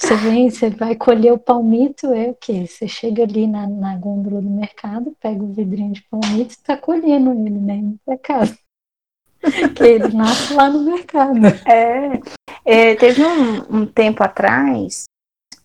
Você 0.03 0.17
vem, 0.17 0.49
você 0.49 0.69
vai 0.69 0.95
colher 0.95 1.31
o 1.31 1.37
palmito, 1.37 2.07
é 2.07 2.27
o 2.27 2.35
quê? 2.35 2.67
Você 2.67 2.89
chega 2.89 3.23
ali 3.23 3.47
na, 3.47 3.65
na 3.65 3.95
gôndola 3.95 4.41
do 4.41 4.49
mercado, 4.49 5.15
pega 5.17 5.41
o 5.41 5.53
vidrinho 5.53 5.93
de 5.93 6.01
palmito 6.03 6.51
e 6.51 6.57
está 6.57 6.75
colhendo 6.75 7.31
ele, 7.31 7.51
né? 7.51 7.81
É 8.09 8.17
casa. 8.17 8.57
que 9.73 9.81
ele 9.81 10.13
nasce 10.13 10.53
lá 10.53 10.69
no 10.69 10.81
mercado. 10.81 11.39
É, 11.65 12.19
é 12.65 12.95
teve 12.95 13.23
um, 13.23 13.77
um, 13.77 13.85
tempo 13.85 14.21
atrás, 14.21 15.05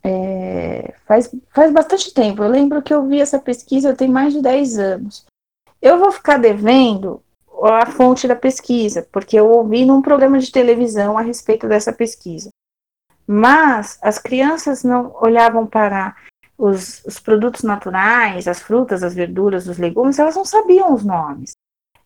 é, 0.05 0.95
faz, 1.05 1.35
faz 1.53 1.73
bastante 1.73 2.15
tempo, 2.15 2.41
eu 2.41 2.49
lembro 2.49 2.81
que 2.81 2.95
eu 2.95 3.05
vi 3.09 3.21
essa 3.21 3.41
pesquisa, 3.41 3.89
eu 3.89 3.97
tenho 3.97 4.13
mais 4.13 4.33
de 4.33 4.41
10 4.41 4.79
anos. 4.79 5.27
Eu 5.83 5.99
vou 5.99 6.13
ficar 6.13 6.39
devendo 6.39 7.21
a 7.65 7.87
fonte 7.87 8.29
da 8.29 8.37
pesquisa, 8.37 9.05
porque 9.11 9.37
eu 9.37 9.51
ouvi 9.51 9.85
num 9.85 10.01
programa 10.01 10.39
de 10.39 10.53
televisão 10.53 11.19
a 11.19 11.23
respeito 11.23 11.67
dessa 11.67 11.93
pesquisa. 11.93 12.51
Mas 13.31 13.99
as 14.01 14.19
crianças 14.19 14.83
não 14.83 15.15
olhavam 15.21 15.67
para 15.67 16.17
os, 16.57 17.05
os, 17.05 17.21
produtos 17.21 17.63
naturais, 17.63 18.49
as 18.49 18.63
frutas, 18.63 19.03
as 19.03 19.13
verduras, 19.15 19.69
os 19.69 19.77
legumes, 19.77 20.19
elas 20.19 20.35
não 20.35 20.47
sabiam 20.47 20.95
os 20.95 21.05
nomes. 21.05 21.53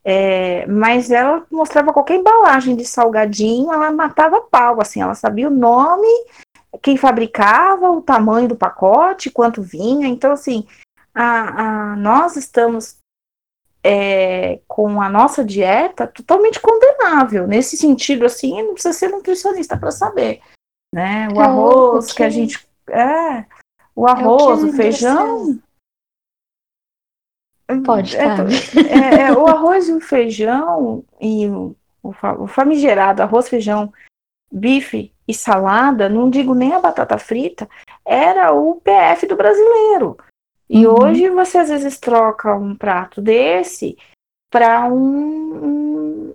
É, 0.04 0.66
mas 0.66 1.12
ela 1.12 1.46
mostrava 1.48 1.92
qualquer 1.92 2.16
embalagem 2.16 2.74
de 2.74 2.84
salgadinho, 2.84 3.72
ela 3.72 3.92
matava 3.92 4.40
pau, 4.40 4.80
assim, 4.80 5.00
ela 5.00 5.14
sabia 5.14 5.46
o 5.46 5.54
nome, 5.54 6.08
quem 6.82 6.96
fabricava, 6.96 7.88
o 7.88 8.02
tamanho 8.02 8.48
do 8.48 8.56
pacote, 8.56 9.30
quanto 9.30 9.62
vinha. 9.62 10.08
Então, 10.08 10.32
assim, 10.32 10.66
a, 11.14 11.92
a 11.92 11.96
nós 11.96 12.34
estamos 12.34 12.96
é, 13.84 14.58
com 14.66 15.00
a 15.00 15.08
nossa 15.08 15.44
dieta 15.44 16.08
totalmente 16.08 16.58
condenável. 16.60 17.46
Nesse 17.46 17.76
sentido, 17.76 18.26
assim, 18.26 18.60
não 18.60 18.74
precisa 18.74 18.92
ser 18.92 19.08
nutricionista 19.08 19.76
para 19.76 19.92
saber 19.92 20.40
né? 20.92 21.28
O 21.34 21.40
é 21.40 21.44
arroz 21.44 22.10
que... 22.10 22.16
que... 22.16 22.22
a 22.22 22.28
gente. 22.28 22.66
É, 22.88 23.44
o 23.94 24.06
é 24.06 24.10
arroz, 24.10 24.60
é 24.60 24.66
o, 24.66 24.68
o 24.68 24.72
feijão. 24.72 25.60
Pode, 27.84 28.16
é, 28.16 28.36
tá. 28.36 28.44
É, 28.90 29.28
é, 29.28 29.32
o 29.32 29.46
arroz 29.46 29.88
e 29.88 29.92
o 29.92 30.00
feijão 30.00 31.04
e 31.18 31.46
o, 31.46 31.74
o 32.02 32.46
famigerado 32.46 33.22
arroz, 33.22 33.48
feijão, 33.48 33.92
bife 34.52 35.12
e 35.26 35.32
salada, 35.32 36.08
não 36.08 36.28
digo 36.28 36.54
nem 36.54 36.74
a 36.74 36.80
batata 36.80 37.16
frita, 37.16 37.68
era 38.04 38.52
o 38.52 38.80
PF 38.80 39.26
do 39.26 39.36
brasileiro. 39.36 40.18
E 40.68 40.86
uhum. 40.86 41.02
hoje 41.02 41.30
você 41.30 41.58
às 41.58 41.68
vezes 41.68 41.98
troca 41.98 42.54
um 42.54 42.74
prato 42.74 43.22
desse 43.22 43.96
para 44.50 44.86
um, 44.86 45.64
um, 45.64 46.34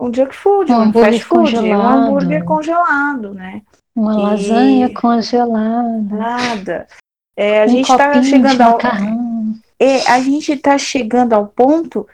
um 0.00 0.12
junk 0.12 0.34
food, 0.34 0.70
um, 0.70 0.88
um 0.88 0.92
fast 0.92 1.24
food, 1.24 1.54
congelado. 1.54 1.78
um 1.78 2.06
hambúrguer 2.06 2.44
congelado, 2.44 3.32
né? 3.32 3.62
Uma 3.98 4.14
e... 4.14 4.22
lasanha 4.22 4.94
congelada. 4.94 6.16
Nada. 6.16 6.86
É, 7.36 7.62
a 7.62 7.66
um 7.66 7.68
gente 7.68 7.90
está 7.90 8.22
chegando 8.22 8.60
ao. 8.62 8.78
É, 9.78 10.10
a 10.10 10.20
gente 10.20 10.52
está 10.52 10.76
chegando 10.78 11.32
ao 11.32 11.46
ponto 11.46 12.06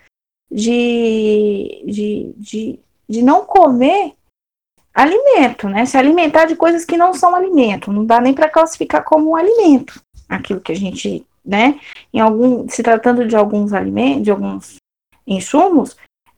de, 0.50 1.82
de, 1.86 2.34
de 2.36 2.84
de 3.08 3.22
não 3.22 3.44
comer 3.44 4.14
alimento, 4.92 5.68
né? 5.68 5.84
Se 5.84 5.96
alimentar 5.96 6.46
de 6.46 6.56
coisas 6.56 6.84
que 6.84 6.96
não 6.96 7.12
são 7.12 7.34
alimento, 7.34 7.92
não 7.92 8.04
dá 8.04 8.20
nem 8.20 8.34
para 8.34 8.48
classificar 8.48 9.04
como 9.04 9.30
um 9.30 9.36
alimento 9.36 10.00
aquilo 10.28 10.60
que 10.60 10.72
a 10.72 10.76
gente, 10.76 11.26
né? 11.44 11.78
Em 12.12 12.20
algum, 12.20 12.68
se 12.68 12.82
tratando 12.82 13.26
de 13.26 13.36
alguns 13.36 13.72
alimentos, 13.72 14.22
de 14.22 14.30
alguns 14.30 14.76
insumos, 15.26 15.96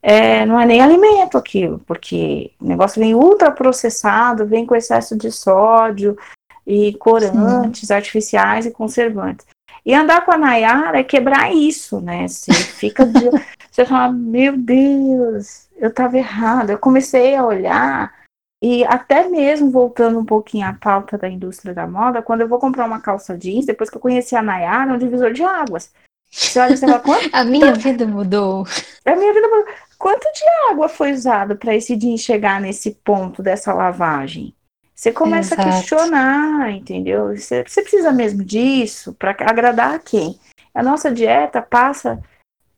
é, 0.09 0.47
não 0.47 0.61
é 0.61 0.65
nem 0.65 0.81
alimento 0.81 1.37
aquilo, 1.37 1.81
porque 1.85 2.53
o 2.61 2.65
negócio 2.65 3.01
vem 3.01 3.13
ultraprocessado, 3.13 4.47
vem 4.47 4.65
com 4.65 4.77
excesso 4.77 5.17
de 5.17 5.33
sódio 5.33 6.17
e 6.65 6.95
corantes 6.95 7.89
Sim. 7.89 7.93
artificiais 7.95 8.67
e 8.67 8.71
conservantes. 8.71 9.45
E 9.85 9.93
andar 9.93 10.25
com 10.25 10.31
a 10.31 10.39
Nayara 10.39 11.01
é 11.01 11.03
quebrar 11.03 11.53
isso, 11.53 12.01
né? 12.01 12.29
Você 12.29 12.53
fica 12.53 13.05
de, 13.05 13.31
você 13.69 13.85
fala, 13.85 14.13
meu 14.13 14.57
Deus, 14.57 15.67
eu 15.77 15.89
estava 15.89 16.17
errado. 16.17 16.71
Eu 16.71 16.79
comecei 16.79 17.35
a 17.35 17.45
olhar 17.45 18.15
e 18.63 18.85
até 18.85 19.29
mesmo 19.29 19.73
voltando 19.73 20.21
um 20.21 20.25
pouquinho 20.25 20.69
à 20.69 20.73
pauta 20.73 21.19
da 21.19 21.29
indústria 21.29 21.75
da 21.75 21.85
moda, 21.85 22.23
quando 22.23 22.43
eu 22.43 22.49
vou 22.49 22.61
comprar 22.61 22.87
uma 22.87 23.01
calça 23.01 23.37
jeans, 23.37 23.67
depois 23.67 23.91
que 23.91 23.97
eu 23.97 24.01
conheci 24.01 24.37
a 24.37 24.43
Nayara, 24.43 24.93
é 24.93 24.95
um 24.95 24.99
divisor 24.99 25.33
de 25.33 25.43
águas. 25.43 25.91
Você 26.31 26.61
olha 26.61 26.75
e 26.75 26.77
fala, 26.77 27.01
quanto... 27.01 27.29
a 27.35 27.43
minha 27.43 27.73
vida 27.73 28.07
mudou. 28.07 28.65
A 29.05 29.17
minha 29.17 29.33
vida 29.33 29.49
mudou. 29.49 29.67
Quanto 29.99 30.25
de 30.33 30.45
água 30.71 30.89
foi 30.89 31.13
usado 31.13 31.57
para 31.57 31.75
esse 31.75 31.97
jeans 31.97 32.21
chegar 32.21 32.61
nesse 32.61 32.93
ponto 32.93 33.43
dessa 33.43 33.73
lavagem? 33.73 34.55
Você 34.95 35.13
começa 35.13 35.55
Exato. 35.55 35.69
a 35.69 35.73
questionar, 35.73 36.71
entendeu? 36.71 37.37
Você, 37.37 37.65
você 37.67 37.83
precisa 37.83 38.13
mesmo 38.13 38.45
disso 38.45 39.15
para 39.15 39.31
agradar 39.31 39.95
a 39.95 39.99
quem? 39.99 40.39
A 40.75 40.83
nossa 40.83 41.13
dieta 41.13 41.61
passa 41.61 42.23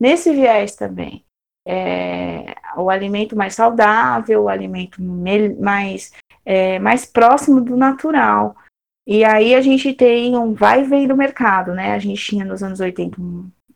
nesse 0.01 0.33
viés 0.33 0.75
também 0.75 1.25
é, 1.69 2.55
o 2.79 2.89
alimento 2.89 3.37
mais 3.37 3.55
saudável, 3.55 4.45
o 4.45 4.49
alimento 4.49 5.03
mais, 5.03 6.13
é, 6.43 6.79
mais 6.79 7.05
próximo 7.05 7.61
do 7.61 7.77
natural. 7.77 8.57
E 9.07 9.23
aí 9.23 9.55
a 9.55 9.61
gente 9.61 9.93
tem 9.93 10.35
um 10.35 10.55
vai 10.55 10.81
e 10.81 10.85
vem 10.85 11.07
do 11.07 11.15
mercado, 11.15 11.75
né? 11.75 11.93
A 11.93 11.99
gente 11.99 12.25
tinha 12.25 12.45
nos 12.45 12.63
anos 12.63 12.81
80 12.81 13.21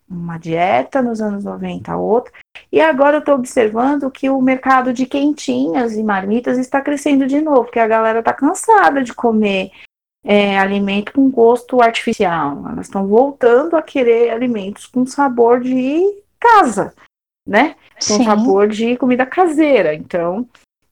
uma 0.09 0.37
dieta, 0.37 1.01
nos 1.01 1.21
anos 1.21 1.43
90 1.43 1.95
outra, 1.95 2.31
e 2.71 2.79
agora 2.81 3.17
eu 3.17 3.19
estou 3.19 3.35
observando 3.35 4.09
que 4.11 4.29
o 4.29 4.41
mercado 4.41 4.93
de 4.93 5.05
quentinhas 5.05 5.93
e 5.95 6.03
marmitas 6.03 6.57
está 6.57 6.81
crescendo 6.81 7.25
de 7.25 7.41
novo, 7.41 7.65
porque 7.65 7.79
a 7.79 7.87
galera 7.87 8.19
está 8.19 8.33
cansada 8.33 9.03
de 9.03 9.13
comer 9.13 9.71
é, 10.23 10.57
alimento 10.57 11.13
com 11.13 11.29
gosto 11.29 11.81
artificial. 11.81 12.63
Elas 12.69 12.87
estão 12.87 13.07
voltando 13.07 13.75
a 13.75 13.81
querer 13.81 14.31
alimentos 14.31 14.85
com 14.85 15.05
sabor 15.05 15.59
de 15.59 16.01
casa 16.39 16.93
né? 17.45 17.75
Com 17.95 18.17
Sim. 18.17 18.23
sabor 18.23 18.67
de 18.67 18.97
comida 18.97 19.25
caseira. 19.25 19.93
Então. 19.93 20.47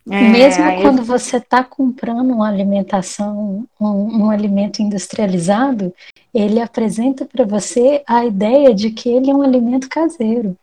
É, 0.10 0.22
Mesmo 0.30 0.64
quando 0.82 1.04
você 1.04 1.38
está 1.38 1.64
comprando 1.64 2.32
uma 2.32 2.48
alimentação, 2.48 3.68
um, 3.80 4.24
um, 4.24 4.32
alimento 4.32 4.82
industrializado, 4.82 5.94
ele 6.34 6.60
apresenta 6.60 7.26
para 7.26 7.46
você 7.46 8.04
a 8.08 8.26
ideia 8.26 8.74
de 8.74 8.90
que 8.90 9.10
ele 9.10 9.30
é 9.30 9.34
um 9.34 9.44
alimento 9.44 9.88
caseiro. 9.88 10.58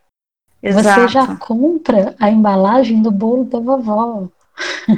Exato. 0.61 1.03
Você 1.03 1.09
já 1.09 1.37
compra 1.37 2.17
a 2.19 2.29
embalagem 2.29 3.01
do 3.01 3.13
bolo 3.13 3.45
da 3.45 3.61
vovó. 3.61 4.29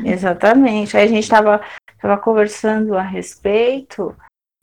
Exatamente. 0.05 0.97
Aí 0.97 1.05
a 1.05 1.09
gente 1.09 1.23
estava 1.23 1.61
tava 2.01 2.17
conversando 2.17 2.97
a 2.97 3.03
respeito 3.03 4.17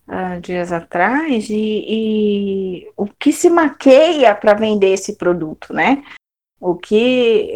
uh, 0.07 0.41
dias 0.41 0.71
atrás 0.71 1.49
e, 1.49 1.85
e, 1.87 2.91
o 2.97 3.05
que 3.05 3.31
se 3.31 3.47
maqueia 3.47 4.33
para 4.33 4.55
vender 4.55 4.91
esse 4.91 5.15
produto, 5.15 5.71
né? 5.71 6.03
O 6.59 6.73
que, 6.73 7.53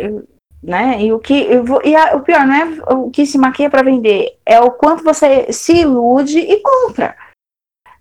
né? 0.61 1.01
E 1.01 1.11
o 1.11 1.19
que 1.19 1.47
e 1.83 1.95
a, 1.95 2.15
o 2.15 2.21
pior 2.21 2.45
não 2.45 2.53
é 2.53 2.93
o 2.93 3.09
que 3.09 3.25
se 3.25 3.37
maqueia 3.37 3.69
para 3.69 3.83
vender, 3.83 4.37
é 4.45 4.59
o 4.59 4.71
quanto 4.71 5.03
você 5.03 5.51
se 5.51 5.73
ilude 5.73 6.39
e 6.39 6.59
compra. 6.59 7.15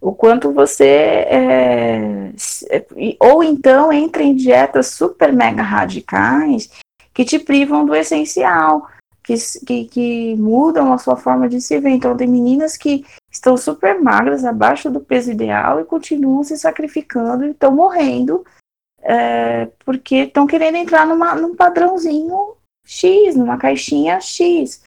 O 0.00 0.14
quanto 0.14 0.52
você 0.52 1.26
é, 1.28 2.32
ou 3.18 3.42
então 3.42 3.92
entra 3.92 4.22
em 4.22 4.34
dietas 4.34 4.88
super 4.88 5.30
mega 5.30 5.62
radicais 5.62 6.70
que 7.12 7.24
te 7.24 7.38
privam 7.38 7.84
do 7.84 7.94
essencial, 7.94 8.86
que, 9.22 9.34
que, 9.66 9.84
que 9.84 10.36
mudam 10.36 10.92
a 10.92 10.98
sua 10.98 11.16
forma 11.16 11.48
de 11.48 11.60
se 11.60 11.78
ver. 11.78 11.90
Então 11.90 12.16
tem 12.16 12.26
meninas 12.26 12.78
que 12.78 13.04
estão 13.30 13.58
super 13.58 14.00
magras, 14.00 14.44
abaixo 14.44 14.90
do 14.90 15.00
peso 15.00 15.30
ideal 15.30 15.80
e 15.80 15.84
continuam 15.84 16.42
se 16.42 16.56
sacrificando 16.56 17.44
e 17.44 17.50
estão 17.50 17.74
morrendo 17.74 18.42
é, 19.10 19.66
porque 19.84 20.16
estão 20.18 20.46
querendo 20.46 20.76
entrar 20.76 21.04
numa, 21.04 21.34
num 21.34 21.56
padrãozinho 21.56 22.54
X, 22.86 23.34
numa 23.34 23.58
caixinha 23.58 24.20
X, 24.20 24.82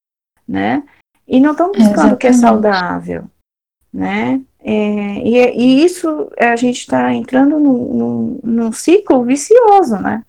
né? 0.47 0.81
E 1.27 1.41
não 1.41 1.51
estão 1.51 1.73
buscando 1.73 2.13
o 2.13 2.17
que 2.17 2.27
é 2.27 2.33
saudável, 2.33 3.25
né? 3.91 4.41
É, 4.61 4.71
e, 4.71 5.35
e, 5.57 5.83
isso 5.83 6.31
a 6.39 6.55
gente 6.55 6.79
está 6.79 7.13
entrando 7.13 7.59
num, 7.59 7.93
num, 7.93 8.39
num, 8.41 8.71
ciclo 8.71 9.25
vicioso, 9.25 9.97
né? 9.97 10.23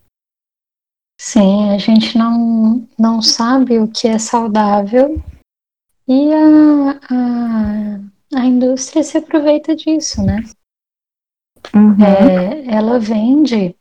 Sim, 1.21 1.71
a 1.71 1.79
gente 1.79 2.19
não, 2.19 2.89
não 2.99 3.23
sabe 3.23 3.79
o 3.79 3.87
que 3.87 4.09
é 4.09 4.19
saudável 4.19 5.23
e 6.09 6.33
a, 6.33 6.91
a, 7.15 8.41
a 8.41 8.45
indústria 8.45 9.05
se 9.05 9.17
aproveita 9.19 9.77
disso, 9.77 10.21
né? 10.21 10.43
Uhum. 11.73 11.97
É, 12.05 12.75
ela 12.75 12.99
vende 12.99 13.77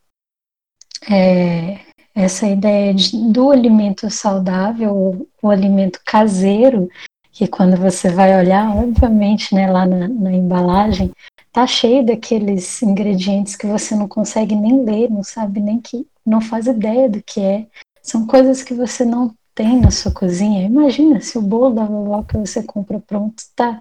é, 1.09 1.79
essa 2.15 2.47
ideia 2.47 2.93
de, 2.93 3.17
do 3.31 3.51
alimento 3.51 4.09
saudável, 4.09 5.27
o 5.41 5.49
alimento 5.49 5.99
caseiro, 6.05 6.89
que 7.31 7.47
quando 7.47 7.75
você 7.75 8.09
vai 8.09 8.37
olhar, 8.39 8.75
obviamente, 8.75 9.55
né, 9.55 9.71
lá 9.71 9.85
na, 9.85 10.07
na 10.07 10.31
embalagem, 10.31 11.11
tá 11.51 11.65
cheio 11.65 12.05
daqueles 12.05 12.81
ingredientes 12.81 13.55
que 13.55 13.67
você 13.67 13.95
não 13.95 14.07
consegue 14.07 14.55
nem 14.55 14.83
ler, 14.83 15.09
não 15.09 15.23
sabe 15.23 15.59
nem 15.59 15.79
que, 15.79 16.05
não 16.25 16.39
faz 16.39 16.67
ideia 16.67 17.09
do 17.09 17.21
que 17.21 17.41
é. 17.41 17.67
São 18.01 18.27
coisas 18.27 18.63
que 18.63 18.73
você 18.73 19.03
não 19.03 19.33
tem 19.55 19.79
na 19.79 19.91
sua 19.91 20.11
cozinha. 20.11 20.65
Imagina 20.65 21.21
se 21.21 21.37
o 21.37 21.41
bolo 21.41 21.71
da 21.71 21.85
vovó 21.85 22.23
que 22.23 22.37
você 22.37 22.63
compra 22.63 22.99
pronto 22.99 23.39
está 23.39 23.79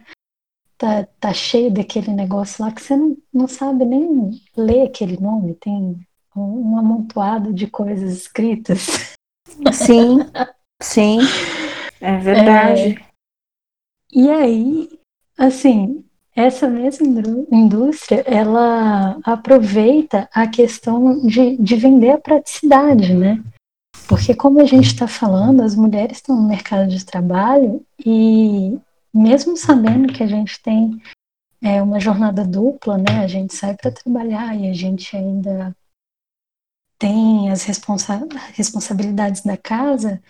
tá, 0.77 1.07
tá 1.21 1.33
cheio 1.33 1.71
daquele 1.71 2.13
negócio 2.13 2.65
lá 2.65 2.73
que 2.73 2.83
você 2.83 2.97
não, 2.97 3.17
não 3.33 3.49
sabe 3.49 3.85
nem 3.85 4.31
ler 4.57 4.87
aquele 4.87 5.19
nome, 5.21 5.55
tem 5.55 5.97
um, 6.37 6.79
amontoado 6.79 7.53
de 7.53 7.67
coisas 7.67 8.13
escritas. 8.13 9.15
Sim, 9.73 10.21
sim, 10.83 11.19
é 12.01 12.17
verdade. 12.19 12.99
É, 12.99 13.13
e 14.13 14.31
aí, 14.31 14.99
assim, 15.39 16.05
essa 16.35 16.69
mesma 16.69 17.07
indústria, 17.51 18.23
ela 18.27 19.19
aproveita 19.23 20.29
a 20.33 20.47
questão 20.47 21.27
de, 21.27 21.57
de 21.57 21.77
vender 21.77 22.11
a 22.11 22.19
praticidade, 22.19 23.15
né? 23.15 23.43
Porque 24.09 24.35
como 24.35 24.61
a 24.61 24.65
gente 24.65 24.87
está 24.87 25.07
falando, 25.07 25.63
as 25.63 25.75
mulheres 25.75 26.19
estão 26.19 26.37
no 26.37 26.49
mercado 26.49 26.89
de 26.89 27.05
trabalho 27.05 27.85
e 28.05 28.79
mesmo 29.13 29.57
sabendo 29.57 30.13
que 30.13 30.23
a 30.23 30.27
gente 30.27 30.61
tem 30.63 31.01
é, 31.63 31.83
uma 31.83 32.01
jornada 32.01 32.45
dupla, 32.45 32.99
né? 32.99 33.23
A 33.23 33.27
gente 33.27 33.55
sai 33.55 33.75
para 33.75 33.91
trabalhar 33.91 34.59
e 34.59 34.69
a 34.69 34.73
gente 34.75 35.17
ainda 35.17 35.75
tem 37.03 37.51
as 37.51 37.65
responsa 37.65 38.25
responsabilidades 38.55 39.43
da 39.43 39.57
casa. 39.57 40.23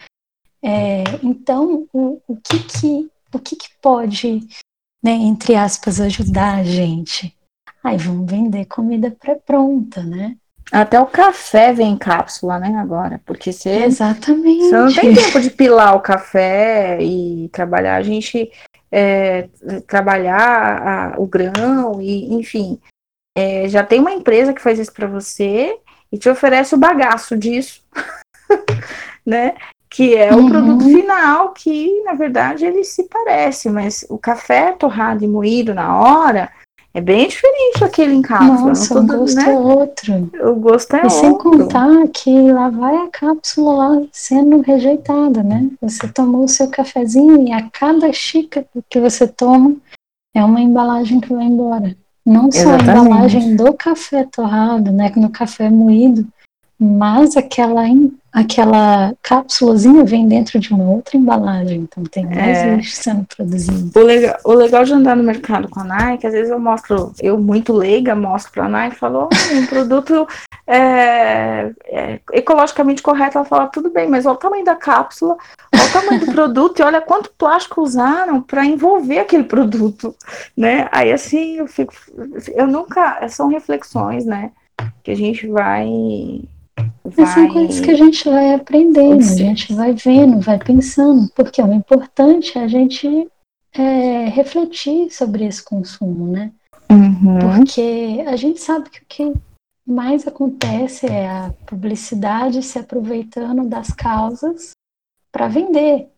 É, 0.65 1.05
então, 1.23 1.87
o, 1.93 2.19
o, 2.27 2.37
que 2.37 2.59
que 2.61 3.11
o 3.35 3.39
que 3.39 3.57
que 3.57 3.69
pode, 3.83 4.41
né, 5.05 5.13
entre 5.13 5.55
aspas, 5.55 6.01
ajudar 6.01 6.61
a 6.61 6.65
gente? 6.65 7.37
Aí 7.85 7.99
vamos 7.99 8.31
vender 8.31 8.65
comida 8.65 9.11
pré-pronta, 9.11 10.03
né? 10.03 10.37
Até 10.71 10.99
o 10.99 11.05
café 11.05 11.75
vem 11.75 11.93
em 11.93 11.99
cápsula, 11.99 12.59
né, 12.59 12.75
agora, 12.77 13.21
porque 13.27 13.53
você, 13.53 13.85
Exatamente. 13.85 14.71
você 14.71 14.77
não 14.79 14.95
tem 14.95 15.13
tempo 15.13 15.41
de 15.41 15.51
pilar 15.51 15.95
o 15.95 16.01
café 16.01 17.03
e 17.03 17.51
trabalhar. 17.51 17.97
A 17.97 18.03
gente 18.03 18.51
é, 18.91 19.49
trabalhar 19.87 21.17
a, 21.17 21.21
o 21.21 21.27
grão 21.27 22.01
e, 22.01 22.33
enfim, 22.33 22.81
é, 23.37 23.69
já 23.69 23.85
tem 23.85 24.01
uma 24.01 24.13
empresa 24.13 24.55
que 24.55 24.63
faz 24.63 24.79
isso 24.79 24.93
para 24.93 25.07
você 25.07 25.79
e 26.13 26.19
te 26.19 26.29
oferece 26.29 26.75
o 26.75 26.79
bagaço 26.79 27.37
disso, 27.37 27.81
né? 29.25 29.55
Que 29.89 30.15
é 30.15 30.33
uhum. 30.33 30.47
o 30.47 30.51
produto 30.51 30.85
final, 30.85 31.53
que 31.53 32.03
na 32.05 32.15
verdade 32.15 32.65
ele 32.65 32.85
se 32.85 33.05
parece, 33.05 33.69
mas 33.71 34.05
o 34.09 34.19
café 34.19 34.73
torrado 34.73 35.25
e 35.25 35.29
moído 35.29 35.75
na 35.75 35.99
hora 35.99 36.51
é 36.95 37.01
bem 37.01 37.27
diferente 37.27 37.81
daquele 37.81 38.15
em 38.15 38.23
cápsula. 38.23 38.69
Nossa, 38.69 39.01
o 39.01 39.07
gosto 39.07 39.37
né? 39.37 39.51
é 39.51 39.59
outro. 39.59 40.31
O 40.51 40.55
gosto 40.57 40.95
é 40.95 41.01
e 41.01 41.03
outro. 41.05 41.19
sem 41.19 41.39
contar 41.39 42.09
que 42.09 42.53
lá 42.53 42.69
vai 42.69 42.97
a 42.97 43.09
cápsula 43.09 43.73
lá 43.73 44.03
sendo 44.13 44.61
rejeitada, 44.61 45.43
né? 45.43 45.71
Você 45.81 46.07
tomou 46.09 46.45
o 46.45 46.49
seu 46.49 46.69
cafezinho 46.69 47.49
e 47.49 47.53
a 47.53 47.69
cada 47.71 48.13
xícara 48.13 48.67
que 48.91 49.01
você 49.01 49.27
toma 49.27 49.75
é 50.35 50.45
uma 50.45 50.61
embalagem 50.61 51.19
que 51.21 51.33
vai 51.33 51.45
embora. 51.45 51.97
Não 52.25 52.51
só 52.53 52.75
Exatamente. 52.75 52.91
a 52.91 53.05
embalagem 53.05 53.57
do 53.57 53.73
café 53.75 54.25
torrado, 54.25 54.93
né? 54.93 55.11
No 55.17 55.31
café 55.31 55.69
moído, 55.69 56.27
mas 56.83 57.37
aquela, 57.37 57.85
aquela 58.33 59.15
cápsulazinha 59.23 60.03
vem 60.03 60.27
dentro 60.27 60.59
de 60.59 60.75
uma 60.75 60.83
outra 60.83 61.17
embalagem, 61.17 61.83
então 61.83 62.03
tem 62.03 62.27
mais 62.27 62.59
é. 62.59 62.75
lixo 62.75 62.97
sendo 62.97 63.25
produzido. 63.25 63.93
O 63.95 64.03
legal, 64.03 64.37
o 64.45 64.53
legal 64.53 64.83
de 64.83 64.93
andar 64.93 65.15
no 65.15 65.23
mercado 65.23 65.69
com 65.69 65.79
a 65.79 65.85
Nike, 65.85 66.27
às 66.27 66.33
vezes 66.33 66.51
eu 66.51 66.59
mostro, 66.59 67.13
eu 67.21 67.39
muito 67.39 67.73
leiga, 67.73 68.17
mostro 68.17 68.51
para 68.51 68.65
a 68.65 68.69
Nike, 68.69 68.97
falo, 68.97 69.29
oh, 69.31 69.57
um 69.57 69.67
produto 69.71 70.27
é, 70.67 71.71
é, 71.87 72.21
ecologicamente 72.33 73.01
correto, 73.01 73.39
ela 73.39 73.47
fala, 73.47 73.69
tudo 73.69 73.89
bem, 73.89 74.09
mas 74.09 74.27
olha 74.27 74.35
o 74.35 74.39
tamanho 74.39 74.65
da 74.65 74.75
cápsula, 74.75 75.37
olha 75.73 75.85
o 75.85 75.93
tamanho 75.93 76.27
do 76.27 76.33
produto 76.35 76.81
e 76.81 76.83
olha 76.83 77.01
quanto 77.01 77.31
plástico 77.39 77.81
usaram 77.81 78.43
para 78.43 78.67
envolver 78.67 79.21
aquele 79.21 79.45
produto, 79.45 80.17
né? 80.57 80.89
Aí 80.91 81.13
assim, 81.13 81.59
eu 81.59 81.69
fico, 81.69 81.95
eu 82.57 82.67
nunca, 82.67 83.29
são 83.29 83.47
reflexões, 83.47 84.27
né? 84.27 84.51
Que 85.05 85.13
a 85.13 85.17
gente 85.17 85.47
vai 85.47 86.43
Vai... 87.05 87.27
São 87.27 87.49
coisas 87.49 87.81
que 87.81 87.91
a 87.91 87.97
gente 87.97 88.29
vai 88.29 88.55
aprendendo, 88.55 89.21
a 89.21 89.37
gente 89.37 89.73
vai 89.75 89.93
vendo, 89.93 90.41
vai 90.41 90.59
pensando, 90.59 91.31
porque 91.35 91.61
o 91.63 91.73
importante 91.73 92.57
é 92.59 92.65
a 92.65 92.69
gente 92.69 93.29
é, 93.73 94.27
refletir 94.27 95.11
sobre 95.11 95.45
esse 95.45 95.63
consumo, 95.63 96.29
né? 96.29 96.53
Uhum. 96.91 97.39
Porque 97.39 98.23
a 98.27 98.37
gente 98.37 98.61
sabe 98.61 98.91
que 98.91 99.01
o 99.01 99.07
que 99.09 99.33
mais 99.87 100.27
acontece 100.27 101.07
é 101.07 101.29
a 101.29 101.55
publicidade 101.67 102.63
se 102.63 102.79
aproveitando 102.79 103.67
das 103.69 103.89
causas 103.93 104.73
para 105.31 105.49
vender. 105.49 106.09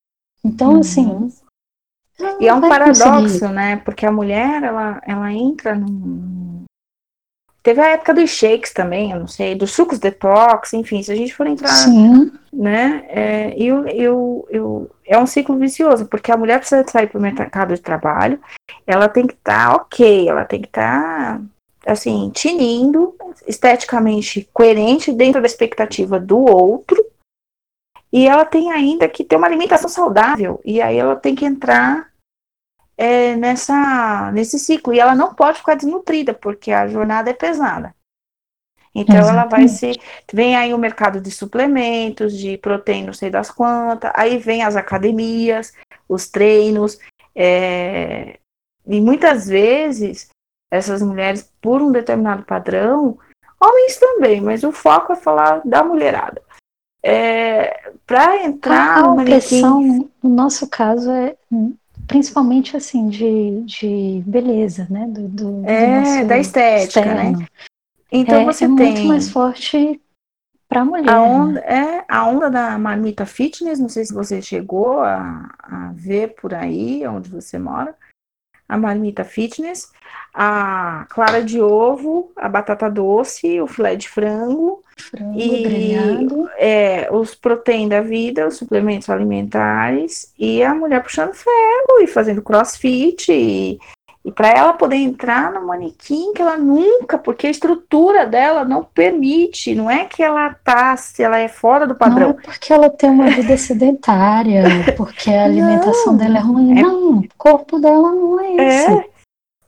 Então, 0.45 0.73
uhum. 0.73 0.81
assim. 0.81 1.33
E 2.41 2.47
é 2.47 2.55
um 2.55 2.61
paradoxo, 2.61 3.11
conseguir. 3.11 3.53
né? 3.53 3.77
Porque 3.77 4.05
a 4.05 4.13
mulher, 4.13 4.63
ela, 4.63 5.01
ela 5.07 5.33
entra 5.33 5.75
num, 5.75 6.44
Teve 7.65 7.81
a 7.81 7.93
época 7.93 8.13
dos 8.13 8.29
shakes 8.29 8.75
também, 8.75 9.11
eu 9.11 9.19
não 9.19 9.27
sei, 9.27 9.55
dos 9.55 9.73
sucos 9.73 9.99
detox, 9.99 10.75
enfim, 10.75 11.03
se 11.03 11.11
a 11.11 11.15
gente 11.15 11.35
for 11.35 11.47
entrar, 11.47 11.73
Sim. 11.73 12.31
né, 12.53 13.07
é, 13.09 13.55
eu, 13.57 13.87
eu, 13.87 14.47
eu, 14.51 14.91
é 15.07 15.19
um 15.19 15.27
ciclo 15.27 15.57
vicioso, 15.57 16.05
porque 16.05 16.31
a 16.31 16.37
mulher 16.37 16.59
precisa 16.59 16.87
sair 16.87 17.07
para 17.07 17.19
o 17.19 17.23
mercado 17.23 17.75
de 17.75 17.81
trabalho, 17.81 18.39
ela 18.87 19.09
tem 19.09 19.27
que 19.27 19.33
estar 19.33 19.71
tá 19.71 19.77
ok, 19.77 20.29
ela 20.29 20.45
tem 20.45 20.61
que 20.61 20.67
estar, 20.67 21.39
tá, 21.39 21.43
assim, 21.91 22.31
tinindo, 22.35 23.17
esteticamente 23.49 24.47
coerente 24.53 25.11
dentro 25.11 25.41
da 25.41 25.47
expectativa 25.47 26.21
do 26.21 26.41
outro, 26.41 27.03
e 28.13 28.29
ela 28.29 28.45
tem 28.45 28.73
ainda 28.73 29.09
que 29.09 29.25
ter 29.25 29.37
uma 29.37 29.47
alimentação 29.47 29.89
saudável, 29.89 30.61
e 30.67 30.83
aí 30.83 30.99
ela 30.99 31.17
tem 31.17 31.35
que 31.35 31.47
entrar 31.47 32.13
é, 32.97 33.37
nessa, 33.37 34.31
nesse 34.33 34.59
ciclo. 34.59 34.95
E 34.95 35.01
ela 35.01 35.15
não 35.15 35.35
pode 35.35 35.59
ficar 35.59 35.75
desnutrida, 35.75 36.35
porque 36.35 36.73
a 36.73 36.87
jornada 36.87 37.31
é 37.31 37.35
pesada. 37.35 37.95
Então 38.95 39.17
Exatamente. 39.17 39.41
ela 39.41 39.51
vai 39.51 39.69
ser. 39.69 39.97
Vem 40.33 40.57
aí 40.57 40.73
o 40.73 40.79
mercado 40.79 41.21
de 41.21 41.31
suplementos, 41.31 42.37
de 42.37 42.57
proteína, 42.59 43.07
não 43.07 43.13
sei 43.13 43.29
das 43.29 43.51
quantas, 43.51 44.13
aí 44.15 44.39
vem 44.39 44.63
as 44.63 44.77
academias, 44.77 45.73
os 46.09 46.29
treinos. 46.29 46.99
É, 47.35 48.39
e 48.87 49.01
muitas 49.01 49.49
vezes 49.49 50.29
essas 50.71 51.03
mulheres, 51.03 51.53
por 51.61 51.83
um 51.83 51.91
determinado 51.91 52.45
padrão, 52.45 53.19
homens 53.61 53.97
também, 53.97 54.41
mas 54.41 54.63
o 54.65 54.73
foco 54.73 55.13
é 55.13 55.17
falar 55.17 55.61
da 55.65 55.83
mulherada. 55.83 56.43
É, 57.03 57.91
para 58.07 58.45
entrar 58.45 58.99
a, 58.99 59.01
a 59.01 59.13
opressão, 59.13 60.09
no 60.23 60.31
nosso 60.31 60.69
caso, 60.69 61.11
é 61.11 61.37
principalmente 62.07 62.77
assim 62.77 63.09
de, 63.09 63.63
de 63.63 64.23
beleza, 64.27 64.87
né? 64.91 65.07
Do, 65.07 65.29
do 65.29 65.69
é, 65.69 66.23
do 66.23 66.29
da 66.29 66.39
estética, 66.39 67.05
né? 67.05 67.15
externo. 67.15 67.39
né? 67.39 67.47
Então 68.13 68.41
é, 68.41 68.45
você 68.45 68.65
é 68.65 68.69
tem 68.69 68.77
muito 68.77 69.05
mais 69.05 69.29
forte 69.29 70.01
para 70.69 70.81
a 70.81 70.85
mulher. 70.85 71.11
A 71.11 71.23
onda, 71.23 71.61
né? 71.61 71.67
é 71.67 72.05
a 72.09 72.27
onda 72.27 72.51
da 72.51 72.79
marmita 72.79 73.27
fitness, 73.27 73.79
não 73.79 73.89
sei 73.89 74.05
se 74.05 74.15
você 74.15 74.41
chegou 74.41 75.01
a, 75.01 75.51
a 75.59 75.93
ver 75.95 76.35
por 76.35 76.55
aí 76.55 77.07
onde 77.07 77.29
você 77.29 77.59
mora. 77.59 77.95
A 78.69 78.79
marmita 78.79 79.25
fitness, 79.25 79.93
a 80.33 81.07
clara 81.11 81.43
de 81.43 81.61
ovo, 81.61 82.33
a 82.37 82.49
batata 82.49 82.91
doce, 82.91 83.61
o 83.61 83.67
filé 83.67 83.95
de 83.95 84.09
frango, 84.09 84.83
frango 84.97 85.37
e 85.37 85.95
é, 86.57 87.09
os 87.13 87.35
proteínas 87.35 87.91
da 87.91 88.01
vida, 88.01 88.49
os 88.49 88.57
suplementos 88.57 89.09
alimentares 89.11 90.33
e 90.39 90.63
a 90.63 90.75
mulher 90.75 91.03
puxando 91.03 91.35
ferro 91.35 92.01
e 92.01 92.07
fazendo 92.07 92.43
crossfit 92.43 93.31
e, 93.31 93.79
e 94.25 94.33
para 94.33 94.49
ela 94.49 94.73
poder 94.73 94.97
entrar 94.97 95.53
no 95.53 95.67
manequim 95.67 96.33
que 96.33 96.41
ela 96.41 96.57
nunca, 96.57 97.19
porque 97.19 97.47
a 97.47 97.51
estrutura 97.51 98.27
dela 98.27 98.65
não 98.65 98.83
permite, 98.83 99.75
não 99.75 99.91
é 99.91 100.07
que 100.07 100.23
ela 100.23 100.55
tá, 100.65 100.97
se 100.97 101.23
ela 101.23 101.39
é 101.39 101.47
fora 101.47 101.87
do 101.87 101.95
padrão. 101.95 102.31
Não 102.31 102.39
é 102.39 102.43
porque 102.43 102.73
ela 102.73 102.89
tem 102.89 103.11
uma 103.11 103.29
vida 103.29 103.55
sedentária, 103.59 104.65
porque 104.97 105.29
a 105.29 105.45
alimentação 105.45 106.13
não, 106.13 106.17
dela 106.17 106.39
é 106.39 106.41
ruim. 106.41 106.79
É... 106.79 106.83
Não, 106.83 107.19
o 107.19 107.29
corpo 107.37 107.79
dela 107.79 108.13
não 108.13 108.41
é 108.41 108.55
esse. 108.55 108.93
É, 108.93 109.05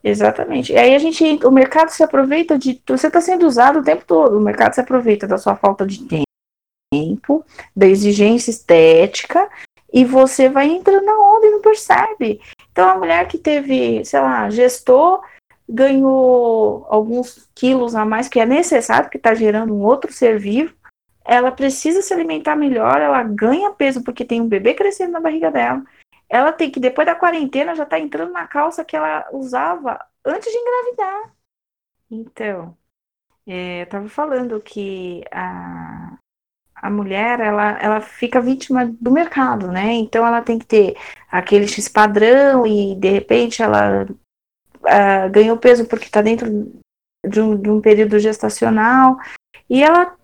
exatamente. 0.03 0.73
E 0.73 0.79
aí 0.79 0.95
a 0.95 0.99
gente, 0.99 1.23
o 1.45 1.51
mercado 1.51 1.91
se 1.91 2.03
aproveita 2.03 2.59
de, 2.59 2.81
você 2.89 3.09
está 3.09 3.21
sendo 3.21 3.47
usado 3.47 3.81
o 3.81 3.85
tempo 3.85 4.05
todo, 4.07 4.39
o 4.39 4.41
mercado 4.41 4.73
se 4.73 4.81
aproveita 4.81 5.27
da 5.27 5.37
sua 5.37 5.55
falta 5.55 5.87
de 5.87 6.07
tempo, 6.91 7.45
da 7.77 7.87
exigência 7.87 8.51
estética, 8.51 9.51
e 9.93 10.03
você 10.03 10.49
vai 10.49 10.67
entrando 10.67 11.05
na 11.05 11.19
onda 11.19 11.47
e 11.47 11.51
não 11.51 11.61
percebe. 11.61 12.41
Então, 12.77 12.91
a 12.91 12.99
mulher 12.99 13.27
que 13.27 13.39
teve, 13.39 14.05
sei 14.05 14.21
lá, 14.21 14.51
gestou, 14.51 15.23
ganhou 15.67 16.85
alguns 16.91 17.49
quilos 17.55 17.95
a 17.95 18.05
mais, 18.05 18.29
que 18.29 18.39
é 18.39 18.45
necessário, 18.45 19.09
que 19.09 19.17
está 19.17 19.33
gerando 19.33 19.75
um 19.75 19.83
outro 19.83 20.13
ser 20.13 20.39
vivo, 20.39 20.77
ela 21.25 21.51
precisa 21.51 22.03
se 22.03 22.13
alimentar 22.13 22.55
melhor, 22.55 23.01
ela 23.01 23.23
ganha 23.23 23.71
peso 23.71 24.05
porque 24.05 24.27
tem 24.27 24.43
um 24.43 24.47
bebê 24.47 24.75
crescendo 24.75 25.13
na 25.13 25.21
barriga 25.21 25.51
dela. 25.51 25.83
Ela 26.29 26.53
tem 26.53 26.71
que, 26.71 26.79
depois 26.79 27.07
da 27.07 27.15
quarentena, 27.15 27.75
já 27.75 27.85
está 27.85 27.99
entrando 27.99 28.33
na 28.33 28.47
calça 28.47 28.85
que 28.85 28.95
ela 28.95 29.27
usava 29.33 29.99
antes 30.23 30.53
de 30.53 30.59
engravidar. 30.59 31.33
Então, 32.11 32.77
é, 33.47 33.81
eu 33.81 33.85
estava 33.85 34.09
falando 34.11 34.61
que 34.61 35.25
a, 35.33 36.19
a 36.77 36.91
mulher 36.91 37.41
ela, 37.41 37.79
ela 37.81 38.01
fica 38.01 38.41
vítima 38.41 38.87
do 39.01 39.11
mercado, 39.11 39.73
né? 39.73 39.95
Então 39.95 40.27
ela 40.27 40.43
tem 40.43 40.59
que 40.59 40.67
ter 40.67 40.97
aquele 41.31 41.67
X 41.67 41.89
padrão 41.89 42.67
e 42.67 42.95
de 42.95 43.09
repente 43.09 43.63
ela 43.63 44.07
uh, 44.07 45.31
ganhou 45.31 45.57
peso 45.57 45.87
porque 45.87 46.05
está 46.05 46.21
dentro 46.21 46.71
de 47.27 47.41
um, 47.41 47.57
de 47.57 47.71
um, 47.71 47.81
período 47.81 48.19
gestacional 48.19 49.17
e 49.69 49.83
ela 49.83 50.15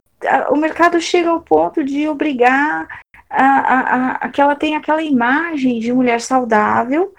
o 0.50 0.56
mercado 0.56 1.00
chega 1.00 1.30
ao 1.30 1.40
ponto 1.40 1.82
de 1.82 2.06
obrigar 2.06 2.86
a, 3.28 3.44
a, 3.44 3.80
a, 3.80 4.12
a 4.12 4.28
que 4.28 4.40
ela 4.40 4.54
tenha 4.54 4.78
aquela 4.78 5.02
imagem 5.02 5.80
de 5.80 5.92
mulher 5.92 6.20
saudável 6.20 7.12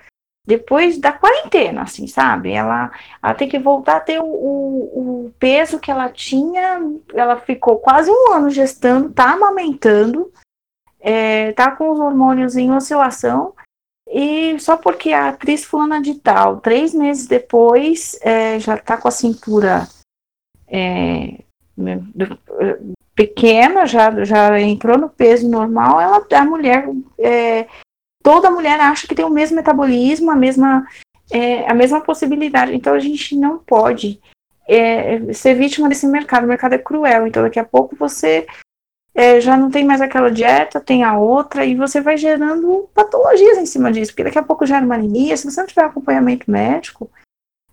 depois 0.46 0.98
da 0.98 1.12
quarentena, 1.12 1.84
assim, 1.84 2.06
sabe? 2.06 2.52
Ela, 2.52 2.92
ela 3.22 3.34
tem 3.34 3.48
que 3.48 3.58
voltar 3.58 3.98
a 3.98 4.02
ter 4.02 4.20
o, 4.20 4.26
o, 4.26 5.26
o, 5.26 5.34
peso 5.40 5.80
que 5.80 5.90
ela 5.90 6.10
tinha. 6.10 6.82
Ela 7.14 7.40
ficou 7.40 7.78
quase 7.78 8.12
um 8.12 8.34
ano 8.34 8.50
gestando, 8.50 9.12
tá 9.12 9.32
amamentando, 9.32 10.32
é, 11.00 11.54
tá 11.54 11.72
com 11.72 11.92
os 11.92 12.00
hormônios 12.00 12.58
em 12.58 12.72
oscilação. 12.72 13.54
E 14.08 14.60
só 14.60 14.76
porque 14.76 15.14
a 15.14 15.30
atriz 15.30 15.64
fulana 15.64 16.02
de 16.02 16.16
tal, 16.16 16.60
três 16.60 16.94
meses 16.94 17.26
depois, 17.26 18.20
é, 18.22 18.60
já 18.60 18.78
tá 18.78 18.98
com 18.98 19.08
a 19.08 19.12
cintura 19.12 19.88
é, 20.68 21.40
pequena, 23.16 23.86
já, 23.86 24.24
já 24.26 24.60
entrou 24.60 24.98
no 24.98 25.10
peso 25.10 25.50
normal, 25.50 26.02
ela, 26.02 26.26
a 26.32 26.46
mulher 26.46 26.88
é, 27.18 27.68
toda 28.24 28.50
mulher 28.50 28.80
acha 28.80 29.06
que 29.06 29.14
tem 29.14 29.26
o 29.26 29.30
mesmo 29.30 29.58
metabolismo, 29.58 30.32
a 30.32 30.36
mesma, 30.36 30.88
é, 31.30 31.70
a 31.70 31.74
mesma 31.74 32.02
possibilidade. 32.02 32.74
Então 32.74 32.94
a 32.94 33.00
gente 33.00 33.36
não 33.36 33.60
pode 33.60 34.20
é, 34.68 35.34
ser 35.34 35.54
vítima 35.54 35.90
desse 35.90 36.08
mercado. 36.08 36.46
O 36.46 36.48
mercado 36.48 36.74
é 36.74 36.78
cruel. 36.78 37.28
Então 37.28 37.44
daqui 37.44 37.60
a 37.60 37.66
pouco 37.66 37.96
você 37.98 38.48
é, 39.14 39.42
já 39.42 39.58
não 39.58 39.70
tem 39.70 39.84
mais 39.84 40.02
aquela 40.02 40.32
dieta, 40.32 40.80
tem 40.80 41.04
a 41.04 41.18
outra, 41.18 41.66
e 41.66 41.76
você 41.76 42.02
vai 42.02 42.18
gerando 42.18 42.90
patologias 42.96 43.58
em 43.58 43.66
cima 43.66 43.92
disso, 43.92 44.12
porque 44.12 44.24
daqui 44.24 44.40
a 44.40 44.44
pouco 44.44 44.66
gera 44.66 44.86
uma 44.86 44.96
anemia. 44.96 45.36
Se 45.36 45.46
você 45.46 45.60
não 45.60 45.68
tiver 45.68 45.84
acompanhamento 45.84 46.50
médico, 46.50 47.12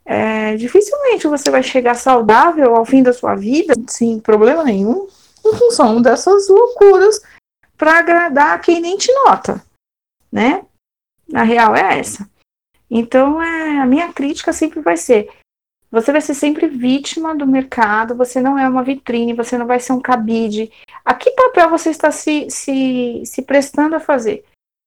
é, 0.05 0.57
dificilmente 0.57 1.29
você 1.29 1.49
vai 1.49 1.63
chegar 1.63 1.95
saudável 1.95 2.75
ao 2.75 2.85
fim 2.85 3.03
da 3.03 3.13
sua 3.13 3.37
vida, 3.37 3.75
sem 3.87 4.19
problema 4.19 4.65
nenhum, 4.65 5.07
em 5.47 5.55
função 5.55 6.03
dessas 6.03 6.49
loucuras 6.49 7.23
para 7.79 7.99
agradar 7.99 8.61
quem 8.61 8.81
nem 8.81 8.99
te 8.99 9.11
nota 9.25 9.63
né? 10.31 10.65
A 11.35 11.43
real 11.43 11.75
é 11.75 11.99
essa. 11.99 12.29
Então, 12.91 13.43
é, 13.43 13.79
a 13.79 13.87
minha 13.87 14.13
crítica 14.13 14.53
sempre 14.53 14.81
vai 14.81 14.97
ser: 14.97 15.31
você 15.91 16.13
vai 16.13 16.21
ser 16.21 16.35
sempre 16.35 16.67
vítima 16.69 17.35
do 17.35 17.47
mercado, 17.47 18.17
você 18.17 18.41
não 18.41 18.59
é 18.59 18.69
uma 18.69 18.83
vitrine, 18.83 19.33
você 19.33 19.57
não 19.57 19.67
vai 19.67 19.81
ser 19.81 19.93
um 19.93 20.01
cabide. 20.01 20.71
A 21.05 21.15
que 21.15 21.31
papel 21.33 21.71
você 21.71 21.91
está 21.91 22.11
se, 22.11 22.51
se, 22.51 23.23
se 23.25 23.43
prestando 23.43 23.97
a 23.97 24.01
fazer? 24.01 24.45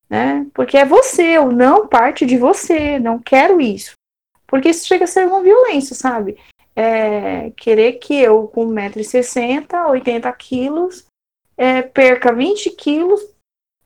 Né? 0.10 0.46
Porque 0.54 0.78
é 0.78 0.86
você, 0.86 1.38
ou 1.40 1.52
não 1.52 1.88
parte 1.88 2.26
de 2.26 2.38
você, 2.38 3.00
não 3.00 3.18
quero 3.20 3.60
isso. 3.60 3.94
Porque 4.46 4.70
isso 4.70 4.86
chega 4.86 5.06
a 5.06 5.08
ser 5.08 5.26
uma 5.26 5.42
violência, 5.42 5.96
sabe? 5.96 6.38
é, 6.76 7.52
querer 7.52 7.94
que 7.94 8.20
eu, 8.20 8.48
com 8.48 8.68
1,60m, 8.68 9.90
80 9.90 10.32
quilos, 10.34 11.06
é, 11.56 11.82
perca 11.82 12.34
20 12.34 12.72
quilos, 12.72 13.22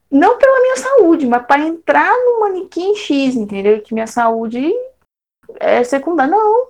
não 0.10 0.38
pela 0.38 0.62
minha 0.62 0.78
saúde, 0.78 1.28
mas 1.28 1.45
para 1.45 1.62
entrar 1.62 2.12
no 2.26 2.39
manequim 2.39 2.95
X, 2.95 3.36
entendeu? 3.36 3.82
Que 3.82 3.93
minha 3.93 4.08
saúde 4.08 4.74
é 5.60 5.84
secundária. 5.84 6.32
Não. 6.32 6.68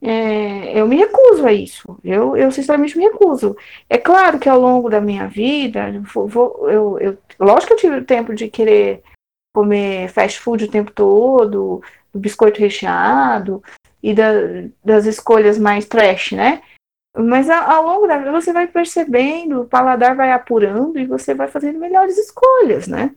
É, 0.00 0.78
eu 0.78 0.86
me 0.86 0.96
recuso 0.96 1.46
a 1.46 1.52
isso. 1.52 1.98
Eu, 2.04 2.36
eu 2.36 2.52
sinceramente 2.52 2.96
me 2.96 3.04
recuso. 3.04 3.56
É 3.88 3.96
claro 3.96 4.38
que 4.38 4.48
ao 4.48 4.60
longo 4.60 4.90
da 4.90 5.00
minha 5.00 5.26
vida, 5.26 6.00
vou, 6.12 6.28
vou, 6.28 6.70
eu, 6.70 6.98
eu, 6.98 7.18
lógico 7.40 7.68
que 7.68 7.72
eu 7.72 7.78
tive 7.78 7.96
o 7.96 8.04
tempo 8.04 8.34
de 8.34 8.48
querer 8.48 9.02
comer 9.54 10.08
fast 10.08 10.40
food 10.40 10.64
o 10.64 10.70
tempo 10.70 10.90
todo, 10.90 11.82
biscoito 12.12 12.60
recheado 12.60 13.62
e 14.02 14.12
da, 14.12 14.32
das 14.84 15.06
escolhas 15.06 15.58
mais 15.58 15.86
trash, 15.86 16.32
né? 16.32 16.62
Mas 17.16 17.48
ao 17.48 17.84
longo 17.84 18.06
da 18.08 18.18
vida 18.18 18.32
você 18.32 18.52
vai 18.52 18.66
percebendo, 18.66 19.62
o 19.62 19.68
paladar 19.68 20.16
vai 20.16 20.32
apurando 20.32 20.98
e 20.98 21.06
você 21.06 21.32
vai 21.32 21.46
fazendo 21.46 21.78
melhores 21.78 22.18
escolhas, 22.18 22.88
né? 22.88 23.14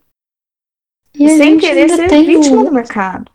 E 1.15 1.29
Sem 1.29 1.57
querer 1.57 1.89
ser 1.89 2.07
vítima 2.07 2.61
um... 2.61 2.65
do 2.65 2.71
mercado. 2.71 3.31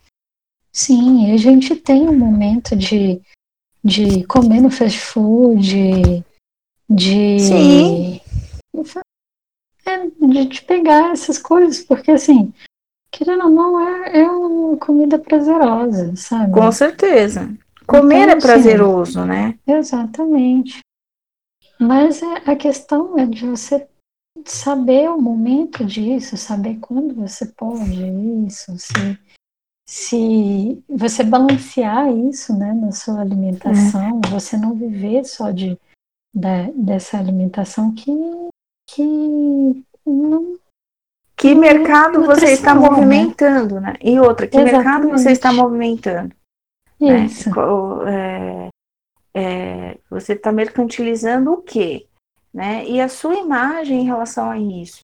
Sim, 0.72 1.32
a 1.32 1.36
gente 1.36 1.74
tem 1.74 2.08
um 2.08 2.16
momento 2.16 2.76
de, 2.76 3.20
de 3.84 4.24
comer 4.24 4.60
no 4.60 4.70
fast 4.70 5.00
food, 5.00 6.24
de. 6.88 7.38
de 7.38 7.40
Sim. 7.40 8.20
É, 9.84 10.06
de, 10.06 10.44
de 10.46 10.62
pegar 10.62 11.10
essas 11.10 11.38
coisas, 11.38 11.82
porque 11.82 12.12
assim, 12.12 12.54
querendo 13.10 13.44
ou 13.44 13.50
não, 13.50 13.80
é, 13.80 14.20
é 14.20 14.30
uma 14.30 14.76
comida 14.76 15.18
prazerosa, 15.18 16.14
sabe? 16.14 16.52
Com 16.52 16.70
certeza. 16.70 17.52
Comer 17.87 18.28
então, 18.28 18.37
é 18.37 18.41
prazeroso, 18.41 19.20
assim, 19.20 19.28
né? 19.28 19.59
Exatamente. 19.66 20.80
Mas 21.78 22.22
é, 22.22 22.51
a 22.51 22.57
questão 22.57 23.18
é 23.18 23.26
de 23.26 23.47
você 23.47 23.89
saber 24.45 25.11
o 25.11 25.20
momento 25.20 25.85
disso, 25.85 26.37
saber 26.37 26.78
quando 26.80 27.14
você 27.14 27.47
pode 27.47 28.03
isso, 28.47 28.76
se, 28.78 29.18
se 29.89 30.83
você 30.89 31.22
balancear 31.22 32.11
isso 32.11 32.57
né, 32.57 32.72
na 32.72 32.93
sua 32.93 33.20
alimentação, 33.20 34.20
é. 34.24 34.28
você 34.28 34.57
não 34.57 34.74
viver 34.74 35.24
só 35.24 35.51
de, 35.51 35.78
da, 36.35 36.70
dessa 36.74 37.18
alimentação 37.18 37.93
que, 37.95 38.12
que 38.89 39.85
não, 40.07 40.59
que 41.37 41.55
mercado 41.55 42.24
você 42.24 42.53
está 42.53 42.74
né? 42.74 42.80
movimentando, 42.80 43.80
né? 43.80 43.95
E 44.01 44.18
outra, 44.20 44.47
que 44.47 44.57
Exatamente. 44.57 44.85
mercado 44.85 45.09
você 45.11 45.33
está 45.33 45.53
movimentando? 45.53 46.35
Né? 47.11 47.26
Isso. 47.26 47.50
Né? 47.50 48.68
É, 49.34 49.40
é, 49.92 49.98
você 50.11 50.34
está 50.34 50.53
mercantilizando 50.53 51.53
o 51.53 51.62
quê? 51.62 52.07
Né? 52.53 52.86
E 52.86 53.00
a 53.00 53.09
sua 53.09 53.34
imagem 53.34 54.00
em 54.00 54.05
relação 54.05 54.50
a 54.50 54.59
isso? 54.59 55.00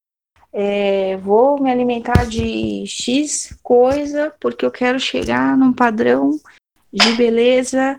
É, 0.52 1.16
vou 1.18 1.60
me 1.60 1.70
alimentar 1.70 2.26
de 2.26 2.84
X 2.86 3.58
coisa 3.62 4.34
porque 4.40 4.64
eu 4.64 4.70
quero 4.70 4.98
chegar 4.98 5.56
num 5.56 5.72
padrão 5.72 6.38
de 6.90 7.12
beleza, 7.12 7.98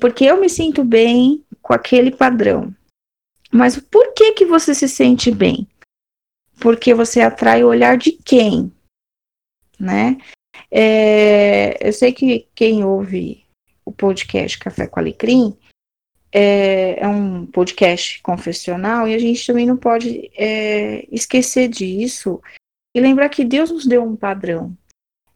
porque 0.00 0.24
eu 0.26 0.38
me 0.38 0.48
sinto 0.48 0.84
bem 0.84 1.42
com 1.62 1.72
aquele 1.72 2.10
padrão. 2.10 2.74
Mas 3.50 3.78
por 3.78 4.12
que 4.12 4.32
que 4.32 4.44
você 4.44 4.74
se 4.74 4.88
sente 4.88 5.30
bem? 5.30 5.66
porque 6.60 6.92
você 6.92 7.22
atrai 7.22 7.64
o 7.64 7.68
olhar 7.68 7.96
de 7.96 8.12
quem, 8.12 8.70
né? 9.78 10.18
É, 10.70 11.86
eu 11.86 11.92
sei 11.92 12.12
que 12.12 12.46
quem 12.54 12.84
ouve 12.84 13.44
o 13.84 13.90
podcast 13.90 14.58
Café 14.58 14.86
com 14.86 15.00
Alecrim 15.00 15.56
é, 16.32 17.00
é 17.00 17.08
um 17.08 17.44
podcast 17.46 18.22
confessional 18.22 19.08
e 19.08 19.14
a 19.14 19.18
gente 19.18 19.44
também 19.46 19.66
não 19.66 19.76
pode 19.76 20.30
é, 20.36 21.06
esquecer 21.10 21.68
disso 21.68 22.40
e 22.94 23.00
lembrar 23.00 23.28
que 23.28 23.44
Deus 23.44 23.70
nos 23.70 23.86
deu 23.86 24.04
um 24.04 24.16
padrão. 24.16 24.76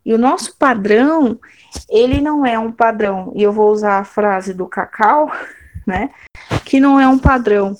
E 0.04 0.12
o 0.12 0.18
nosso 0.18 0.56
padrão, 0.56 1.40
ele 1.88 2.20
não 2.20 2.44
é 2.44 2.58
um 2.58 2.70
padrão, 2.70 3.32
e 3.34 3.42
eu 3.42 3.52
vou 3.52 3.72
usar 3.72 3.98
a 3.98 4.04
frase 4.04 4.52
do 4.52 4.66
Cacau, 4.66 5.32
né? 5.86 6.10
Que 6.64 6.78
não 6.78 7.00
é 7.00 7.08
um 7.08 7.18
padrão 7.18 7.74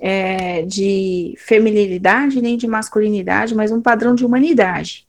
é, 0.00 0.62
de 0.62 1.34
feminilidade 1.38 2.42
nem 2.42 2.56
de 2.56 2.66
masculinidade, 2.66 3.54
mas 3.54 3.70
um 3.70 3.80
padrão 3.80 4.14
de 4.14 4.26
humanidade. 4.26 5.07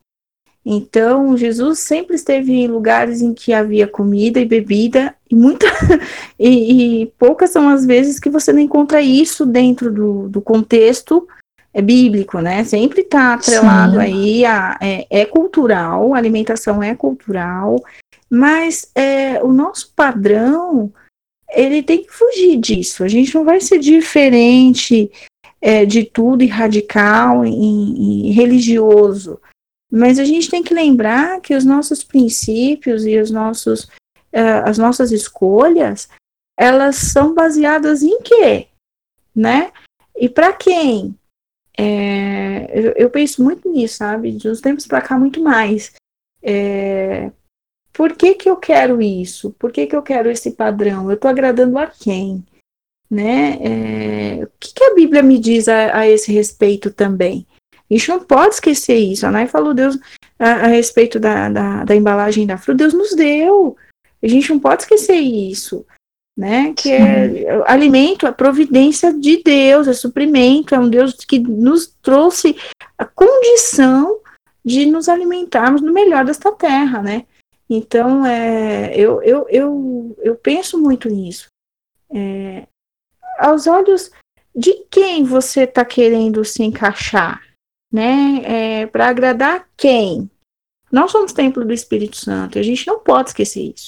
Então, 0.65 1.35
Jesus 1.37 1.79
sempre 1.79 2.15
esteve 2.15 2.51
em 2.51 2.67
lugares 2.67 3.21
em 3.21 3.33
que 3.33 3.53
havia 3.53 3.87
comida 3.87 4.39
e 4.39 4.45
bebida, 4.45 5.15
e, 5.29 5.35
muita, 5.35 5.65
e, 6.37 7.01
e 7.01 7.05
poucas 7.17 7.49
são 7.49 7.69
as 7.69 7.85
vezes 7.85 8.19
que 8.19 8.29
você 8.29 8.51
não 8.51 8.59
encontra 8.59 9.01
isso 9.01 9.45
dentro 9.45 9.91
do, 9.91 10.29
do 10.29 10.41
contexto 10.41 11.27
é 11.73 11.81
bíblico, 11.81 12.39
né? 12.39 12.63
Sempre 12.63 13.01
está 13.01 13.33
atrelado 13.33 13.93
Sim. 13.93 13.99
aí, 13.99 14.45
a, 14.45 14.77
é, 14.81 15.07
é, 15.09 15.25
cultural, 15.25 16.13
a 16.13 16.17
alimentação 16.17 16.81
é 16.81 16.95
cultural, 16.95 17.81
mas 18.29 18.89
é, 18.95 19.41
o 19.43 19.53
nosso 19.53 19.93
padrão 19.95 20.91
ele 21.51 21.81
tem 21.81 22.03
que 22.03 22.11
fugir 22.11 22.57
disso. 22.57 23.03
A 23.03 23.07
gente 23.07 23.33
não 23.33 23.43
vai 23.43 23.59
ser 23.59 23.79
diferente 23.79 25.11
é, 25.61 25.85
de 25.85 26.03
tudo 26.03 26.43
e 26.43 26.47
radical 26.47 27.45
e, 27.45 28.29
e, 28.29 28.31
religioso. 28.31 29.39
Mas 29.91 30.19
a 30.19 30.25
gente 30.25 30.49
tem 30.49 30.61
que 30.61 30.73
lembrar 30.73 31.41
que 31.41 31.55
os 31.55 31.65
nossos 31.65 32.03
princípios 32.03 33.05
e 33.05 33.17
os 33.17 33.31
nossos, 33.31 33.85
uh, 34.33 34.63
as 34.65 34.77
nossas 34.77 35.11
escolhas, 35.11 36.07
elas 36.57 36.95
são 36.97 37.33
baseadas 37.33 38.03
em 38.03 38.21
quê? 38.21 38.67
Né? 39.35 39.71
E 40.15 40.27
para 40.27 40.53
quem? 40.53 41.15
É, 41.77 42.67
eu, 42.77 42.91
eu, 42.97 43.09
penso 43.09 43.41
muito 43.41 43.71
nisso, 43.71 43.97
sabe? 43.97 44.33
De 44.33 44.49
uns 44.49 44.59
tempos 44.59 44.85
para 44.85 45.01
cá, 45.01 45.17
muito 45.17 45.41
mais. 45.41 45.93
É, 46.43 47.31
por 47.93 48.15
que, 48.17 48.33
que 48.33 48.49
eu 48.49 48.57
quero 48.57 49.01
isso? 49.01 49.51
Por 49.51 49.71
que, 49.71 49.87
que 49.87 49.95
eu 49.95 50.03
quero 50.03 50.29
esse 50.29 50.51
padrão? 50.51 51.09
Eu 51.09 51.15
estou 51.15 51.31
agradando 51.31 51.77
a 51.77 51.87
quem? 51.87 52.45
Né? 53.09 53.57
É, 53.61 54.43
o 54.43 54.51
que, 54.59 54.73
que, 54.73 54.83
a 54.83 54.93
Bíblia 54.93 55.23
me 55.23 55.39
diz 55.39 55.69
a, 55.69 55.99
a, 55.99 56.07
esse 56.07 56.31
respeito 56.31 56.91
também? 56.91 57.47
A 57.89 57.93
gente 57.93 58.09
não 58.09 58.19
pode 58.19 58.55
esquecer 58.55 58.97
isso. 58.97 59.25
A 59.25 59.31
Nai 59.31 59.47
falou 59.47 59.73
Deus 59.73 59.97
a, 60.37 60.49
a 60.51 60.67
respeito 60.67 61.19
da, 61.19 61.49
da, 61.49 61.83
da, 61.83 61.95
embalagem 61.95 62.45
da 62.45 62.57
fruta. 62.57 62.77
Deus 62.77 62.93
nos 62.93 63.15
deu. 63.15 63.75
A 64.21 64.27
gente 64.27 64.49
não 64.51 64.59
pode 64.59 64.83
esquecer 64.83 65.17
isso. 65.17 65.85
Né? 66.37 66.73
Que 66.73 66.91
é 66.91 67.61
alimento, 67.65 68.25
é 68.25 68.31
providência 68.31 69.11
de 69.11 69.43
Deus, 69.43 69.89
é 69.89 69.93
suprimento, 69.93 70.73
é 70.73 70.79
um 70.79 70.89
Deus 70.89 71.13
que 71.13 71.37
nos 71.37 71.93
trouxe 72.01 72.55
a 72.97 73.03
condição 73.03 74.19
de 74.63 74.85
nos 74.85 75.09
alimentarmos 75.09 75.81
no 75.81 75.91
melhor 75.91 76.23
desta 76.23 76.51
terra, 76.53 77.01
né? 77.01 77.25
Então, 77.69 78.25
é, 78.25 78.95
eu, 78.95 79.21
eu, 79.21 79.45
eu, 79.49 80.17
eu 80.21 80.35
penso 80.35 80.77
muito 80.77 81.09
nisso. 81.09 81.47
É, 82.09 82.65
aos 83.37 83.67
olhos 83.67 84.09
de 84.55 84.85
quem 84.89 85.23
você 85.23 85.63
está 85.63 85.85
querendo 85.85 86.43
se 86.43 86.63
encaixar, 86.63 87.41
né? 87.91 88.41
É, 88.43 88.87
Para 88.87 89.07
agradar 89.07 89.67
quem? 89.75 90.29
Nós 90.91 91.11
somos 91.11 91.33
templo 91.33 91.63
do 91.63 91.73
Espírito 91.73 92.17
Santo, 92.17 92.57
a 92.57 92.63
gente 92.63 92.87
não 92.87 92.99
pode 92.99 93.29
esquecer 93.29 93.73
isso. 93.75 93.87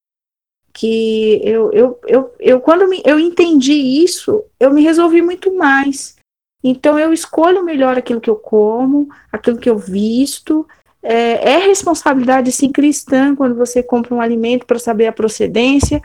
Que 0.74 1.42
eu, 1.44 1.72
eu, 1.74 2.00
eu, 2.08 2.36
eu 2.40 2.62
quando 2.62 2.88
me, 2.88 3.02
eu 3.06 3.20
entendi 3.20 3.74
isso, 3.74 4.44
eu 4.60 4.72
me 4.72 4.82
resolvi 4.82 5.22
muito 5.22 5.54
mais. 5.54 6.16
Então 6.64 6.98
eu 6.98 7.12
escolho 7.12 7.64
melhor 7.64 7.98
aquilo 7.98 8.22
que 8.22 8.30
eu 8.30 8.36
como, 8.36 9.10
aquilo 9.32 9.58
que 9.58 9.70
eu 9.70 9.78
visto, 9.78 10.66
é, 11.04 11.54
é, 11.54 11.58
responsabilidade 11.58 12.52
sim 12.52 12.72
cristã 12.72 13.36
quando 13.36 13.56
você 13.56 13.82
compra 13.82 14.14
um 14.14 14.22
alimento 14.22 14.68
para 14.68 14.78
saber 14.78 15.08
a 15.08 15.12
procedência, 15.12 16.02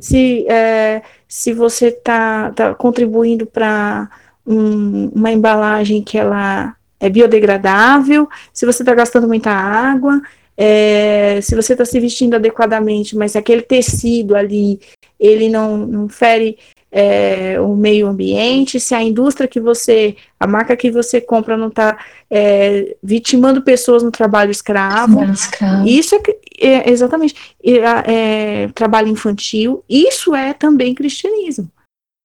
se, 0.00 0.44
é, 0.48 1.02
se 1.28 1.52
você 1.52 1.86
está 1.86 2.50
tá 2.50 2.74
contribuindo 2.74 3.46
para 3.46 4.10
um, 4.44 5.08
uma 5.14 5.30
embalagem 5.30 6.02
que 6.02 6.18
ela 6.18 6.74
é 7.00 7.08
biodegradável, 7.08 8.28
se 8.52 8.66
você 8.66 8.82
está 8.82 8.94
gastando 8.94 9.26
muita 9.26 9.50
água, 9.50 10.20
é, 10.56 11.40
se 11.40 11.56
você 11.56 11.72
está 11.72 11.86
se 11.86 11.98
vestindo 11.98 12.34
adequadamente, 12.34 13.16
mas 13.16 13.34
aquele 13.34 13.62
tecido 13.62 14.36
ali 14.36 14.78
ele 15.18 15.48
não, 15.48 15.78
não 15.78 16.08
fere 16.08 16.58
é, 16.92 17.60
o 17.60 17.74
meio 17.76 18.08
ambiente, 18.08 18.80
se 18.80 18.94
a 18.94 19.02
indústria 19.02 19.48
que 19.48 19.60
você, 19.60 20.16
a 20.38 20.46
marca 20.46 20.76
que 20.76 20.90
você 20.90 21.20
compra 21.20 21.56
não 21.56 21.68
está 21.68 22.04
é, 22.28 22.96
vitimando 23.02 23.62
pessoas 23.62 24.02
no 24.02 24.10
trabalho 24.10 24.50
escravo. 24.50 25.24
escravo. 25.24 25.86
Isso 25.86 26.16
é, 26.16 26.66
é 26.66 26.90
exatamente 26.90 27.34
é, 27.64 28.68
trabalho 28.74 29.08
infantil. 29.08 29.84
Isso 29.88 30.34
é 30.34 30.52
também 30.52 30.94
cristianismo. 30.94 31.70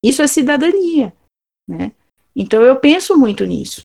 Isso 0.04 0.20
é 0.20 0.26
cidadania, 0.26 1.12
né? 1.68 1.92
Então 2.34 2.60
eu 2.62 2.76
penso 2.76 3.16
muito 3.16 3.46
nisso. 3.46 3.80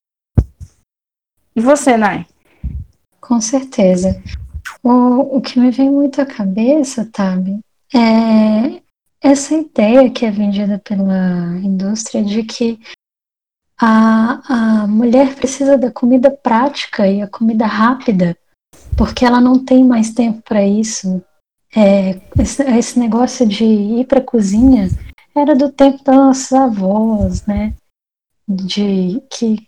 E 1.54 1.60
você, 1.60 1.96
Nai? 1.96 2.26
Com 3.20 3.40
certeza. 3.40 4.22
O, 4.82 5.36
o 5.36 5.40
que 5.40 5.58
me 5.58 5.70
vem 5.70 5.90
muito 5.90 6.20
à 6.20 6.26
cabeça, 6.26 7.08
Tabi, 7.12 7.60
é 7.94 8.82
essa 9.20 9.54
ideia 9.54 10.10
que 10.10 10.26
é 10.26 10.30
vendida 10.30 10.80
pela 10.84 11.56
indústria 11.62 12.24
de 12.24 12.42
que 12.42 12.80
a, 13.80 14.82
a 14.82 14.86
mulher 14.86 15.34
precisa 15.34 15.78
da 15.78 15.90
comida 15.90 16.30
prática 16.30 17.06
e 17.06 17.22
a 17.22 17.28
comida 17.28 17.66
rápida, 17.66 18.36
porque 18.96 19.24
ela 19.24 19.40
não 19.40 19.64
tem 19.64 19.84
mais 19.84 20.12
tempo 20.12 20.42
para 20.42 20.64
isso. 20.64 21.22
É, 21.74 22.20
esse, 22.38 22.62
esse, 22.62 22.98
negócio 22.98 23.46
de 23.46 23.64
ir 23.64 24.06
para 24.06 24.18
a 24.18 24.24
cozinha 24.24 24.88
era 25.34 25.54
do 25.54 25.70
tempo 25.70 26.02
das 26.04 26.16
nossas 26.16 26.52
avós, 26.52 27.46
né? 27.46 27.74
De 28.46 29.22
que 29.30 29.66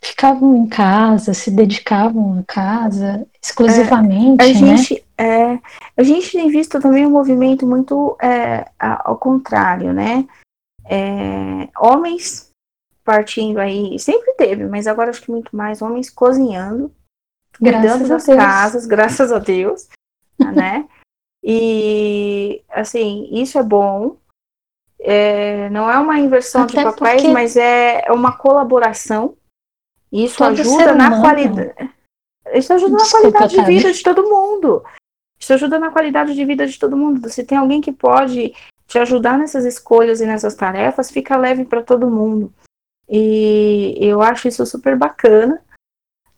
ficavam 0.00 0.56
em 0.56 0.66
casa, 0.66 1.34
se 1.34 1.50
dedicavam 1.50 2.38
à 2.38 2.42
casa 2.44 3.26
exclusivamente. 3.42 4.42
É, 4.42 4.44
a, 4.44 4.48
né? 4.48 4.54
gente, 4.54 5.04
é, 5.18 5.58
a 5.96 6.02
gente 6.02 6.32
tem 6.32 6.48
visto 6.48 6.80
também 6.80 7.06
um 7.06 7.10
movimento 7.10 7.66
muito 7.66 8.16
é, 8.22 8.66
ao 8.78 9.18
contrário, 9.18 9.92
né? 9.92 10.26
É, 10.84 11.68
homens 11.78 12.50
partindo 13.04 13.58
aí, 13.58 13.98
sempre 13.98 14.32
teve, 14.34 14.66
mas 14.66 14.86
agora 14.86 15.10
acho 15.10 15.22
que 15.22 15.30
muito 15.30 15.54
mais 15.54 15.82
homens 15.82 16.08
cozinhando, 16.08 16.92
graças 17.60 17.92
cuidando 17.92 18.08
das 18.08 18.26
casas, 18.26 18.86
graças 18.86 19.32
a 19.32 19.38
Deus, 19.38 19.88
né? 20.54 20.88
E 21.42 22.62
assim, 22.70 23.28
isso 23.32 23.58
é 23.58 23.62
bom. 23.62 24.16
É, 25.02 25.70
não 25.70 25.90
é 25.90 25.98
uma 25.98 26.18
inversão 26.18 26.62
Até 26.62 26.78
de 26.78 26.84
papéis, 26.84 27.22
porque... 27.22 27.32
mas 27.32 27.56
é 27.56 28.04
uma 28.10 28.36
colaboração 28.36 29.34
isso 30.12 30.38
Todo 30.38 30.60
ajuda 30.60 30.94
na 30.94 31.20
qualidade. 31.20 31.74
Isso 32.52 32.72
ajuda 32.72 32.96
Desculpa, 32.96 33.24
na 33.24 33.30
qualidade 33.30 33.56
de 33.56 33.62
vida 33.64 33.92
de 33.92 34.02
todo 34.02 34.28
mundo. 34.28 34.82
Isso 35.38 35.52
ajuda 35.54 35.78
na 35.78 35.90
qualidade 35.90 36.34
de 36.34 36.44
vida 36.44 36.66
de 36.66 36.78
todo 36.78 36.96
mundo. 36.96 37.28
Se 37.30 37.44
tem 37.44 37.56
alguém 37.56 37.80
que 37.80 37.92
pode 37.92 38.52
te 38.86 38.98
ajudar 38.98 39.38
nessas 39.38 39.64
escolhas 39.64 40.20
e 40.20 40.26
nessas 40.26 40.54
tarefas, 40.54 41.10
fica 41.10 41.36
leve 41.36 41.64
para 41.64 41.82
todo 41.82 42.10
mundo. 42.10 42.52
E 43.08 43.96
eu 44.00 44.20
acho 44.20 44.48
isso 44.48 44.66
super 44.66 44.96
bacana. 44.96 45.62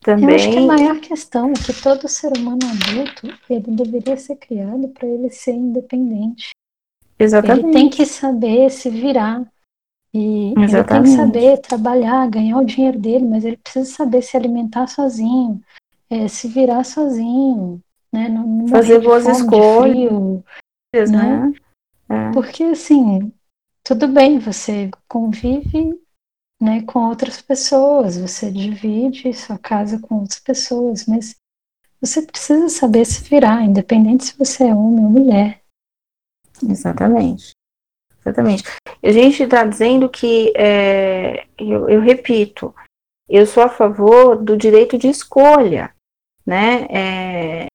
Também. 0.03 0.31
Eu 0.31 0.35
acho 0.35 0.51
que 0.51 0.59
a 0.59 0.63
maior 0.63 1.01
questão 1.01 1.51
é 1.51 1.55
que 1.55 1.83
todo 1.83 2.09
ser 2.09 2.33
humano 2.37 2.61
adulto 2.63 3.39
ele 3.49 3.71
deveria 3.71 4.17
ser 4.17 4.37
criado 4.37 4.89
para 4.89 5.07
ele 5.07 5.31
ser 5.31 5.53
independente. 5.53 6.51
Exatamente. 7.19 7.67
Ele 7.67 7.73
tem 7.73 7.89
que 7.89 8.05
saber 8.05 8.71
se 8.71 8.91
virar. 8.91 9.43
E 10.15 10.53
Exatamente. 10.59 10.75
ele 10.75 10.85
tem 10.85 11.03
que 11.03 11.09
saber 11.09 11.59
trabalhar, 11.61 12.29
ganhar 12.29 12.59
o 12.59 12.65
dinheiro 12.65 12.99
dele, 12.99 13.25
mas 13.25 13.45
ele 13.45 13.57
precisa 13.57 13.91
saber 13.91 14.23
se 14.23 14.37
alimentar 14.37 14.87
sozinho, 14.87 15.61
é, 16.11 16.29
se 16.29 16.49
virar 16.49 16.85
sozinho, 16.85 17.83
né? 18.13 18.29
Não, 18.29 18.47
não 18.47 18.69
Fazer 18.69 19.01
boas 19.01 19.25
fome, 19.25 19.37
escolhas, 19.37 19.93
frio, 19.93 20.45
né? 21.11 21.47
né? 21.47 21.53
É. 22.09 22.33
Porque 22.33 22.65
assim, 22.65 23.33
tudo 23.83 24.07
bem, 24.07 24.39
você 24.39 24.91
convive 25.09 25.99
né, 26.61 26.83
com 26.83 27.09
outras 27.09 27.41
pessoas, 27.41 28.17
você 28.17 28.51
divide 28.51 29.33
sua 29.33 29.59
casa 29.59 29.99
com 29.99 30.21
outras 30.21 30.39
pessoas, 30.39 31.07
mas 31.07 31.35
você 32.01 32.21
precisa 32.23 32.69
saber 32.69 33.05
se 33.05 33.23
virar, 33.25 33.65
independente 33.65 34.27
se 34.27 34.39
você 34.39 34.65
é 34.65 34.75
homem 34.75 35.05
ou 35.05 35.11
mulher. 35.11 35.63
Exatamente. 36.63 37.53
Exatamente. 38.25 38.65
A 39.03 39.11
gente 39.11 39.43
está 39.43 39.65
dizendo 39.65 40.09
que, 40.09 40.53
é, 40.57 41.45
eu, 41.59 41.89
eu, 41.89 42.01
repito, 42.01 42.75
eu 43.29 43.45
sou 43.47 43.63
a 43.65 43.69
favor 43.69 44.37
do 44.37 44.57
direito 44.57 44.97
de 44.97 45.09
escolha, 45.09 45.93
né? 46.47 46.87
É, 46.91 47.67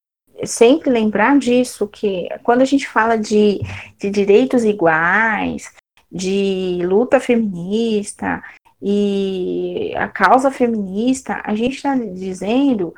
sempre 0.45 0.89
lembrar 0.89 1.37
disso, 1.37 1.87
que 1.87 2.29
quando 2.43 2.61
a 2.61 2.65
gente 2.65 2.87
fala 2.87 3.17
de, 3.17 3.59
de 3.99 4.09
direitos 4.09 4.63
iguais, 4.63 5.73
de 6.11 6.79
luta 6.83 7.19
feminista 7.19 8.41
e 8.81 9.93
a 9.97 10.07
causa 10.07 10.51
feminista, 10.51 11.41
a 11.43 11.55
gente 11.55 11.75
está 11.75 11.95
dizendo 11.95 12.93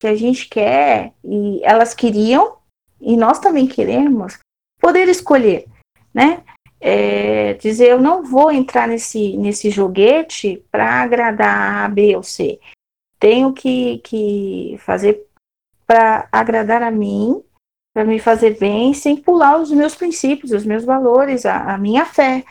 que 0.00 0.06
a 0.06 0.14
gente 0.14 0.48
quer, 0.48 1.12
e 1.24 1.60
elas 1.62 1.94
queriam, 1.94 2.56
e 3.00 3.16
nós 3.16 3.38
também 3.38 3.66
queremos, 3.66 4.38
poder 4.80 5.08
escolher, 5.08 5.66
né? 6.14 6.42
É, 6.80 7.54
dizer 7.54 7.88
eu 7.88 8.00
não 8.00 8.22
vou 8.22 8.50
entrar 8.50 8.86
nesse, 8.86 9.36
nesse 9.36 9.70
joguete 9.70 10.62
para 10.70 11.02
agradar 11.02 11.84
a 11.84 11.88
B 11.88 12.16
ou 12.16 12.22
C. 12.22 12.60
Tenho 13.18 13.52
que, 13.52 13.98
que 13.98 14.76
fazer 14.78 15.26
para 15.86 16.28
agradar 16.30 16.82
a 16.82 16.90
mim, 16.90 17.42
para 17.94 18.04
me 18.04 18.18
fazer 18.18 18.58
bem, 18.58 18.94
sem 18.94 19.16
pular 19.16 19.58
os 19.58 19.70
meus 19.70 19.94
princípios, 19.94 20.52
os 20.52 20.64
meus 20.64 20.84
valores, 20.84 21.46
a, 21.46 21.74
a 21.74 21.78
minha 21.78 22.04
fé, 22.04 22.44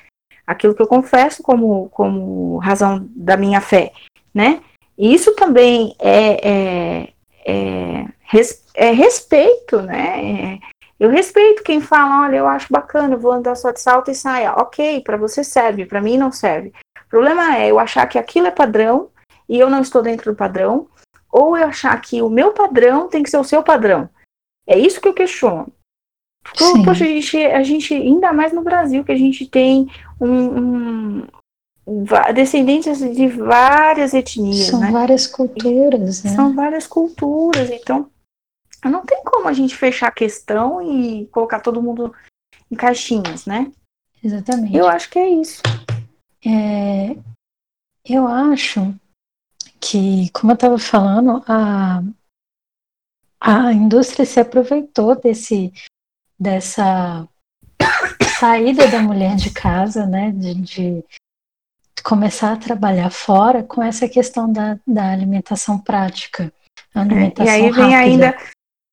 aquilo 0.46 0.74
que 0.74 0.82
eu 0.82 0.88
confesso 0.88 1.44
como, 1.44 1.88
como 1.90 2.58
razão 2.58 3.08
da 3.16 3.38
minha 3.38 3.62
fé, 3.62 3.94
né? 4.34 4.62
Isso 4.98 5.36
também 5.36 5.96
é, 6.00 6.50
é, 6.50 7.14
é, 7.46 8.06
res, 8.24 8.66
é 8.74 8.92
respeito, 8.92 9.82
né? 9.84 10.60
Eu 11.00 11.10
respeito 11.10 11.64
quem 11.64 11.80
fala, 11.80 12.24
olha, 12.24 12.38
eu 12.38 12.48
acho 12.48 12.72
bacana, 12.72 13.16
vou 13.16 13.32
andar 13.32 13.56
só 13.56 13.72
de 13.72 13.80
salto 13.80 14.10
e 14.10 14.16
saia. 14.16 14.54
Ok, 14.54 15.02
para 15.02 15.18
você 15.18 15.44
serve, 15.44 15.86
para 15.86 16.02
mim 16.02 16.18
não 16.18 16.32
serve. 16.32 16.74
O 17.06 17.10
problema 17.10 17.56
é 17.56 17.70
eu 17.70 17.80
achar 17.80 18.06
que 18.08 18.18
aquilo 18.18 18.48
é 18.48 18.52
padrão 18.52 19.10
e 19.48 19.60
eu 19.60 19.70
não 19.70 19.82
estou 19.82 20.02
dentro 20.02 20.32
do 20.32 20.36
padrão, 20.36 20.88
ou 21.32 21.58
eu 21.58 21.68
achar 21.68 22.00
que 22.02 22.22
o 22.22 22.30
meu 22.30 22.52
padrão 22.52 23.08
tem 23.08 23.24
que 23.24 23.30
ser 23.30 23.38
o 23.38 23.44
seu 23.44 23.64
padrão. 23.64 24.10
É 24.66 24.78
isso 24.78 25.00
que 25.00 25.08
eu 25.08 25.14
questiono. 25.14 25.72
Porque, 26.44 26.84
poxa, 26.84 27.04
a 27.04 27.08
gente, 27.08 27.38
a 27.38 27.64
gente, 27.64 27.94
ainda 27.94 28.34
mais 28.34 28.54
no 28.54 28.62
Brasil, 28.62 29.04
que 29.04 29.12
a 29.12 29.18
gente 29.18 29.46
tem 29.46 29.90
um, 30.20 31.24
um 31.86 32.04
descendentes 32.34 33.00
de 33.00 33.28
várias 33.28 34.14
etnias. 34.14 34.68
São 34.68 34.80
né? 34.80 34.92
várias 34.92 35.28
culturas, 35.28 36.24
né? 36.24 36.32
São 36.32 36.54
várias 36.54 36.88
culturas, 36.88 37.70
então 37.70 38.10
não 38.84 39.06
tem 39.06 39.24
como 39.24 39.48
a 39.48 39.54
gente 39.54 39.76
fechar 39.76 40.08
a 40.08 40.12
questão 40.12 40.82
e 40.82 41.28
colocar 41.28 41.60
todo 41.60 41.82
mundo 41.82 42.14
em 42.72 42.76
caixinhas, 42.76 43.46
né? 43.46 43.72
Exatamente. 44.24 44.76
Eu 44.76 44.88
acho 44.88 45.10
que 45.10 45.20
é 45.20 45.30
isso. 45.30 45.62
É, 46.46 47.18
eu 48.06 48.28
acho 48.28 48.94
que, 49.80 50.30
como 50.32 50.52
eu 50.52 50.56
estava 50.56 50.78
falando, 50.78 51.44
a, 51.48 52.02
a 53.40 53.74
indústria 53.74 54.26
se 54.26 54.40
aproveitou 54.40 55.16
desse, 55.20 55.74
dessa 56.40 57.28
saída 58.40 58.88
da 58.88 59.00
mulher 59.00 59.36
de 59.36 59.52
casa, 59.52 60.06
né? 60.06 60.32
De, 60.32 60.54
de 60.56 61.04
começar 62.04 62.54
a 62.54 62.58
trabalhar 62.58 63.10
fora 63.10 63.64
com 63.64 63.82
essa 63.82 64.08
questão 64.08 64.52
da, 64.52 64.80
da 64.86 65.12
alimentação 65.12 65.78
prática. 65.80 66.52
Alimentação 66.94 67.54
é, 67.54 67.60
e 67.60 67.64
aí 67.66 67.72
vem 67.72 67.92
rápida. 67.92 67.98
ainda 67.98 68.38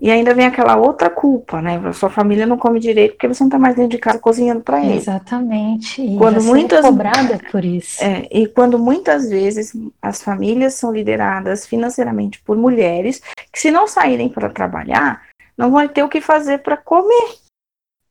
e 0.05 0.11
ainda 0.11 0.35
vem 0.35 0.45
aquela 0.45 0.77
outra 0.77 1.09
culpa, 1.09 1.63
né? 1.63 1.79
A 1.79 1.95
sua 1.95 2.11
família 2.11 2.45
não 2.45 2.59
come 2.59 2.79
direito 2.79 3.13
porque 3.13 3.27
você 3.27 3.43
não 3.43 3.49
está 3.49 3.59
mais 3.59 3.75
dentro 3.75 3.93
de 3.93 3.97
casa 3.97 4.19
cozinhando 4.19 4.61
para 4.61 4.85
ele. 4.85 4.99
Exatamente. 4.99 6.03
E 6.03 6.19
quando 6.19 6.43
você 6.43 6.47
é 6.47 6.51
muitas, 6.51 6.85
é 6.85 6.89
cobrada 6.89 7.41
por 7.51 7.65
isso. 7.65 8.05
É, 8.05 8.29
e 8.31 8.47
quando 8.47 8.79
muitas 8.79 9.31
vezes 9.31 9.73
as 10.03 10.23
famílias 10.23 10.75
são 10.75 10.93
lideradas 10.93 11.67
financeiramente 11.67 12.39
por 12.43 12.55
mulheres 12.55 13.23
que, 13.51 13.59
se 13.59 13.71
não 13.71 13.87
saírem 13.87 14.29
para 14.29 14.51
trabalhar, 14.51 15.23
não 15.57 15.71
vão 15.71 15.89
ter 15.89 16.03
o 16.03 16.09
que 16.11 16.21
fazer 16.21 16.59
para 16.59 16.77
comer. 16.77 17.37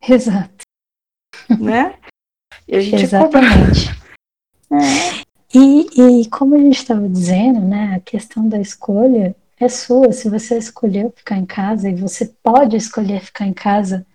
Exato. 0.10 0.66
Né? 1.60 1.94
Exatamente. 2.68 3.91
É. 4.72 5.24
E, 5.54 6.22
e 6.22 6.28
como 6.28 6.56
a 6.56 6.58
gente 6.58 6.80
estava 6.80 7.08
dizendo, 7.08 7.60
né, 7.60 7.94
a 7.96 8.00
questão 8.00 8.50
da 8.50 8.60
escolha 8.60 9.36
é 9.60 9.70
sua. 9.70 10.12
Se 10.12 10.30
você 10.30 10.58
escolheu 10.58 11.12
ficar 11.16 11.38
em 11.38 11.45
casa 11.45 11.89
e 11.89 11.95
você 11.95 12.26
pode 12.26 12.76
escolher 12.76 13.22
ficar 13.22 13.45
em 13.45 13.54
casa, 13.54 14.06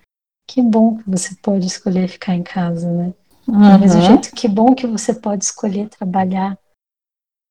que 0.46 0.62
bom 0.62 0.96
que 0.96 1.08
você 1.08 1.34
pode 1.36 1.66
escolher 1.66 2.08
ficar 2.08 2.34
em 2.34 2.42
casa, 2.42 2.90
né? 2.90 3.14
Uhum. 3.46 3.72
Do 3.72 3.78
mesmo 3.78 4.02
jeito, 4.02 4.34
que 4.34 4.48
bom 4.48 4.74
que 4.74 4.86
você 4.86 5.14
pode 5.14 5.44
escolher 5.44 5.88
trabalhar 5.88 6.58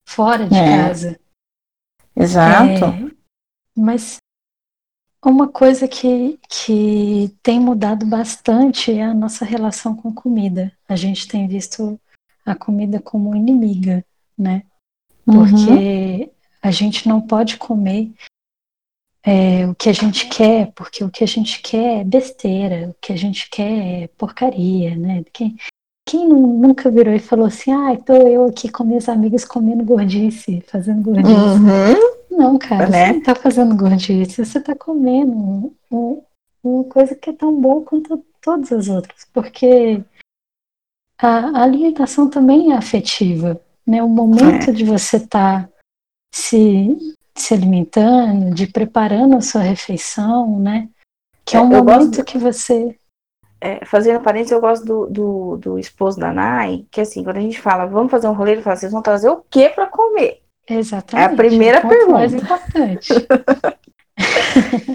fora 0.07 0.47
de 0.47 0.55
é. 0.55 0.77
casa. 0.77 1.19
Exato. 2.15 2.85
É, 2.85 3.11
mas 3.75 4.17
uma 5.23 5.47
coisa 5.47 5.87
que, 5.87 6.39
que 6.47 7.35
tem 7.41 7.59
mudado 7.59 8.05
bastante 8.05 8.91
é 8.91 9.03
a 9.03 9.13
nossa 9.13 9.43
relação 9.43 9.95
com 9.95 10.13
comida. 10.13 10.71
A 10.87 10.95
gente 10.95 11.27
tem 11.27 11.47
visto 11.47 11.99
a 12.45 12.55
comida 12.55 12.99
como 12.99 13.35
inimiga, 13.35 14.05
né? 14.37 14.63
Uhum. 15.25 15.39
Porque 15.39 15.69
uhum 15.69 16.36
a 16.61 16.71
gente 16.71 17.07
não 17.07 17.21
pode 17.21 17.57
comer 17.57 18.11
é, 19.23 19.67
o 19.67 19.75
que 19.75 19.89
a 19.89 19.93
gente 19.93 20.27
quer, 20.27 20.71
porque 20.73 21.03
o 21.03 21.09
que 21.09 21.23
a 21.23 21.27
gente 21.27 21.61
quer 21.61 22.01
é 22.01 22.03
besteira, 22.03 22.89
o 22.89 22.95
que 23.01 23.11
a 23.11 23.15
gente 23.17 23.49
quer 23.49 24.03
é 24.03 24.07
porcaria, 24.17 24.95
né? 24.95 25.23
Quem, 25.33 25.57
quem 26.07 26.29
nunca 26.29 26.89
virou 26.89 27.13
e 27.13 27.19
falou 27.19 27.47
assim, 27.47 27.71
ah, 27.71 27.97
tô 27.97 28.13
eu 28.13 28.45
aqui 28.45 28.69
com 28.69 28.85
minhas 28.85 29.09
amigas 29.09 29.43
comendo 29.43 29.83
gordice, 29.83 30.63
fazendo 30.67 31.01
gordice. 31.01 31.33
Uhum. 31.33 32.17
Não, 32.37 32.57
cara, 32.57 32.87
né? 32.87 33.07
você 33.07 33.13
não 33.13 33.23
tá 33.23 33.35
fazendo 33.35 33.75
gordice, 33.75 34.45
você 34.45 34.61
tá 34.61 34.75
comendo 34.75 35.75
um, 35.91 36.21
uma 36.63 36.83
coisa 36.85 37.15
que 37.15 37.29
é 37.29 37.33
tão 37.33 37.59
boa 37.59 37.83
quanto 37.83 38.23
todas 38.41 38.71
as 38.71 38.87
outras, 38.87 39.27
porque 39.33 40.01
a, 41.17 41.59
a 41.59 41.63
alimentação 41.63 42.29
também 42.29 42.71
é 42.71 42.77
afetiva, 42.77 43.59
né? 43.85 44.01
O 44.01 44.07
momento 44.07 44.69
É. 44.69 44.73
de 44.73 44.85
você 44.85 45.17
estar 45.17 45.69
se, 46.33 46.95
se 47.35 47.53
alimentando, 47.53 48.53
de 48.53 48.67
preparando 48.67 49.35
a 49.37 49.41
sua 49.41 49.61
refeição, 49.61 50.59
né? 50.59 50.89
Que 51.45 51.55
é 51.55 51.59
É, 51.59 51.63
um 51.63 51.71
eu 51.71 51.83
gosto 51.83 51.99
momento 51.99 52.23
que 52.25 52.37
você. 52.37 52.97
É, 53.59 53.83
fazendo 53.85 54.21
parênteses, 54.21 54.51
eu 54.51 54.61
gosto 54.61 54.85
do, 54.85 55.07
do, 55.07 55.57
do 55.57 55.79
esposo 55.79 56.19
da 56.19 56.31
Nai, 56.31 56.85
que 56.91 57.01
assim, 57.01 57.23
quando 57.23 57.37
a 57.37 57.41
gente 57.41 57.59
fala, 57.59 57.87
vamos 57.87 58.11
fazer 58.11 58.27
um 58.27 58.33
rolê, 58.33 58.51
ele 58.51 58.61
fala, 58.61 58.75
vocês 58.75 58.91
vão 58.91 59.01
trazer 59.01 59.29
o 59.29 59.43
que 59.49 59.69
para 59.69 59.87
comer? 59.87 60.43
Exatamente. 60.69 61.29
É 61.29 61.33
a 61.33 61.35
primeira 61.35 61.79
o 61.79 61.81
ponto 61.81 62.11
mais 62.11 62.31
pergunta. 62.31 62.55
importante. 62.55 63.13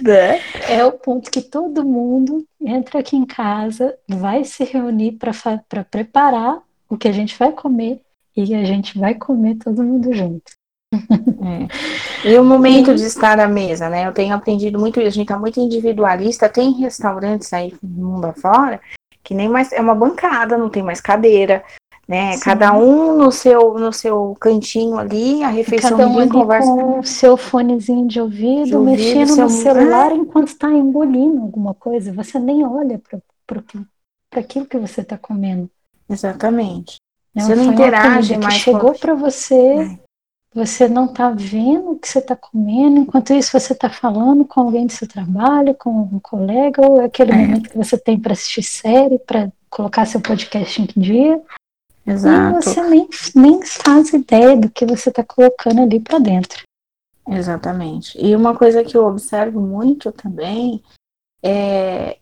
Né? 0.03 0.41
É 0.69 0.85
o 0.85 0.93
ponto 0.93 1.31
que 1.31 1.41
todo 1.41 1.85
mundo 1.85 2.45
entra 2.61 2.99
aqui 2.99 3.17
em 3.17 3.25
casa, 3.25 3.97
vai 4.09 4.45
se 4.45 4.65
reunir 4.65 5.13
para 5.13 5.85
preparar 5.85 6.61
o 6.89 6.97
que 6.97 7.07
a 7.07 7.13
gente 7.13 7.39
vai 7.39 7.53
comer 7.53 8.01
e 8.37 8.55
a 8.55 8.65
gente 8.65 8.99
vai 8.99 9.15
comer 9.15 9.57
todo 9.57 9.85
mundo 9.85 10.13
junto. 10.13 10.53
É. 10.95 12.29
E 12.29 12.39
o 12.39 12.45
momento 12.45 12.95
de 12.95 13.05
estar 13.05 13.41
à 13.41 13.49
mesa, 13.49 13.89
né? 13.89 14.07
Eu 14.07 14.13
tenho 14.13 14.35
aprendido 14.35 14.79
muito 14.79 15.01
isso, 15.01 15.09
a 15.09 15.13
gente 15.13 15.29
tá 15.29 15.39
muito 15.39 15.59
individualista, 15.59 16.49
tem 16.49 16.73
restaurantes 16.73 17.53
aí 17.53 17.75
no 17.83 18.09
mundo 18.11 18.27
afora 18.27 18.81
que 19.25 19.35
nem 19.35 19.49
mais 19.49 19.73
é 19.73 19.81
uma 19.81 19.95
bancada, 19.95 20.59
não 20.59 20.69
tem 20.69 20.83
mais 20.83 21.01
cadeira, 21.01 21.63
né? 22.09 22.33
Sim. 22.33 22.41
Cada 22.45 22.73
um 22.73 23.17
no 23.17 23.31
seu 23.31 23.75
no 23.79 23.93
seu 23.93 24.37
cantinho 24.41 24.99
ali, 24.99 25.43
a 25.45 25.49
refeição 25.49 25.91
Cada 25.93 26.07
um 26.07 26.09
ninguém 26.11 26.23
ali 26.23 26.31
conversa. 26.33 26.69
com 26.69 26.99
o 26.99 27.05
seu 27.05 27.37
fonezinho 27.37 28.09
de 28.09 28.21
ouvido, 28.21 28.65
De 28.67 28.77
ouvido, 28.77 28.91
mexendo 28.97 29.29
seu- 29.29 29.45
no 29.45 29.49
celular 29.51 30.13
enquanto 30.13 30.49
está 30.49 30.71
engolindo 30.73 31.41
alguma 31.41 31.73
coisa. 31.73 32.13
Você 32.13 32.39
nem 32.39 32.65
olha 32.67 33.01
para 33.47 33.61
aquilo 34.41 34.67
que 34.67 34.77
você 34.77 35.03
está 35.03 35.17
comendo. 35.17 35.71
Exatamente. 36.11 36.97
Você 37.35 37.55
não 37.55 37.65
Foi 37.65 37.75
uma 37.75 37.75
interage 37.75 38.37
mais 38.37 38.55
chegou 38.55 38.93
para 38.95 39.15
você, 39.15 39.55
É. 39.55 39.99
você 40.55 40.89
não 40.89 41.07
está 41.07 41.31
vendo 41.31 41.93
o 41.93 41.99
que 41.99 42.09
você 42.09 42.19
está 42.19 42.37
comendo, 42.37 43.01
enquanto 43.01 43.33
isso 43.33 43.59
você 43.59 43.73
está 43.73 43.89
falando 43.89 44.45
com 44.45 44.61
alguém 44.61 44.87
do 44.87 44.93
seu 44.93 45.09
trabalho, 45.09 45.75
com 45.75 45.91
um 45.91 46.19
colega, 46.21 46.87
ou 46.87 47.01
é 47.01 47.07
aquele 47.07 47.33
É. 47.33 47.37
momento 47.37 47.71
que 47.71 47.77
você 47.77 47.97
tem 47.97 48.19
para 48.19 48.33
assistir 48.33 48.63
série, 48.63 49.19
para 49.19 49.51
colocar 49.71 50.05
seu 50.07 50.21
podcast 50.21 50.83
em 50.83 51.01
dia, 51.01 51.41
e 52.07 52.11
Exato. 52.11 52.63
você 52.63 52.83
nem, 52.83 53.09
nem 53.35 53.63
faz 53.65 54.13
ideia 54.13 54.57
do 54.57 54.69
que 54.69 54.85
você 54.85 55.09
está 55.09 55.25
colocando 55.25 55.83
ali 55.83 55.99
para 56.01 56.19
dentro. 56.19 56.63
Exatamente. 57.29 58.19
E 58.21 58.35
uma 58.35 58.55
coisa 58.57 58.83
que 58.85 58.97
eu 58.97 59.07
observo 59.07 59.61
muito 59.61 60.11
também 60.13 60.83
é 61.43 62.19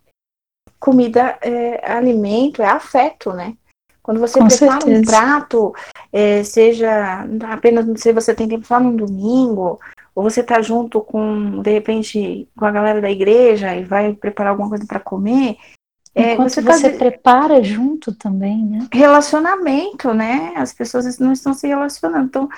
comida, 0.78 1.38
é 1.42 1.90
alimento, 1.90 2.62
é 2.62 2.66
afeto, 2.68 3.32
né? 3.32 3.56
Quando 4.02 4.20
você 4.20 4.38
Com 4.38 4.46
prepara 4.48 4.76
um 4.76 4.80
certeza. 4.80 5.10
prato, 5.10 5.74
é, 6.12 6.42
seja 6.42 7.26
apenas 7.48 7.86
se 8.00 8.12
você 8.12 8.34
tem 8.34 8.48
tempo 8.48 8.66
só 8.66 8.80
num 8.80 8.96
domingo, 8.96 9.78
ou 10.14 10.22
você 10.22 10.42
tá 10.42 10.60
junto 10.60 11.00
com, 11.00 11.62
de 11.62 11.70
repente, 11.70 12.48
com 12.56 12.64
a 12.64 12.70
galera 12.70 13.00
da 13.00 13.10
igreja 13.10 13.74
e 13.74 13.84
vai 13.84 14.12
preparar 14.12 14.50
alguma 14.52 14.68
coisa 14.68 14.86
para 14.86 15.00
comer, 15.00 15.56
é, 16.14 16.32
Enquanto 16.32 16.50
você 16.50 16.60
você, 16.60 16.90
tá 16.90 16.98
prepara 16.98 17.62
junto 17.62 18.12
também, 18.12 18.64
né? 18.64 18.88
relacionamento, 18.92 20.12
né? 20.12 20.52
As 20.56 20.72
pessoas 20.72 21.18
não 21.18 21.32
estão 21.32 21.54
se 21.54 21.68
relacionando. 21.68 22.26
Então, 22.26 22.48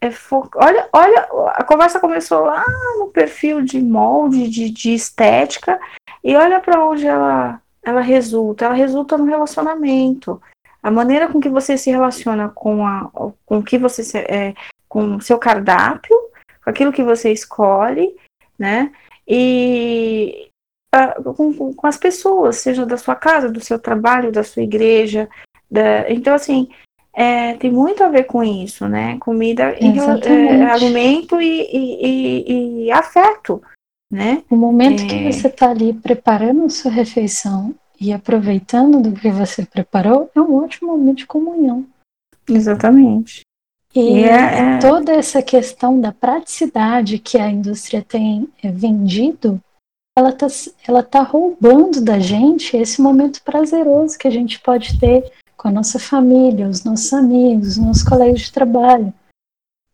é 0.00 0.10
fo... 0.10 0.48
olha, 0.56 0.88
olha, 0.92 1.28
a 1.54 1.62
conversa 1.64 2.00
começou 2.00 2.40
lá 2.40 2.64
no 2.98 3.08
perfil 3.08 3.60
de 3.62 3.80
molde, 3.80 4.48
de, 4.48 4.70
de 4.70 4.94
estética, 4.94 5.78
e 6.22 6.34
olha 6.34 6.60
para 6.60 6.82
onde 6.82 7.06
ela, 7.06 7.60
ela 7.82 8.00
resulta. 8.00 8.64
Ela 8.64 8.74
resulta 8.74 9.18
no 9.18 9.26
relacionamento. 9.26 10.40
A 10.84 10.90
maneira 10.90 11.28
com 11.28 11.40
que 11.40 11.48
você 11.48 11.78
se 11.78 11.90
relaciona 11.90 12.50
com 12.50 12.86
a, 12.86 13.08
com 13.46 13.58
o 13.58 13.62
que 13.62 13.78
você 13.78 14.04
se- 14.04 14.18
é, 14.18 14.52
com 14.86 15.16
o 15.16 15.20
seu 15.22 15.38
cardápio, 15.38 16.14
com 16.62 16.68
aquilo 16.68 16.92
que 16.92 17.02
você 17.02 17.32
escolhe, 17.32 18.14
né? 18.58 18.92
E 19.26 20.48
ah, 20.94 21.14
com, 21.36 21.72
com- 21.74 21.86
as 21.86 21.96
pessoas, 21.96 22.56
seja 22.56 22.84
da 22.84 22.98
sua 22.98 23.14
casa, 23.16 23.50
do 23.50 23.60
seu 23.64 23.78
trabalho, 23.78 24.30
da 24.30 24.44
sua 24.44 24.62
igreja, 24.62 25.26
da- 25.70 26.08
então, 26.10 26.34
assim, 26.34 26.68
é, 27.14 27.54
tem 27.54 27.70
muito 27.72 28.04
a 28.04 28.08
ver 28.08 28.24
com 28.24 28.44
isso, 28.44 28.86
né? 28.86 29.16
Comida, 29.20 29.74
e 29.80 29.86
é, 30.28 30.64
alimento 30.70 31.40
e, 31.40 31.62
e- 31.62 32.06
e- 32.06 32.84
e 32.84 32.92
afeto, 32.92 33.62
né? 34.12 34.42
O 34.50 34.54
momento 34.56 35.02
É. 35.02 35.06
que 35.06 35.32
você 35.32 35.48
está 35.48 35.70
ali 35.70 35.94
preparando 35.94 36.66
a 36.66 36.68
sua 36.68 36.90
refeição 36.90 37.74
e 38.04 38.12
aproveitando 38.12 39.00
do 39.00 39.12
que 39.12 39.30
você 39.30 39.64
preparou 39.64 40.30
é 40.34 40.40
um 40.40 40.62
ótimo 40.62 40.92
momento 40.96 41.18
de 41.18 41.26
comunhão. 41.26 41.86
Exatamente. 42.48 43.40
E 43.94 44.00
E 44.00 44.24
é- 44.24 44.74
é- 44.76 44.78
toda 44.78 45.12
essa 45.12 45.40
questão 45.42 46.00
da 46.00 46.12
praticidade 46.12 47.18
que 47.18 47.38
a 47.38 47.48
indústria 47.50 48.02
tem 48.02 48.48
eh, 48.62 48.70
vendido, 48.70 49.60
ela 50.16 50.30
está 50.30 50.46
ela 50.86 51.02
tá 51.02 51.22
roubando 51.22 52.00
da 52.00 52.18
gente 52.18 52.76
esse 52.76 53.00
momento 53.00 53.42
prazeroso 53.42 54.18
que 54.18 54.28
a 54.28 54.30
gente 54.30 54.60
pode 54.60 54.98
ter 54.98 55.32
com 55.56 55.68
a 55.68 55.70
nossa 55.70 55.98
família, 55.98 56.68
os 56.68 56.84
nossos 56.84 57.12
amigos, 57.12 57.68
os 57.68 57.76
nossos 57.78 58.02
colegas 58.02 58.40
de 58.42 58.52
trabalho. 58.52 59.12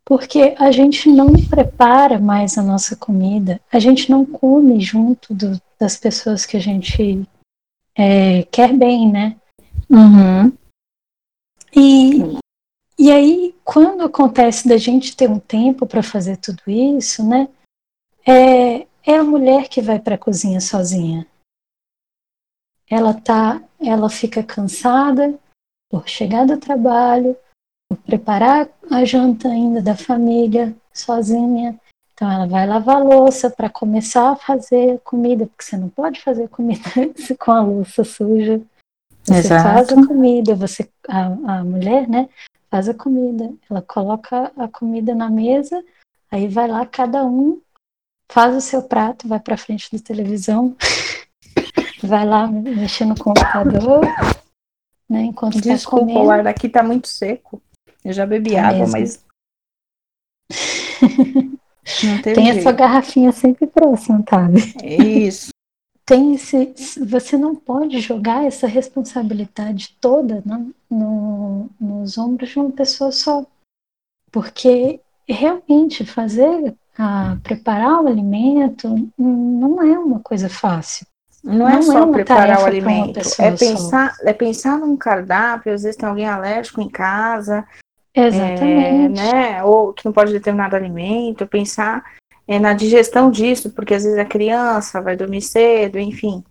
Porque 0.05 0.55
a 0.59 0.73
gente 0.73 1.09
não 1.09 1.33
prepara 1.49 2.19
mais 2.19 2.59
a 2.59 2.63
nossa 2.63 2.97
comida, 2.97 3.61
a 3.73 3.79
gente 3.79 4.11
não 4.11 4.27
come 4.27 4.81
junto 4.81 5.33
do- 5.33 5.61
das 5.79 5.97
pessoas 5.97 6.45
que 6.45 6.57
a 6.57 6.61
gente 6.61 7.25
eh, 7.97 8.45
quer 8.51 8.73
bem, 8.73 9.11
né? 9.11 9.37
Uhum. 9.89 10.53
E, 11.75 12.21
e 12.99 13.11
aí, 13.11 13.55
quando 13.65 14.03
acontece 14.03 14.69
da 14.69 14.77
gente 14.77 15.17
ter 15.17 15.29
um 15.29 15.39
tempo 15.39 15.87
para 15.87 16.03
fazer 16.03 16.37
tudo 16.37 16.63
isso, 16.67 17.27
né? 17.27 17.49
É, 18.27 18.87
é 19.05 19.17
a 19.17 19.25
mulher 19.25 19.69
que 19.69 19.81
vai 19.81 19.99
para 19.99 20.15
a 20.15 20.19
cozinha 20.19 20.61
sozinha. 20.61 21.27
Ela 22.89 23.15
tá, 23.15 23.63
ela 23.81 24.11
fica 24.11 24.43
cansada 24.43 25.39
por 25.91 26.09
chegar 26.09 26.47
do 26.47 26.59
trabalho, 26.59 27.37
por 27.89 27.99
preparar 27.99 28.69
a 28.91 29.05
janta 29.05 29.49
ainda 29.49 29.81
da 29.81 29.97
família 29.97 30.77
sozinha. 30.93 31.81
Então 32.21 32.31
ela 32.31 32.47
vai 32.47 32.67
lavar 32.67 32.97
a 32.97 33.03
louça 33.03 33.49
para 33.49 33.71
começar 33.71 34.33
a 34.33 34.37
fazer 34.37 35.01
comida, 35.01 35.47
porque 35.47 35.65
você 35.65 35.75
não 35.79 35.89
pode 35.89 36.21
fazer 36.21 36.49
comida 36.51 36.83
com 37.41 37.51
a 37.51 37.63
louça 37.63 38.05
suja. 38.05 38.61
Você 39.25 39.39
Exato. 39.39 39.63
faz 39.63 39.89
a 39.89 40.07
comida, 40.07 40.55
você 40.55 40.87
a, 41.09 41.25
a 41.61 41.65
mulher, 41.65 42.07
né, 42.07 42.29
faz 42.71 42.91
a 42.91 42.95
comida. 42.95 43.51
Ela 43.71 43.81
coloca 43.81 44.53
a 44.55 44.69
comida 44.69 45.15
na 45.15 45.31
mesa, 45.31 45.83
aí 46.31 46.47
vai 46.47 46.69
lá 46.69 46.85
cada 46.85 47.25
um 47.25 47.59
faz 48.31 48.55
o 48.55 48.61
seu 48.61 48.83
prato, 48.83 49.27
vai 49.27 49.41
para 49.41 49.57
frente 49.57 49.91
da 49.91 49.99
televisão, 50.05 50.77
vai 52.05 52.27
lá 52.27 52.47
mexer 52.47 53.07
no 53.07 53.15
computador, 53.19 54.03
né, 55.09 55.23
enquanto 55.23 55.55
está 55.57 55.73
Desculpa, 55.73 56.05
comendo. 56.05 56.21
o 56.27 56.31
ar 56.31 56.43
daqui 56.45 56.69
tá 56.69 56.83
muito 56.83 57.09
seco. 57.09 57.63
Eu 58.05 58.13
já 58.13 58.27
bebi 58.27 58.53
Tá 58.53 58.69
água, 58.69 58.87
mesmo. 58.87 58.93
mas. 58.93 59.25
Tem 62.35 62.51
a 62.51 62.63
sua 62.63 62.73
garrafinha 62.73 63.33
sempre 63.33 63.67
próxima, 63.67 64.23
sabe? 64.29 64.59
Isso. 64.85 65.51
Tem 66.07 66.35
esse, 66.35 66.75
você 67.07 67.37
não 67.39 67.55
pode 67.55 68.01
jogar 68.01 68.45
essa 68.45 68.67
responsabilidade 68.67 69.97
toda 70.01 70.43
no, 70.45 70.75
no- 70.91 71.71
nos 71.81 72.19
ombros 72.19 72.51
de 72.51 72.59
uma 72.59 72.73
pessoa 72.73 73.13
só, 73.13 73.47
porque 74.33 74.99
realmente 75.29 76.05
fazer, 76.05 76.75
a, 76.99 77.37
preparar 77.45 78.03
o 78.03 78.09
alimento 78.09 79.09
não 79.17 79.81
é 79.83 79.97
uma 79.99 80.19
coisa 80.19 80.49
fácil. 80.49 81.07
Não 81.45 81.69
é 81.69 81.73
Não 81.73 81.79
é 81.79 81.83
só 81.83 82.05
uma 82.05 82.13
preparar 82.13 82.61
o 82.63 82.67
alimento, 82.67 83.21
é 83.39 83.51
pensar, 83.53 84.17
é 84.23 84.33
pensar 84.33 84.79
num 84.79 84.97
cardápio, 84.97 85.73
às 85.73 85.83
vezes 85.85 85.97
tem 85.97 86.09
alguém 86.09 86.27
alérgico 86.29 86.81
em 86.81 86.89
casa, 86.89 87.65
é, 88.15 88.27
Exatamente. 88.27 89.21
né? 89.21 89.65
Ou 89.65 89.93
que 89.93 90.05
não 90.05 90.13
pode 90.13 90.33
determinado 90.33 90.77
alimento, 90.77 91.47
pensar 91.47 92.05
é, 92.47 92.59
na 92.59 92.73
digestão 92.73 93.31
disso, 93.31 93.71
porque 93.71 93.95
às 93.95 94.05
vezes 94.05 94.19
a 94.19 94.25
criança 94.25 95.01
vai 95.01 95.17
dormir 95.17 95.43
cedo, 95.43 95.99
enfim. 95.99 96.45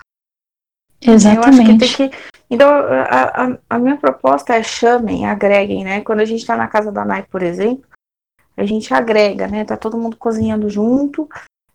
Eu 1.02 1.14
acho 1.14 1.26
que 1.26 1.32
Exatamente. 1.38 1.98
tem 1.98 2.10
que. 2.10 2.18
Então, 2.50 2.70
a, 2.70 3.46
a, 3.46 3.58
a 3.70 3.80
minha 3.80 3.98
proposta 3.98 4.56
é 4.56 4.64
chamem, 4.64 5.26
agreguem, 5.26 5.84
né? 5.84 6.02
Quando 6.02 6.20
a 6.20 6.26
gente 6.26 6.46
tá 6.46 6.58
na 6.58 6.68
casa 6.68 6.92
da 6.92 7.06
Nai, 7.06 7.24
por 7.24 7.44
exemplo, 7.44 7.86
a 8.58 8.66
gente 8.66 8.94
agrega, 8.94 9.48
né? 9.48 9.64
Tá 9.64 9.78
todo 9.78 9.98
mundo 9.98 10.18
cozinhando 10.18 10.70
junto 10.70 11.30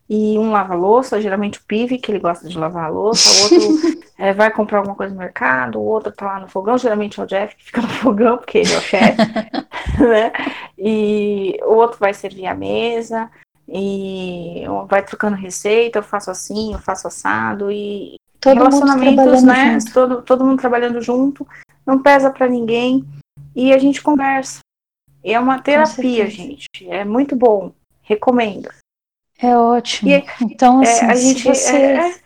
e 0.09 0.39
um 0.39 0.51
lava 0.51 0.75
a 0.75 0.77
louça, 0.77 1.21
geralmente 1.21 1.59
o 1.59 1.63
Pive, 1.67 1.99
que 1.99 2.11
ele 2.13 2.19
gosta 2.19 2.47
de 2.47 2.59
lavar 2.59 2.85
a 2.85 2.89
louça, 2.89 3.29
o 3.31 3.43
outro 3.43 4.01
é, 4.19 4.35
vai 4.35 4.51
comprar 4.51 4.79
alguma 4.79 4.95
coisa 4.95 5.15
no 5.15 5.21
mercado, 5.21 5.79
o 5.79 5.85
outro 5.85 6.13
tá 6.13 6.27
lá 6.27 6.41
no 6.41 6.49
fogão, 6.49 6.77
geralmente 6.77 7.19
é 7.19 7.23
o 7.23 7.27
Jeff 7.27 7.57
que 7.57 7.65
fica 7.65 7.81
no 7.81 7.89
fogão, 7.89 8.37
porque 8.37 8.59
ele 8.59 8.73
é 8.73 8.77
o 8.77 8.83
chefe, 8.83 9.17
né? 10.01 10.33
E 10.79 11.59
o 11.63 11.75
outro 11.75 11.99
vai 11.99 12.13
servir 12.15 12.47
a 12.47 12.55
mesa 12.55 13.31
e 13.69 14.65
vai 14.89 15.03
trocando 15.05 15.37
receita, 15.37 15.99
eu 15.99 16.03
faço 16.03 16.31
assim, 16.31 16.73
eu 16.73 16.79
faço 16.79 17.07
assado 17.09 17.71
e 17.71 18.17
todo 18.41 18.55
Relacionamentos, 18.55 19.43
né? 19.43 19.81
junto. 19.81 19.93
Todo, 19.93 20.23
todo 20.23 20.45
mundo 20.45 20.61
trabalhando 20.61 21.01
junto, 21.01 21.47
não 21.87 22.03
pesa 22.03 22.31
para 22.31 22.49
ninguém. 22.49 23.05
E 23.57 23.73
a 23.73 23.79
gente 23.79 24.03
conversa. 24.03 24.61
E 25.23 25.33
é 25.33 25.41
uma 25.41 25.61
terapia, 25.61 26.29
gente. 26.29 26.67
É 26.89 27.05
muito 27.05 27.35
bom. 27.35 27.73
Recomendo. 28.03 28.69
É 29.39 29.57
ótimo. 29.57 30.11
E, 30.11 30.25
então, 30.43 30.83
É, 30.83 30.87
assim, 30.87 31.07
a 31.07 31.17
se 31.17 31.23
gente 31.23 31.45
você, 31.45 31.77
é, 31.77 32.13
se 32.13 32.23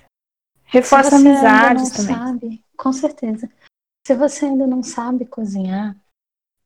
reforça 0.64 1.16
amizades 1.16 1.90
também. 1.90 2.16
sabe, 2.16 2.64
com 2.76 2.92
certeza. 2.92 3.48
Se 4.06 4.14
você 4.14 4.46
ainda 4.46 4.66
não 4.66 4.82
sabe 4.82 5.24
cozinhar, 5.24 5.96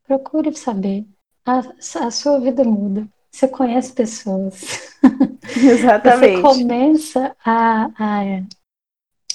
procure 0.07 0.55
saber. 0.55 1.07
A, 1.45 1.63
a 2.07 2.11
sua 2.11 2.39
vida 2.39 2.65
muda. 2.65 3.09
Você 3.31 3.49
conhece 3.49 3.93
pessoas. 3.93 4.93
Você 5.43 5.71
Exatamente. 5.71 6.43
começa 6.43 7.35
a, 7.45 7.87
a, 7.99 8.23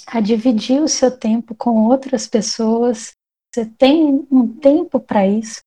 a 0.06 0.20
dividir 0.20 0.80
o 0.80 0.88
seu 0.88 1.10
tempo 1.10 1.54
com 1.54 1.84
outras 1.86 2.26
pessoas. 2.26 3.12
Você 3.52 3.66
tem 3.66 4.26
um 4.30 4.48
tempo 4.48 5.00
para 5.00 5.26
isso. 5.26 5.60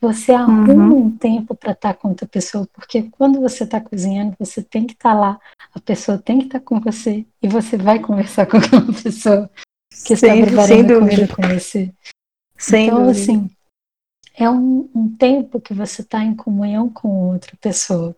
Você 0.00 0.32
arruma 0.32 0.94
um 0.94 1.16
tempo 1.16 1.54
para 1.54 1.72
estar 1.72 1.94
com 1.94 2.08
outra 2.08 2.26
pessoa, 2.28 2.68
porque 2.74 3.04
quando 3.12 3.40
você 3.40 3.64
está 3.64 3.80
cozinhando, 3.80 4.36
você 4.38 4.62
tem 4.62 4.86
que 4.86 4.92
estar 4.92 5.14
lá, 5.14 5.40
a 5.74 5.80
pessoa 5.80 6.18
tem 6.18 6.40
que 6.40 6.44
estar 6.44 6.60
com 6.60 6.78
você 6.78 7.24
e 7.42 7.48
você 7.48 7.78
vai 7.78 7.98
conversar 7.98 8.44
com 8.46 8.58
aquela 8.58 8.92
pessoa 8.92 9.50
que 10.04 10.12
está 10.12 10.26
preparando 10.26 10.98
comida 11.00 11.28
com 11.28 11.42
você. 11.48 11.90
Sem 12.58 12.86
então, 12.86 13.06
dúvida. 13.06 13.18
assim, 13.18 13.50
é 14.36 14.48
um, 14.50 14.88
um 14.94 15.08
tempo 15.16 15.60
que 15.60 15.72
você 15.72 16.02
está 16.02 16.22
em 16.22 16.34
comunhão 16.34 16.88
com 16.90 17.08
outra 17.32 17.56
pessoa. 17.60 18.14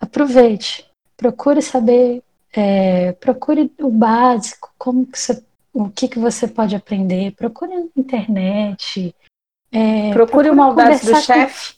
Aproveite, 0.00 0.84
procure 1.16 1.62
saber, 1.62 2.22
é, 2.52 3.12
procure 3.12 3.72
o 3.80 3.90
básico, 3.90 4.72
como 4.78 5.06
que 5.06 5.18
você, 5.18 5.42
o 5.72 5.88
que, 5.88 6.08
que 6.08 6.18
você 6.18 6.46
pode 6.48 6.74
aprender, 6.76 7.32
procure 7.32 7.74
na 7.74 7.86
internet. 7.96 9.14
é, 9.72 10.12
Procure 10.12 10.50
o 10.50 10.54
Maldades 10.56 11.04
do 11.04 11.14
Chefe. 11.16 11.76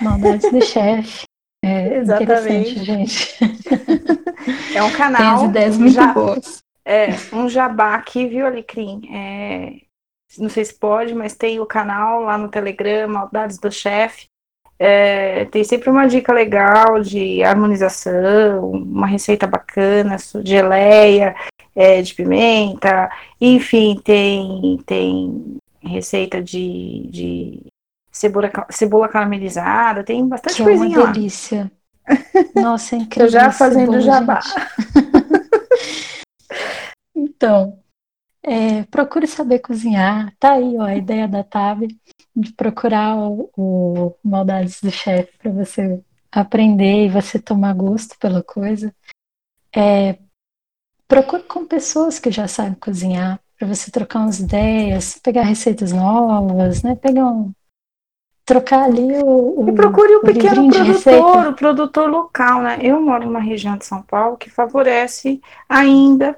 Maldades 0.00 0.50
do 0.50 0.62
chefe. 0.64 1.24
É 1.62 1.96
Exatamente. 1.98 2.84
gente. 2.84 3.38
É 4.74 4.82
um 4.82 4.88
Tem 4.88 4.96
canal. 4.96 5.34
as 5.36 5.42
ideias 5.50 5.76
muito 5.76 5.92
já- 5.92 6.14
boas. 6.14 6.58
É, 6.82 7.08
um 7.34 7.46
jabá 7.48 7.94
aqui, 7.96 8.26
viu, 8.26 8.46
Alecrim? 8.46 9.02
É, 9.14 9.80
não 10.38 10.48
sei 10.48 10.64
se 10.64 10.74
pode, 10.74 11.14
mas 11.14 11.34
tem 11.34 11.60
o 11.60 11.66
canal 11.66 12.22
lá 12.22 12.38
no 12.38 12.48
Telegram, 12.48 13.08
Maldades 13.08 13.58
do 13.58 13.70
Chefe. 13.70 14.26
É, 14.78 15.44
tem 15.46 15.62
sempre 15.62 15.90
uma 15.90 16.06
dica 16.06 16.32
legal 16.32 17.00
de 17.00 17.42
harmonização, 17.42 18.70
uma 18.70 19.06
receita 19.06 19.46
bacana, 19.46 20.16
geleia 20.42 21.34
é, 21.76 22.00
de 22.00 22.14
pimenta, 22.14 23.10
enfim, 23.40 24.00
tem, 24.02 24.80
tem 24.86 25.58
receita 25.82 26.42
de, 26.42 27.08
de 27.10 27.62
cebola, 28.10 28.50
cebola 28.70 29.08
caramelizada, 29.08 30.02
tem 30.02 30.26
bastante 30.26 30.56
Que 30.56 30.62
é 30.62 30.64
uma 30.64 30.78
coisinha 30.78 31.00
lá. 31.00 31.10
delícia. 31.10 31.72
Nossa, 32.56 32.96
é 32.96 32.98
incrível. 33.00 33.26
Eu 33.26 33.32
já 33.32 33.48
esse 33.48 33.58
fazendo 33.58 33.92
bolo, 33.92 34.00
jabá. 34.00 34.40
Então, 37.14 37.78
é, 38.42 38.84
procure 38.84 39.26
saber 39.26 39.60
cozinhar. 39.60 40.34
Tá 40.38 40.52
aí, 40.52 40.76
ó, 40.76 40.82
a 40.82 40.96
ideia 40.96 41.28
da 41.28 41.44
Tab 41.44 41.82
de 42.34 42.52
procurar 42.52 43.16
o, 43.16 43.50
o 43.56 44.14
Maldades 44.24 44.80
do 44.80 44.90
Chefe 44.90 45.36
para 45.38 45.50
você 45.50 46.00
aprender 46.30 47.06
e 47.06 47.10
você 47.10 47.38
tomar 47.38 47.74
gosto 47.74 48.18
pela 48.18 48.42
coisa. 48.42 48.94
É, 49.74 50.18
procure 51.06 51.42
com 51.42 51.66
pessoas 51.66 52.18
que 52.18 52.30
já 52.30 52.46
sabem 52.48 52.74
cozinhar 52.74 53.40
para 53.58 53.68
você 53.68 53.90
trocar 53.90 54.20
umas 54.20 54.40
ideias, 54.40 55.18
pegar 55.22 55.42
receitas 55.42 55.92
novas, 55.92 56.82
né? 56.82 56.94
Pegar 56.94 57.26
um, 57.26 57.52
trocar 58.44 58.84
ali 58.84 59.16
o, 59.22 59.60
o 59.60 59.68
E 59.68 59.72
procure 59.74 60.14
o 60.14 60.18
o 60.18 60.22
pequeno 60.22 60.68
produtor, 60.68 61.46
o 61.48 61.54
produtor 61.54 62.10
local, 62.10 62.62
né? 62.62 62.78
Eu 62.80 63.00
moro 63.00 63.26
numa 63.26 63.40
região 63.40 63.76
de 63.76 63.84
São 63.84 64.02
Paulo 64.02 64.36
que 64.36 64.48
favorece 64.48 65.40
ainda 65.68 66.36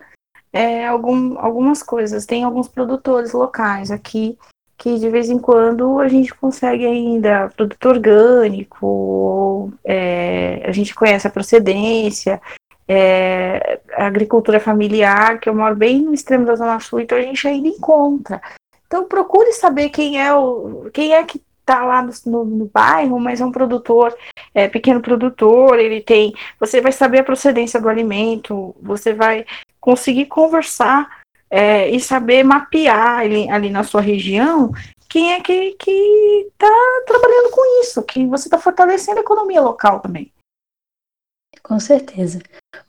é, 0.53 0.87
algum, 0.87 1.39
algumas 1.39 1.83
coisas. 1.83 2.27
Tem 2.27 2.45
alguns 2.45 2.69
produtores 2.69 3.33
locais 3.33 3.91
aqui 3.91 4.39
que 4.77 4.99
de 4.99 5.09
vez 5.09 5.31
em 5.31 5.39
quando 5.39 6.01
a 6.01 6.09
gente 6.09 6.35
consegue 6.35 6.85
ainda 6.85 7.49
produto 7.57 7.89
orgânico, 7.89 8.85
ou, 8.85 9.73
é, 9.85 10.61
a 10.67 10.73
gente 10.73 10.93
conhece 10.93 11.25
a 11.25 11.31
procedência, 11.31 12.43
é, 12.89 13.81
a 13.93 14.07
agricultura 14.07 14.59
familiar, 14.59 15.39
que 15.39 15.49
eu 15.49 15.55
moro 15.55 15.77
bem 15.77 16.03
no 16.03 16.13
extremo 16.13 16.45
da 16.45 16.57
Zona 16.57 16.81
Sul, 16.81 17.01
então 17.01 17.17
a 17.17 17.23
gente 17.23 17.47
ainda 17.47 17.69
encontra. 17.69 18.43
Então 18.87 19.07
procure 19.07 19.53
saber 19.53 19.89
quem 19.89 20.21
é 20.21 20.35
o 20.35 20.91
quem 20.93 21.15
é 21.15 21.23
que 21.25 21.41
está 21.63 21.85
lá 21.85 22.03
no, 22.03 22.13
no, 22.27 22.45
no 22.45 22.67
bairro, 22.67 23.19
mas 23.19 23.41
é 23.41 23.45
um 23.45 23.53
produtor, 23.53 24.15
é, 24.55 24.69
pequeno 24.69 25.01
produtor, 25.01 25.79
ele 25.79 26.01
tem. 26.01 26.35
Você 26.61 26.81
vai 26.81 26.93
saber 26.93 27.21
a 27.21 27.25
procedência 27.25 27.81
do 27.81 27.89
alimento, 27.89 28.75
você 28.81 29.15
vai 29.15 29.47
conseguir 29.81 30.27
conversar 30.27 31.23
é, 31.51 31.89
e 31.89 31.99
saber 31.99 32.45
mapear 32.45 33.21
ali, 33.21 33.49
ali 33.49 33.71
na 33.71 33.85
sua 33.85 34.01
região 34.01 34.73
quem 35.13 35.35
é 35.35 35.43
que 35.43 35.77
está 35.85 37.03
trabalhando 37.07 37.51
com 37.51 37.83
isso, 37.83 38.03
que 38.03 38.25
você 38.25 38.49
está 38.49 38.59
fortalecendo 38.59 39.19
a 39.19 39.23
economia 39.23 39.61
local 39.61 40.01
também. 40.01 40.33
Com 41.63 41.79
certeza. 41.79 42.41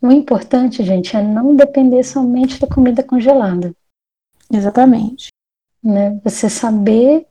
O 0.02 0.10
importante, 0.10 0.86
gente, 0.86 1.18
é 1.18 1.22
não 1.22 1.54
depender 1.54 2.02
somente 2.02 2.62
da 2.62 2.68
comida 2.68 3.04
congelada. 3.04 3.76
Exatamente. 4.50 5.28
Né? 5.84 6.18
Você 6.24 6.50
saber, 6.50 7.28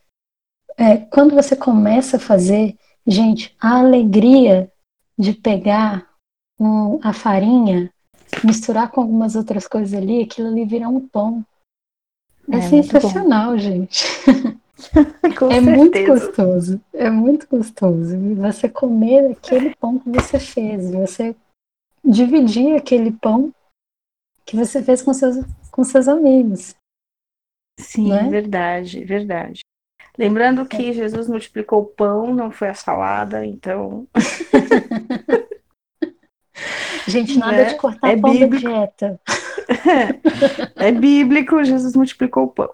é, 0.77 0.97
quando 0.97 1.35
você 1.35 1.55
começa 1.57 2.17
a 2.17 2.21
fazer, 2.21 2.77
gente, 3.07 3.55
a 3.61 3.79
alegria 3.79 4.71
de 5.19 5.33
pegar 5.33 6.09
um- 6.59 6.99
a 7.03 7.13
farinha, 7.13 7.93
misturar 8.45 8.91
com 8.91 9.01
algumas 9.01 9.37
outras 9.37 9.67
coisas 9.67 9.95
ali, 9.95 10.23
aquilo 10.23 10.49
ali 10.49 10.65
virar 10.65 10.89
um 10.89 11.07
pão. 11.07 11.45
É, 12.51 12.57
É 12.57 12.61
sensacional, 12.61 13.59
gente. 13.59 14.05
É 15.51 15.61
muito 15.61 16.05
gostoso, 16.05 16.81
é 16.93 17.09
muito 17.09 17.49
gostoso. 17.49 18.17
Você 18.37 18.69
comer 18.69 19.31
aquele 19.33 19.75
pão 19.77 19.99
que 19.99 20.11
você 20.11 20.39
fez, 20.39 20.91
você 20.91 21.37
dividir 22.05 22.77
aquele 22.77 23.13
pão 23.13 23.55
que 24.45 24.57
você 24.57 24.83
fez 24.83 25.01
com 25.01 25.15
seus, 25.15 25.37
com 25.71 25.85
seus 25.85 26.09
amigos. 26.09 26.75
Sim, 27.79 28.09
né? 28.09 28.29
verdade, 28.29 29.05
verdade. 29.05 29.62
Lembrando 30.23 30.65
que 30.67 30.93
Jesus 30.93 31.27
multiplicou 31.29 31.81
o 31.81 31.85
pão, 31.87 32.33
não 32.33 32.53
foi 32.53 32.69
a 32.69 32.75
salada, 32.75 33.45
então. 33.45 34.07
Gente, 37.09 37.37
nada 37.39 37.57
Né? 37.57 37.65
de 37.65 37.75
cortar 37.75 38.11
É 38.13 38.17
pão 38.17 38.31
bíblico. 38.31 38.63
da 38.65 38.71
dieta. 38.71 39.21
É 40.77 40.93
bíblico, 40.93 41.63
Jesus 41.65 41.95
multiplicou 41.97 42.45
o 42.45 42.49
pão. 42.49 42.71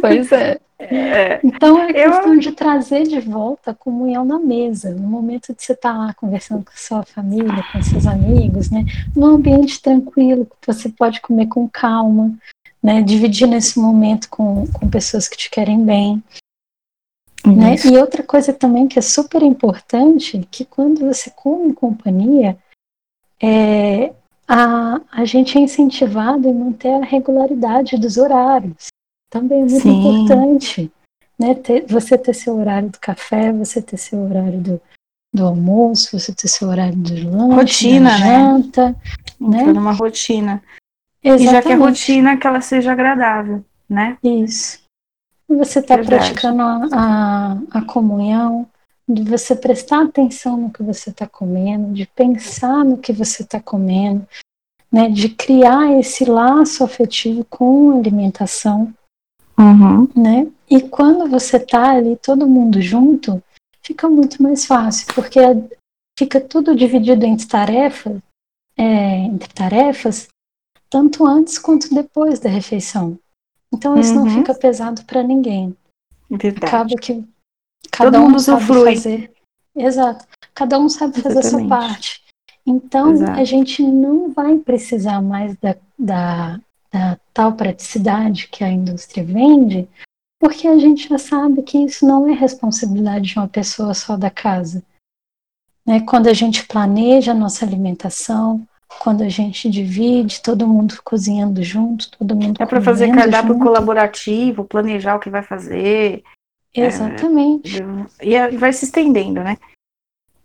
Pois 0.00 0.32
é. 0.32 0.58
É, 0.78 1.38
Então 1.44 1.78
é 1.78 1.90
Eu- 1.90 2.10
questão 2.10 2.36
de 2.36 2.50
trazer 2.52 3.04
de 3.04 3.20
volta 3.20 3.70
a 3.70 3.74
comunhão 3.74 4.24
na 4.24 4.38
mesa, 4.40 4.90
no 4.90 5.06
momento 5.06 5.54
de 5.54 5.62
você 5.62 5.74
estar 5.74 5.96
lá 5.96 6.12
conversando 6.14 6.64
com 6.64 6.72
sua 6.74 7.04
família, 7.04 7.62
com 7.72 7.80
seus 7.82 8.04
amigos, 8.06 8.68
né? 8.70 8.84
Num 9.14 9.26
ambiente 9.26 9.80
tranquilo, 9.80 10.46
que 10.60 10.66
você 10.66 10.88
pode 10.88 11.20
comer 11.20 11.46
com 11.46 11.68
calma, 11.68 12.32
né? 12.82 13.00
Dividir 13.02 13.46
nesse 13.46 13.78
momento 13.78 14.28
com, 14.28 14.66
com 14.72 14.88
pessoas 14.90 15.28
que 15.28 15.36
te 15.36 15.48
querem 15.50 15.84
bem. 15.84 16.20
Né? 17.46 17.74
Isso. 17.74 17.92
E 17.92 17.98
outra 17.98 18.22
coisa 18.22 18.52
também 18.52 18.86
que 18.86 18.98
é 18.98 19.02
super 19.02 19.42
importante, 19.42 20.46
que 20.50 20.64
quando 20.64 21.00
você 21.00 21.30
come 21.30 21.68
em 21.68 21.74
companhia, 21.74 22.56
é, 23.40 24.12
a, 24.46 25.00
a 25.10 25.24
gente 25.24 25.58
é 25.58 25.60
incentivado 25.60 26.48
a 26.48 26.52
manter 26.52 26.94
a 26.94 27.04
regularidade 27.04 27.96
dos 27.96 28.16
horários. 28.16 28.88
Também 29.30 29.62
é 29.62 29.64
muito 29.64 29.80
Sim. 29.80 30.00
importante. 30.00 30.92
Né? 31.38 31.54
Ter- 31.54 31.86
você 31.88 32.16
ter 32.16 32.34
seu 32.34 32.56
horário 32.56 32.90
do 32.90 33.00
café, 33.00 33.52
você 33.52 33.82
ter 33.82 33.96
seu 33.96 34.20
horário 34.20 34.60
do, 34.60 34.80
do 35.34 35.46
almoço, 35.46 36.18
você 36.18 36.32
ter 36.32 36.48
seu 36.48 36.68
horário 36.68 36.96
do 36.96 37.14
lanche, 37.30 37.54
Rotina, 37.54 38.18
né? 38.18 38.38
janta. 38.38 38.96
Né? 39.40 39.64
numa 39.64 39.92
rotina. 39.92 40.62
E 41.24 41.30
já 41.30 41.34
Exatamente. 41.34 41.66
que 41.66 41.72
a 41.72 41.76
rotina 41.76 42.36
que 42.36 42.46
ela 42.46 42.60
seja 42.60 42.92
agradável, 42.92 43.64
né? 43.88 44.18
Isso. 44.22 44.81
Você 45.56 45.80
está 45.80 45.98
praticando 45.98 46.62
a, 46.62 46.88
a, 46.92 47.58
a 47.78 47.82
comunhão, 47.84 48.66
de 49.08 49.22
você 49.24 49.54
prestar 49.54 50.02
atenção 50.04 50.56
no 50.56 50.70
que 50.70 50.82
você 50.82 51.10
está 51.10 51.26
comendo, 51.26 51.92
de 51.92 52.06
pensar 52.06 52.84
no 52.84 52.96
que 52.96 53.12
você 53.12 53.42
está 53.42 53.60
comendo, 53.60 54.26
né, 54.90 55.08
de 55.08 55.28
criar 55.28 55.98
esse 55.98 56.24
laço 56.24 56.84
afetivo 56.84 57.44
com 57.44 57.90
a 57.90 57.96
alimentação, 57.96 58.92
Uhum. 59.58 60.08
né? 60.16 60.50
E 60.68 60.80
quando 60.80 61.28
você 61.28 61.56
está 61.58 61.90
ali 61.90 62.16
todo 62.16 62.48
mundo 62.48 62.80
junto, 62.80 63.42
fica 63.82 64.08
muito 64.08 64.42
mais 64.42 64.64
fácil, 64.64 65.06
porque 65.14 65.40
fica 66.18 66.40
tudo 66.40 66.74
dividido 66.74 67.24
entre 67.24 67.46
tarefas, 67.46 68.18
é, 68.76 69.18
entre 69.18 69.52
tarefas, 69.52 70.28
tanto 70.88 71.26
antes 71.26 71.58
quanto 71.58 71.94
depois 71.94 72.40
da 72.40 72.48
refeição. 72.48 73.18
Então 73.72 73.98
isso 73.98 74.14
Uhum. 74.14 74.24
não 74.24 74.30
fica 74.30 74.54
pesado 74.54 75.04
para 75.04 75.22
ninguém. 75.22 75.76
Verdade. 76.30 76.66
Acaba 76.66 76.94
que 76.96 77.24
cada 77.90 78.18
Todo 78.18 78.34
um 78.34 78.38
sabe 78.38 78.66
fazer. 78.66 79.32
Exato. 79.76 80.26
Cada 80.54 80.78
um 80.78 80.88
sabe 80.88 81.20
fazer 81.20 81.38
a 81.38 81.42
sua 81.42 81.60
Exatamente. 81.60 81.68
parte. 81.68 82.22
Então 82.66 83.12
Exato. 83.12 83.40
a 83.40 83.44
gente 83.44 83.82
não 83.82 84.30
vai 84.32 84.58
precisar 84.58 85.20
mais 85.20 85.56
da, 85.56 85.76
da, 85.98 86.60
da 86.92 87.18
tal 87.32 87.54
praticidade 87.54 88.48
que 88.48 88.62
a 88.62 88.70
indústria 88.70 89.24
vende, 89.24 89.88
porque 90.40 90.68
a 90.68 90.78
gente 90.78 91.08
já 91.08 91.18
sabe 91.18 91.62
que 91.62 91.78
isso 91.78 92.06
não 92.06 92.28
é 92.28 92.32
responsabilidade 92.34 93.28
de 93.28 93.38
uma 93.38 93.48
pessoa 93.48 93.94
só 93.94 94.16
da 94.16 94.30
casa. 94.30 94.82
Né? 95.86 96.00
Quando 96.00 96.28
a 96.28 96.32
gente 96.34 96.66
planeja 96.66 97.32
a 97.32 97.34
nossa 97.34 97.64
alimentação, 97.64 98.66
quando 99.00 99.22
a 99.22 99.28
gente 99.28 99.68
divide, 99.68 100.42
todo 100.42 100.66
mundo 100.66 101.00
cozinhando 101.04 101.62
junto, 101.62 102.10
todo 102.12 102.36
mundo 102.36 102.62
É 102.62 102.66
para 102.66 102.80
fazer 102.80 103.12
cardápio 103.12 103.52
junto. 103.54 103.64
colaborativo, 103.64 104.64
planejar 104.64 105.16
o 105.16 105.20
que 105.20 105.30
vai 105.30 105.42
fazer. 105.42 106.22
Exatamente. 106.74 107.78
E 108.22 108.36
aí 108.36 108.56
vai 108.56 108.72
se 108.72 108.84
estendendo, 108.84 109.42
né? 109.42 109.56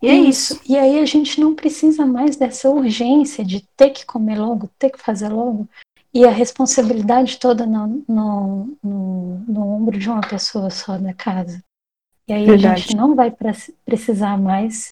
E 0.00 0.08
é 0.08 0.14
isso. 0.14 0.60
E 0.68 0.76
aí 0.76 1.00
a 1.00 1.04
gente 1.06 1.40
não 1.40 1.54
precisa 1.54 2.06
mais 2.06 2.36
dessa 2.36 2.68
urgência 2.70 3.44
de 3.44 3.66
ter 3.76 3.90
que 3.90 4.06
comer 4.06 4.38
logo, 4.38 4.70
ter 4.78 4.90
que 4.90 4.98
fazer 5.00 5.28
logo, 5.28 5.68
e 6.14 6.24
a 6.24 6.30
responsabilidade 6.30 7.38
toda 7.38 7.66
no, 7.66 8.04
no, 8.08 8.76
no, 8.82 9.38
no 9.48 9.66
ombro 9.74 9.98
de 9.98 10.08
uma 10.08 10.20
pessoa 10.20 10.70
só 10.70 10.96
da 10.98 11.12
casa. 11.12 11.62
E 12.28 12.32
aí 12.32 12.44
a 12.44 12.46
Verdade. 12.46 12.82
gente 12.82 12.96
não 12.96 13.14
vai 13.14 13.30
pre- 13.30 13.74
precisar 13.84 14.36
mais 14.38 14.88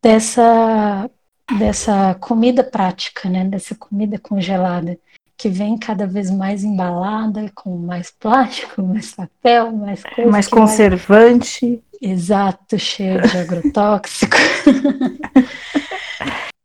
dessa, 0.00 1.10
dessa 1.56 2.14
comida 2.16 2.62
prática, 2.64 3.28
né? 3.28 3.44
Dessa 3.44 3.74
comida 3.74 4.18
congelada, 4.18 4.98
que 5.36 5.48
vem 5.48 5.78
cada 5.78 6.06
vez 6.06 6.30
mais 6.30 6.64
embalada, 6.64 7.50
com 7.54 7.76
mais 7.78 8.10
plástico, 8.10 8.80
mais 8.82 9.14
papel, 9.14 9.72
mais 9.72 10.02
coisa. 10.02 10.30
Mais 10.30 10.46
que 10.46 10.54
vai- 10.54 10.60
conservante. 10.62 11.82
Exato, 12.00 12.78
cheio 12.78 13.20
de 13.22 13.34
agrotóxico. 13.38 14.36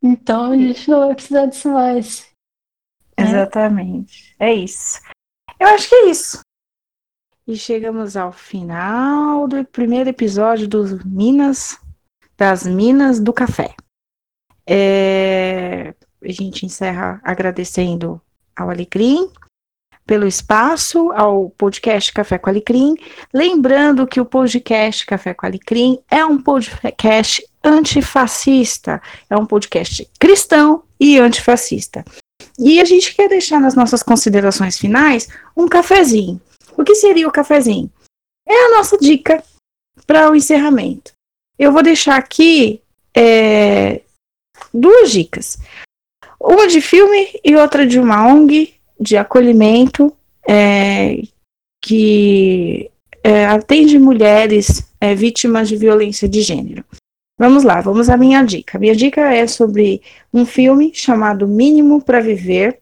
então 0.02 0.52
a 0.52 0.56
gente 0.56 0.88
não 0.90 1.06
vai 1.06 1.14
precisar 1.14 1.46
disso 1.46 1.72
mais. 1.72 2.26
né? 3.18 3.24
Exatamente. 3.26 4.34
É 4.38 4.52
isso. 4.52 5.00
Eu 5.58 5.68
acho 5.68 5.88
que 5.88 5.94
é 5.94 6.10
isso. 6.10 6.40
E 7.46 7.56
chegamos 7.56 8.16
ao 8.16 8.32
final 8.32 9.46
do 9.46 9.64
primeiro 9.66 10.08
episódio 10.08 10.66
dos 10.66 11.04
Minas, 11.04 11.78
das 12.36 12.66
Minas 12.66 13.20
do 13.20 13.32
Café. 13.32 13.74
É, 14.66 15.94
a 16.22 16.32
gente 16.32 16.64
encerra 16.64 17.20
agradecendo 17.22 18.20
ao 18.56 18.70
Alecrim 18.70 19.30
pelo 20.06 20.26
espaço, 20.26 21.10
ao 21.12 21.50
podcast 21.50 22.12
Café 22.12 22.38
com 22.38 22.50
Alecrim. 22.50 22.94
Lembrando 23.32 24.06
que 24.06 24.20
o 24.20 24.24
podcast 24.24 25.06
Café 25.06 25.34
com 25.34 25.46
Alecrim 25.46 25.98
é 26.10 26.24
um 26.24 26.40
podcast 26.40 27.46
antifascista, 27.62 29.00
é 29.28 29.36
um 29.36 29.46
podcast 29.46 30.08
cristão 30.18 30.82
e 31.00 31.18
antifascista. 31.18 32.04
E 32.58 32.80
a 32.80 32.84
gente 32.84 33.14
quer 33.14 33.28
deixar 33.28 33.60
nas 33.60 33.74
nossas 33.74 34.02
considerações 34.02 34.78
finais 34.78 35.28
um 35.56 35.66
cafezinho. 35.66 36.40
O 36.76 36.84
que 36.84 36.94
seria 36.94 37.26
o 37.26 37.32
cafezinho? 37.32 37.90
É 38.46 38.66
a 38.66 38.76
nossa 38.76 38.98
dica 38.98 39.42
para 40.06 40.30
o 40.30 40.36
encerramento. 40.36 41.12
Eu 41.58 41.72
vou 41.72 41.82
deixar 41.82 42.16
aqui 42.16 42.82
é, 43.16 44.02
duas 44.74 45.12
dicas. 45.12 45.56
Uma 46.40 46.66
de 46.66 46.80
filme 46.80 47.28
e 47.44 47.54
outra 47.54 47.86
de 47.86 47.98
uma 47.98 48.26
ONG 48.26 48.74
de 49.00 49.16
acolhimento 49.16 50.12
é, 50.46 51.22
que 51.82 52.90
é, 53.22 53.46
atende 53.46 53.98
mulheres 53.98 54.86
é, 55.00 55.14
vítimas 55.14 55.68
de 55.68 55.76
violência 55.76 56.28
de 56.28 56.42
gênero. 56.42 56.84
Vamos 57.38 57.64
lá, 57.64 57.80
vamos 57.80 58.08
à 58.08 58.16
minha 58.16 58.42
dica. 58.42 58.78
Minha 58.78 58.94
dica 58.94 59.20
é 59.32 59.46
sobre 59.46 60.02
um 60.32 60.44
filme 60.44 60.92
chamado 60.94 61.48
Mínimo 61.48 62.02
para 62.02 62.20
Viver. 62.20 62.80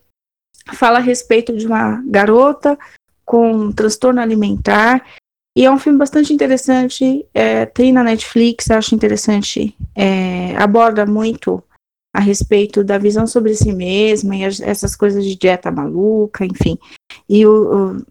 Fala 0.74 0.98
a 0.98 1.02
respeito 1.02 1.56
de 1.56 1.66
uma 1.66 2.02
garota 2.06 2.78
com 3.24 3.72
transtorno 3.72 4.20
alimentar. 4.20 5.04
E 5.56 5.64
é 5.64 5.70
um 5.70 5.78
filme 5.78 5.98
bastante 5.98 6.32
interessante. 6.32 7.26
é, 7.32 7.66
tem 7.66 7.92
na 7.92 8.02
Netflix, 8.02 8.70
acho 8.70 8.94
interessante. 8.94 9.74
é, 9.94 10.56
aborda 10.56 11.06
muito 11.06 11.62
a 12.14 12.20
respeito 12.20 12.84
da 12.84 12.98
visão 12.98 13.26
sobre 13.26 13.54
si 13.54 13.72
mesma 13.72 14.36
e 14.36 14.44
as- 14.44 14.60
essas 14.60 14.94
coisas 14.94 15.24
de 15.24 15.34
dieta 15.36 15.70
maluca, 15.70 16.44
enfim. 16.44 16.78
E 17.28 17.46
o, 17.46 18.04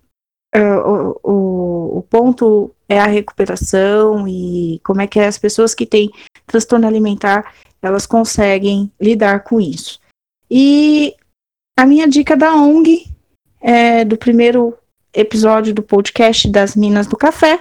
é, 0.54 0.76
o, 0.78 1.20
o, 1.24 1.98
o 2.00 2.02
ponto 2.10 2.72
é 2.90 3.00
a 3.00 3.06
recuperação 3.08 4.28
e 4.28 4.80
como 4.84 5.02
é 5.02 5.08
que 5.08 5.20
as 5.20 5.38
pessoas 5.38 5.74
que 5.76 5.86
têm 5.86 6.10
transtorno 6.48 6.88
alimentar 6.88 7.54
elas 7.82 8.06
conseguem 8.06 8.92
lidar 9.00 9.44
com 9.44 9.60
isso. 9.60 10.00
E 10.50 11.16
a 11.78 11.86
minha 11.86 12.08
dica 12.08 12.36
da 12.38 12.54
ONG 12.54 13.08
é, 13.60 14.04
do 14.06 14.18
primeiro 14.18 14.78
episódio 15.14 15.74
do 15.74 15.82
podcast 15.82 16.48
das 16.50 16.76
Minas 16.76 17.08
do 17.08 17.18
Café 17.18 17.60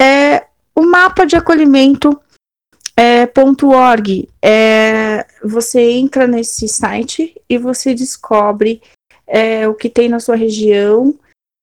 é 0.00 0.46
o 0.74 0.82
mapa 0.82 1.24
de 1.24 1.36
acolhimento 1.36 2.20
é, 2.96 3.28
.org. 3.62 4.28
É, 4.42 5.26
você 5.44 5.80
entra 5.90 6.26
nesse 6.26 6.66
site 6.66 7.34
e 7.48 7.58
você 7.58 7.94
descobre 7.94 8.80
é, 9.26 9.68
o 9.68 9.74
que 9.74 9.90
tem 9.90 10.08
na 10.08 10.20
sua 10.20 10.36
região 10.36 11.14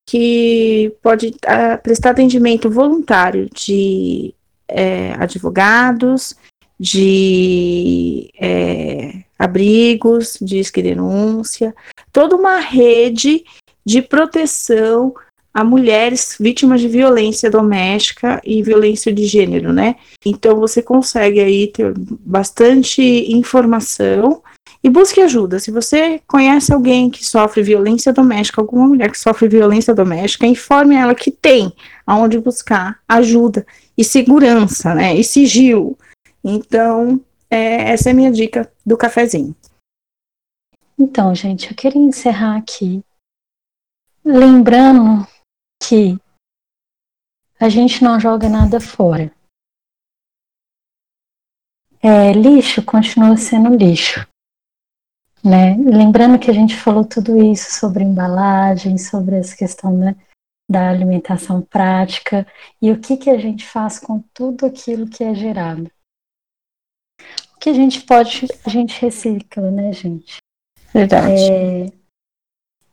que 0.05 0.93
pode 1.01 1.33
ah, 1.47 1.77
prestar 1.77 2.11
atendimento 2.11 2.69
voluntário 2.69 3.49
de 3.49 4.33
é, 4.67 5.13
advogados, 5.13 6.35
de 6.79 8.29
é, 8.39 9.23
abrigos, 9.39 10.37
diz 10.41 10.69
que 10.69 10.81
denúncia, 10.81 11.73
toda 12.11 12.35
uma 12.35 12.59
rede 12.59 13.43
de 13.85 14.01
proteção 14.01 15.13
a 15.53 15.63
mulheres 15.63 16.35
vítimas 16.39 16.81
de 16.81 16.87
violência 16.87 17.49
doméstica 17.49 18.41
e 18.43 18.63
violência 18.63 19.13
de 19.13 19.25
gênero, 19.25 19.71
né? 19.71 19.95
Então 20.25 20.59
você 20.59 20.81
consegue 20.81 21.39
aí 21.39 21.67
ter 21.67 21.93
bastante 21.95 23.01
informação 23.31 24.41
e 24.83 24.89
busque 24.89 25.21
ajuda. 25.21 25.59
Se 25.59 25.69
você 25.69 26.19
conhece 26.27 26.73
alguém 26.73 27.09
que 27.09 27.23
sofre 27.23 27.61
violência 27.61 28.11
doméstica, 28.11 28.61
alguma 28.61 28.87
mulher 28.87 29.11
que 29.11 29.19
sofre 29.19 29.47
violência 29.47 29.93
doméstica, 29.93 30.47
informe 30.47 30.95
ela 30.95 31.13
que 31.13 31.29
tem 31.29 31.71
aonde 32.05 32.39
buscar 32.39 32.99
ajuda 33.07 33.65
e 33.97 34.03
segurança, 34.03 34.95
né? 34.95 35.15
E 35.15 35.23
sigilo. 35.23 35.97
Então, 36.43 37.21
é, 37.49 37.91
essa 37.91 38.09
é 38.09 38.11
a 38.11 38.15
minha 38.15 38.31
dica 38.31 38.69
do 38.85 38.97
cafezinho. 38.97 39.55
Então, 40.97 41.33
gente, 41.33 41.69
eu 41.69 41.75
queria 41.75 42.01
encerrar 42.01 42.57
aqui 42.57 43.03
lembrando 44.25 45.27
que 45.87 46.17
a 47.59 47.69
gente 47.69 48.03
não 48.03 48.19
joga 48.19 48.49
nada 48.49 48.79
fora. 48.79 49.31
É, 52.01 52.33
lixo 52.33 52.83
continua 52.83 53.37
sendo 53.37 53.75
lixo. 53.75 54.27
Né? 55.43 55.75
Lembrando 55.77 56.39
que 56.39 56.49
a 56.49 56.53
gente 56.53 56.75
falou 56.75 57.05
tudo 57.05 57.41
isso 57.41 57.79
sobre 57.79 58.03
embalagem, 58.03 58.97
sobre 58.97 59.37
essa 59.37 59.55
questão 59.55 59.97
né, 59.97 60.15
da 60.69 60.89
alimentação 60.89 61.61
prática 61.61 62.47
e 62.81 62.91
o 62.91 62.99
que, 62.99 63.17
que 63.17 63.29
a 63.29 63.37
gente 63.37 63.65
faz 63.65 63.99
com 63.99 64.21
tudo 64.33 64.65
aquilo 64.65 65.09
que 65.09 65.23
é 65.23 65.33
gerado. 65.33 65.91
O 67.55 67.59
que 67.59 67.69
a 67.69 67.73
gente 67.73 68.01
pode, 68.01 68.47
a 68.65 68.69
gente 68.69 68.99
recicla, 68.99 69.71
né, 69.71 69.93
gente? 69.93 70.37
Verdade. 70.93 71.41
É, 71.41 72.02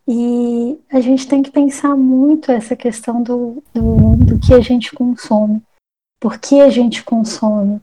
e 0.09 0.81
a 0.91 1.01
gente 1.01 1.29
tem 1.29 1.43
que 1.43 1.51
pensar 1.51 1.97
muito 1.97 2.51
essa 2.51 2.75
questão 2.75 3.23
do, 3.23 3.63
do, 3.73 4.17
do 4.17 4.41
que 4.41 4.55
a 4.55 4.61
gente 4.61 4.93
consome. 4.93 5.63
Por 6.21 6.39
que 6.39 6.61
a 6.61 6.69
gente 6.69 7.05
consome? 7.05 7.81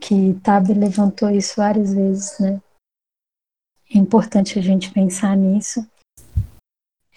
Que 0.00 0.34
Tabi 0.42 0.74
levantou 0.74 1.30
isso 1.30 1.54
várias 1.56 1.94
vezes, 1.94 2.38
né? 2.38 2.60
É 3.92 3.98
importante 3.98 4.58
a 4.58 4.62
gente 4.62 4.92
pensar 4.92 5.36
nisso. 5.36 5.86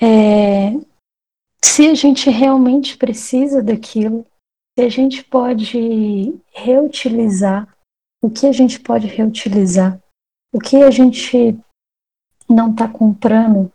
É, 0.01 0.71
se 1.63 1.87
a 1.87 1.93
gente 1.93 2.29
realmente 2.29 2.97
precisa 2.97 3.61
daquilo, 3.61 4.25
se 4.77 4.85
a 4.85 4.89
gente 4.89 5.23
pode 5.23 6.39
reutilizar, 6.51 7.67
o 8.21 8.29
que 8.29 8.47
a 8.47 8.51
gente 8.51 8.79
pode 8.79 9.07
reutilizar, 9.07 10.01
o 10.53 10.59
que 10.59 10.77
a 10.77 10.89
gente 10.89 11.57
não 12.49 12.71
está 12.71 12.87
comprando 12.87 13.71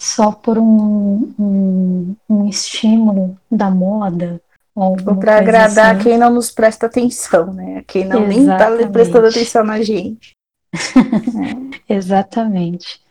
só 0.00 0.32
por 0.32 0.56
um, 0.56 1.30
um, 1.38 2.16
um, 2.26 2.48
estímulo 2.48 3.38
da 3.50 3.70
moda. 3.70 4.40
Ou 4.74 4.96
para 4.96 5.36
agradar 5.36 5.94
assim. 5.94 6.04
quem 6.04 6.18
não 6.18 6.32
nos 6.32 6.50
presta 6.50 6.86
atenção, 6.86 7.52
né? 7.52 7.84
Quem 7.86 8.06
não 8.06 8.24
Exatamente. 8.24 8.40
nem 8.40 8.78
está 8.80 8.88
prestando 8.90 9.26
atenção 9.26 9.62
na 9.62 9.82
gente. 9.82 10.32
é. 11.86 11.94
Exatamente. 11.94 13.02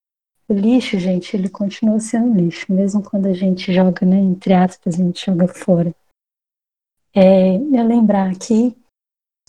O 0.48 0.54
lixo, 0.54 0.98
gente, 0.98 1.38
ele 1.38 1.48
continua 1.48 2.00
sendo 2.00 2.34
lixo, 2.34 2.74
mesmo 2.74 3.04
quando 3.04 3.28
a 3.28 3.34
gente 3.34 3.72
joga, 3.72 4.04
né, 4.04 4.18
entre 4.18 4.52
aspas, 4.54 4.96
a 4.96 4.98
gente 4.98 5.24
joga 5.24 5.48
fora. 5.48 5.94
É, 7.14 7.56
eu 7.56 7.88
lembrar 7.88 8.32
aqui 8.32 8.76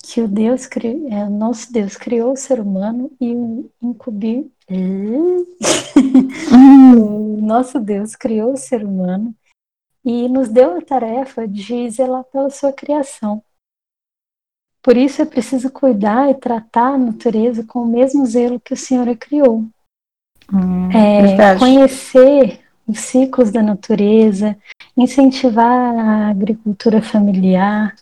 que 0.02 0.20
o 0.20 0.28
Deus 0.28 0.68
é, 1.10 1.24
o 1.24 1.30
nosso 1.30 1.72
Deus 1.72 1.96
criou 1.96 2.32
o 2.32 2.36
ser 2.36 2.60
humano 2.60 3.10
e 3.18 3.34
o 3.34 3.70
incumbiu 3.80 4.52
nosso 7.50 7.80
Deus 7.80 8.14
criou 8.14 8.52
o 8.52 8.56
ser 8.56 8.84
humano 8.84 9.34
e 10.04 10.28
nos 10.28 10.48
deu 10.48 10.78
a 10.78 10.80
tarefa 10.80 11.46
de 11.46 11.90
zelar 11.90 12.24
pela 12.24 12.48
sua 12.48 12.72
criação. 12.72 13.42
Por 14.82 14.96
isso 14.96 15.20
é 15.20 15.26
preciso 15.26 15.70
cuidar 15.70 16.30
e 16.30 16.34
tratar 16.34 16.94
a 16.94 16.98
natureza 16.98 17.64
com 17.64 17.80
o 17.80 17.86
mesmo 17.86 18.24
zelo 18.24 18.60
que 18.60 18.72
o 18.72 18.76
Senhor 18.76 19.08
a 19.08 19.16
criou. 19.16 19.66
Hum, 20.52 20.90
é, 20.90 21.58
conhecer 21.58 22.60
os 22.86 23.00
ciclos 23.00 23.50
da 23.50 23.62
natureza, 23.62 24.56
incentivar 24.96 25.94
a 25.98 26.28
agricultura 26.30 27.02
familiar. 27.02 27.94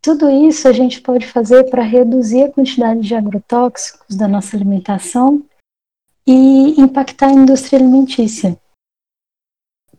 Tudo 0.00 0.30
isso 0.30 0.68
a 0.68 0.72
gente 0.72 1.00
pode 1.00 1.26
fazer 1.26 1.64
para 1.70 1.82
reduzir 1.82 2.44
a 2.44 2.52
quantidade 2.52 3.00
de 3.00 3.14
agrotóxicos 3.14 4.14
da 4.14 4.28
nossa 4.28 4.56
alimentação 4.56 5.42
e 6.26 6.80
impactar 6.80 7.28
a 7.28 7.32
indústria 7.32 7.78
alimentícia. 7.78 8.58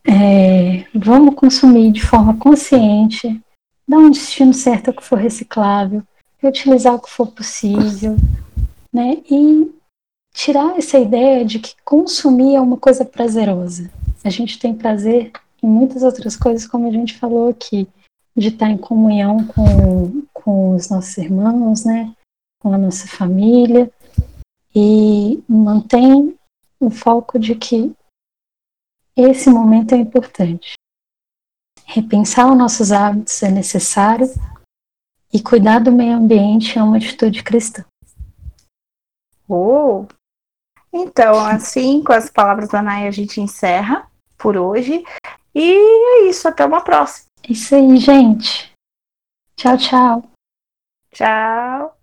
É, 0.08 0.86
vamos 0.94 1.36
consumir 1.36 1.92
de 1.92 2.06
forma 2.06 2.38
consciente, 2.38 3.42
dar 3.88 3.98
um 3.98 4.12
destino 4.12 4.54
certo 4.54 4.90
ao 4.90 4.94
que 4.94 5.04
for 5.04 5.18
reciclável, 5.18 6.04
reutilizar 6.38 6.94
o 6.94 7.00
que 7.00 7.10
for 7.10 7.28
possível, 7.28 8.16
né? 8.94 9.18
E 9.30 9.72
tirar 10.34 10.78
essa 10.78 11.00
ideia 11.00 11.46
de 11.46 11.60
que 11.60 11.76
consumir 11.84 12.56
é 12.56 12.62
uma 12.62 12.78
coisa 12.78 13.06
prazerosa. 13.06 13.90
A 14.24 14.30
gente 14.30 14.60
tem 14.60 14.76
prazer 14.76 15.32
em 15.62 15.68
muitas 15.68 16.04
outras 16.04 16.36
coisas, 16.36 16.68
como 16.68 16.88
a 16.88 16.92
gente 16.92 17.18
falou 17.18 17.50
aqui, 17.50 17.88
de 18.38 18.50
estar 18.50 18.70
em 18.70 18.78
comunhão 18.78 19.46
com, 19.48 20.24
com 20.34 20.76
os 20.76 20.90
nossos 20.90 21.18
irmãos, 21.18 21.86
né? 21.86 22.14
Com 22.62 22.74
a 22.74 22.78
nossa 22.78 23.08
família. 23.08 23.90
E 24.76 25.42
mantém 25.48 26.38
o 26.80 26.90
foco 26.90 27.40
de 27.40 27.56
que 27.56 27.96
esse 29.16 29.50
momento 29.50 29.96
é 29.96 29.98
importante. 29.98 30.74
Repensar 31.86 32.52
os 32.52 32.58
nossos 32.58 32.92
hábitos 32.92 33.42
é 33.42 33.50
necessário 33.50 34.28
e 35.32 35.42
cuidar 35.42 35.80
do 35.80 35.92
meio 35.92 36.18
ambiente 36.18 36.78
é 36.78 36.84
uma 36.84 36.98
atitude 36.98 37.44
cristã. 37.44 37.86
Oh, 39.48 40.06
então, 40.92 41.46
assim, 41.46 42.04
com 42.04 42.14
as 42.14 42.30
palavras 42.30 42.70
da 42.70 42.82
Naya, 42.82 43.10
a 43.10 43.12
gente 43.12 43.40
encerra 43.40 44.10
por 44.38 44.58
hoje. 44.58 45.04
E 45.54 45.62
é 45.62 46.30
isso, 46.30 46.48
até 46.48 46.66
uma 46.66 46.82
próxima. 46.82 47.28
Isso 47.48 47.76
aí, 47.76 47.98
gente. 47.98 48.74
Tchau, 49.56 49.78
tchau. 49.78 50.24
Tchau. 51.12 51.95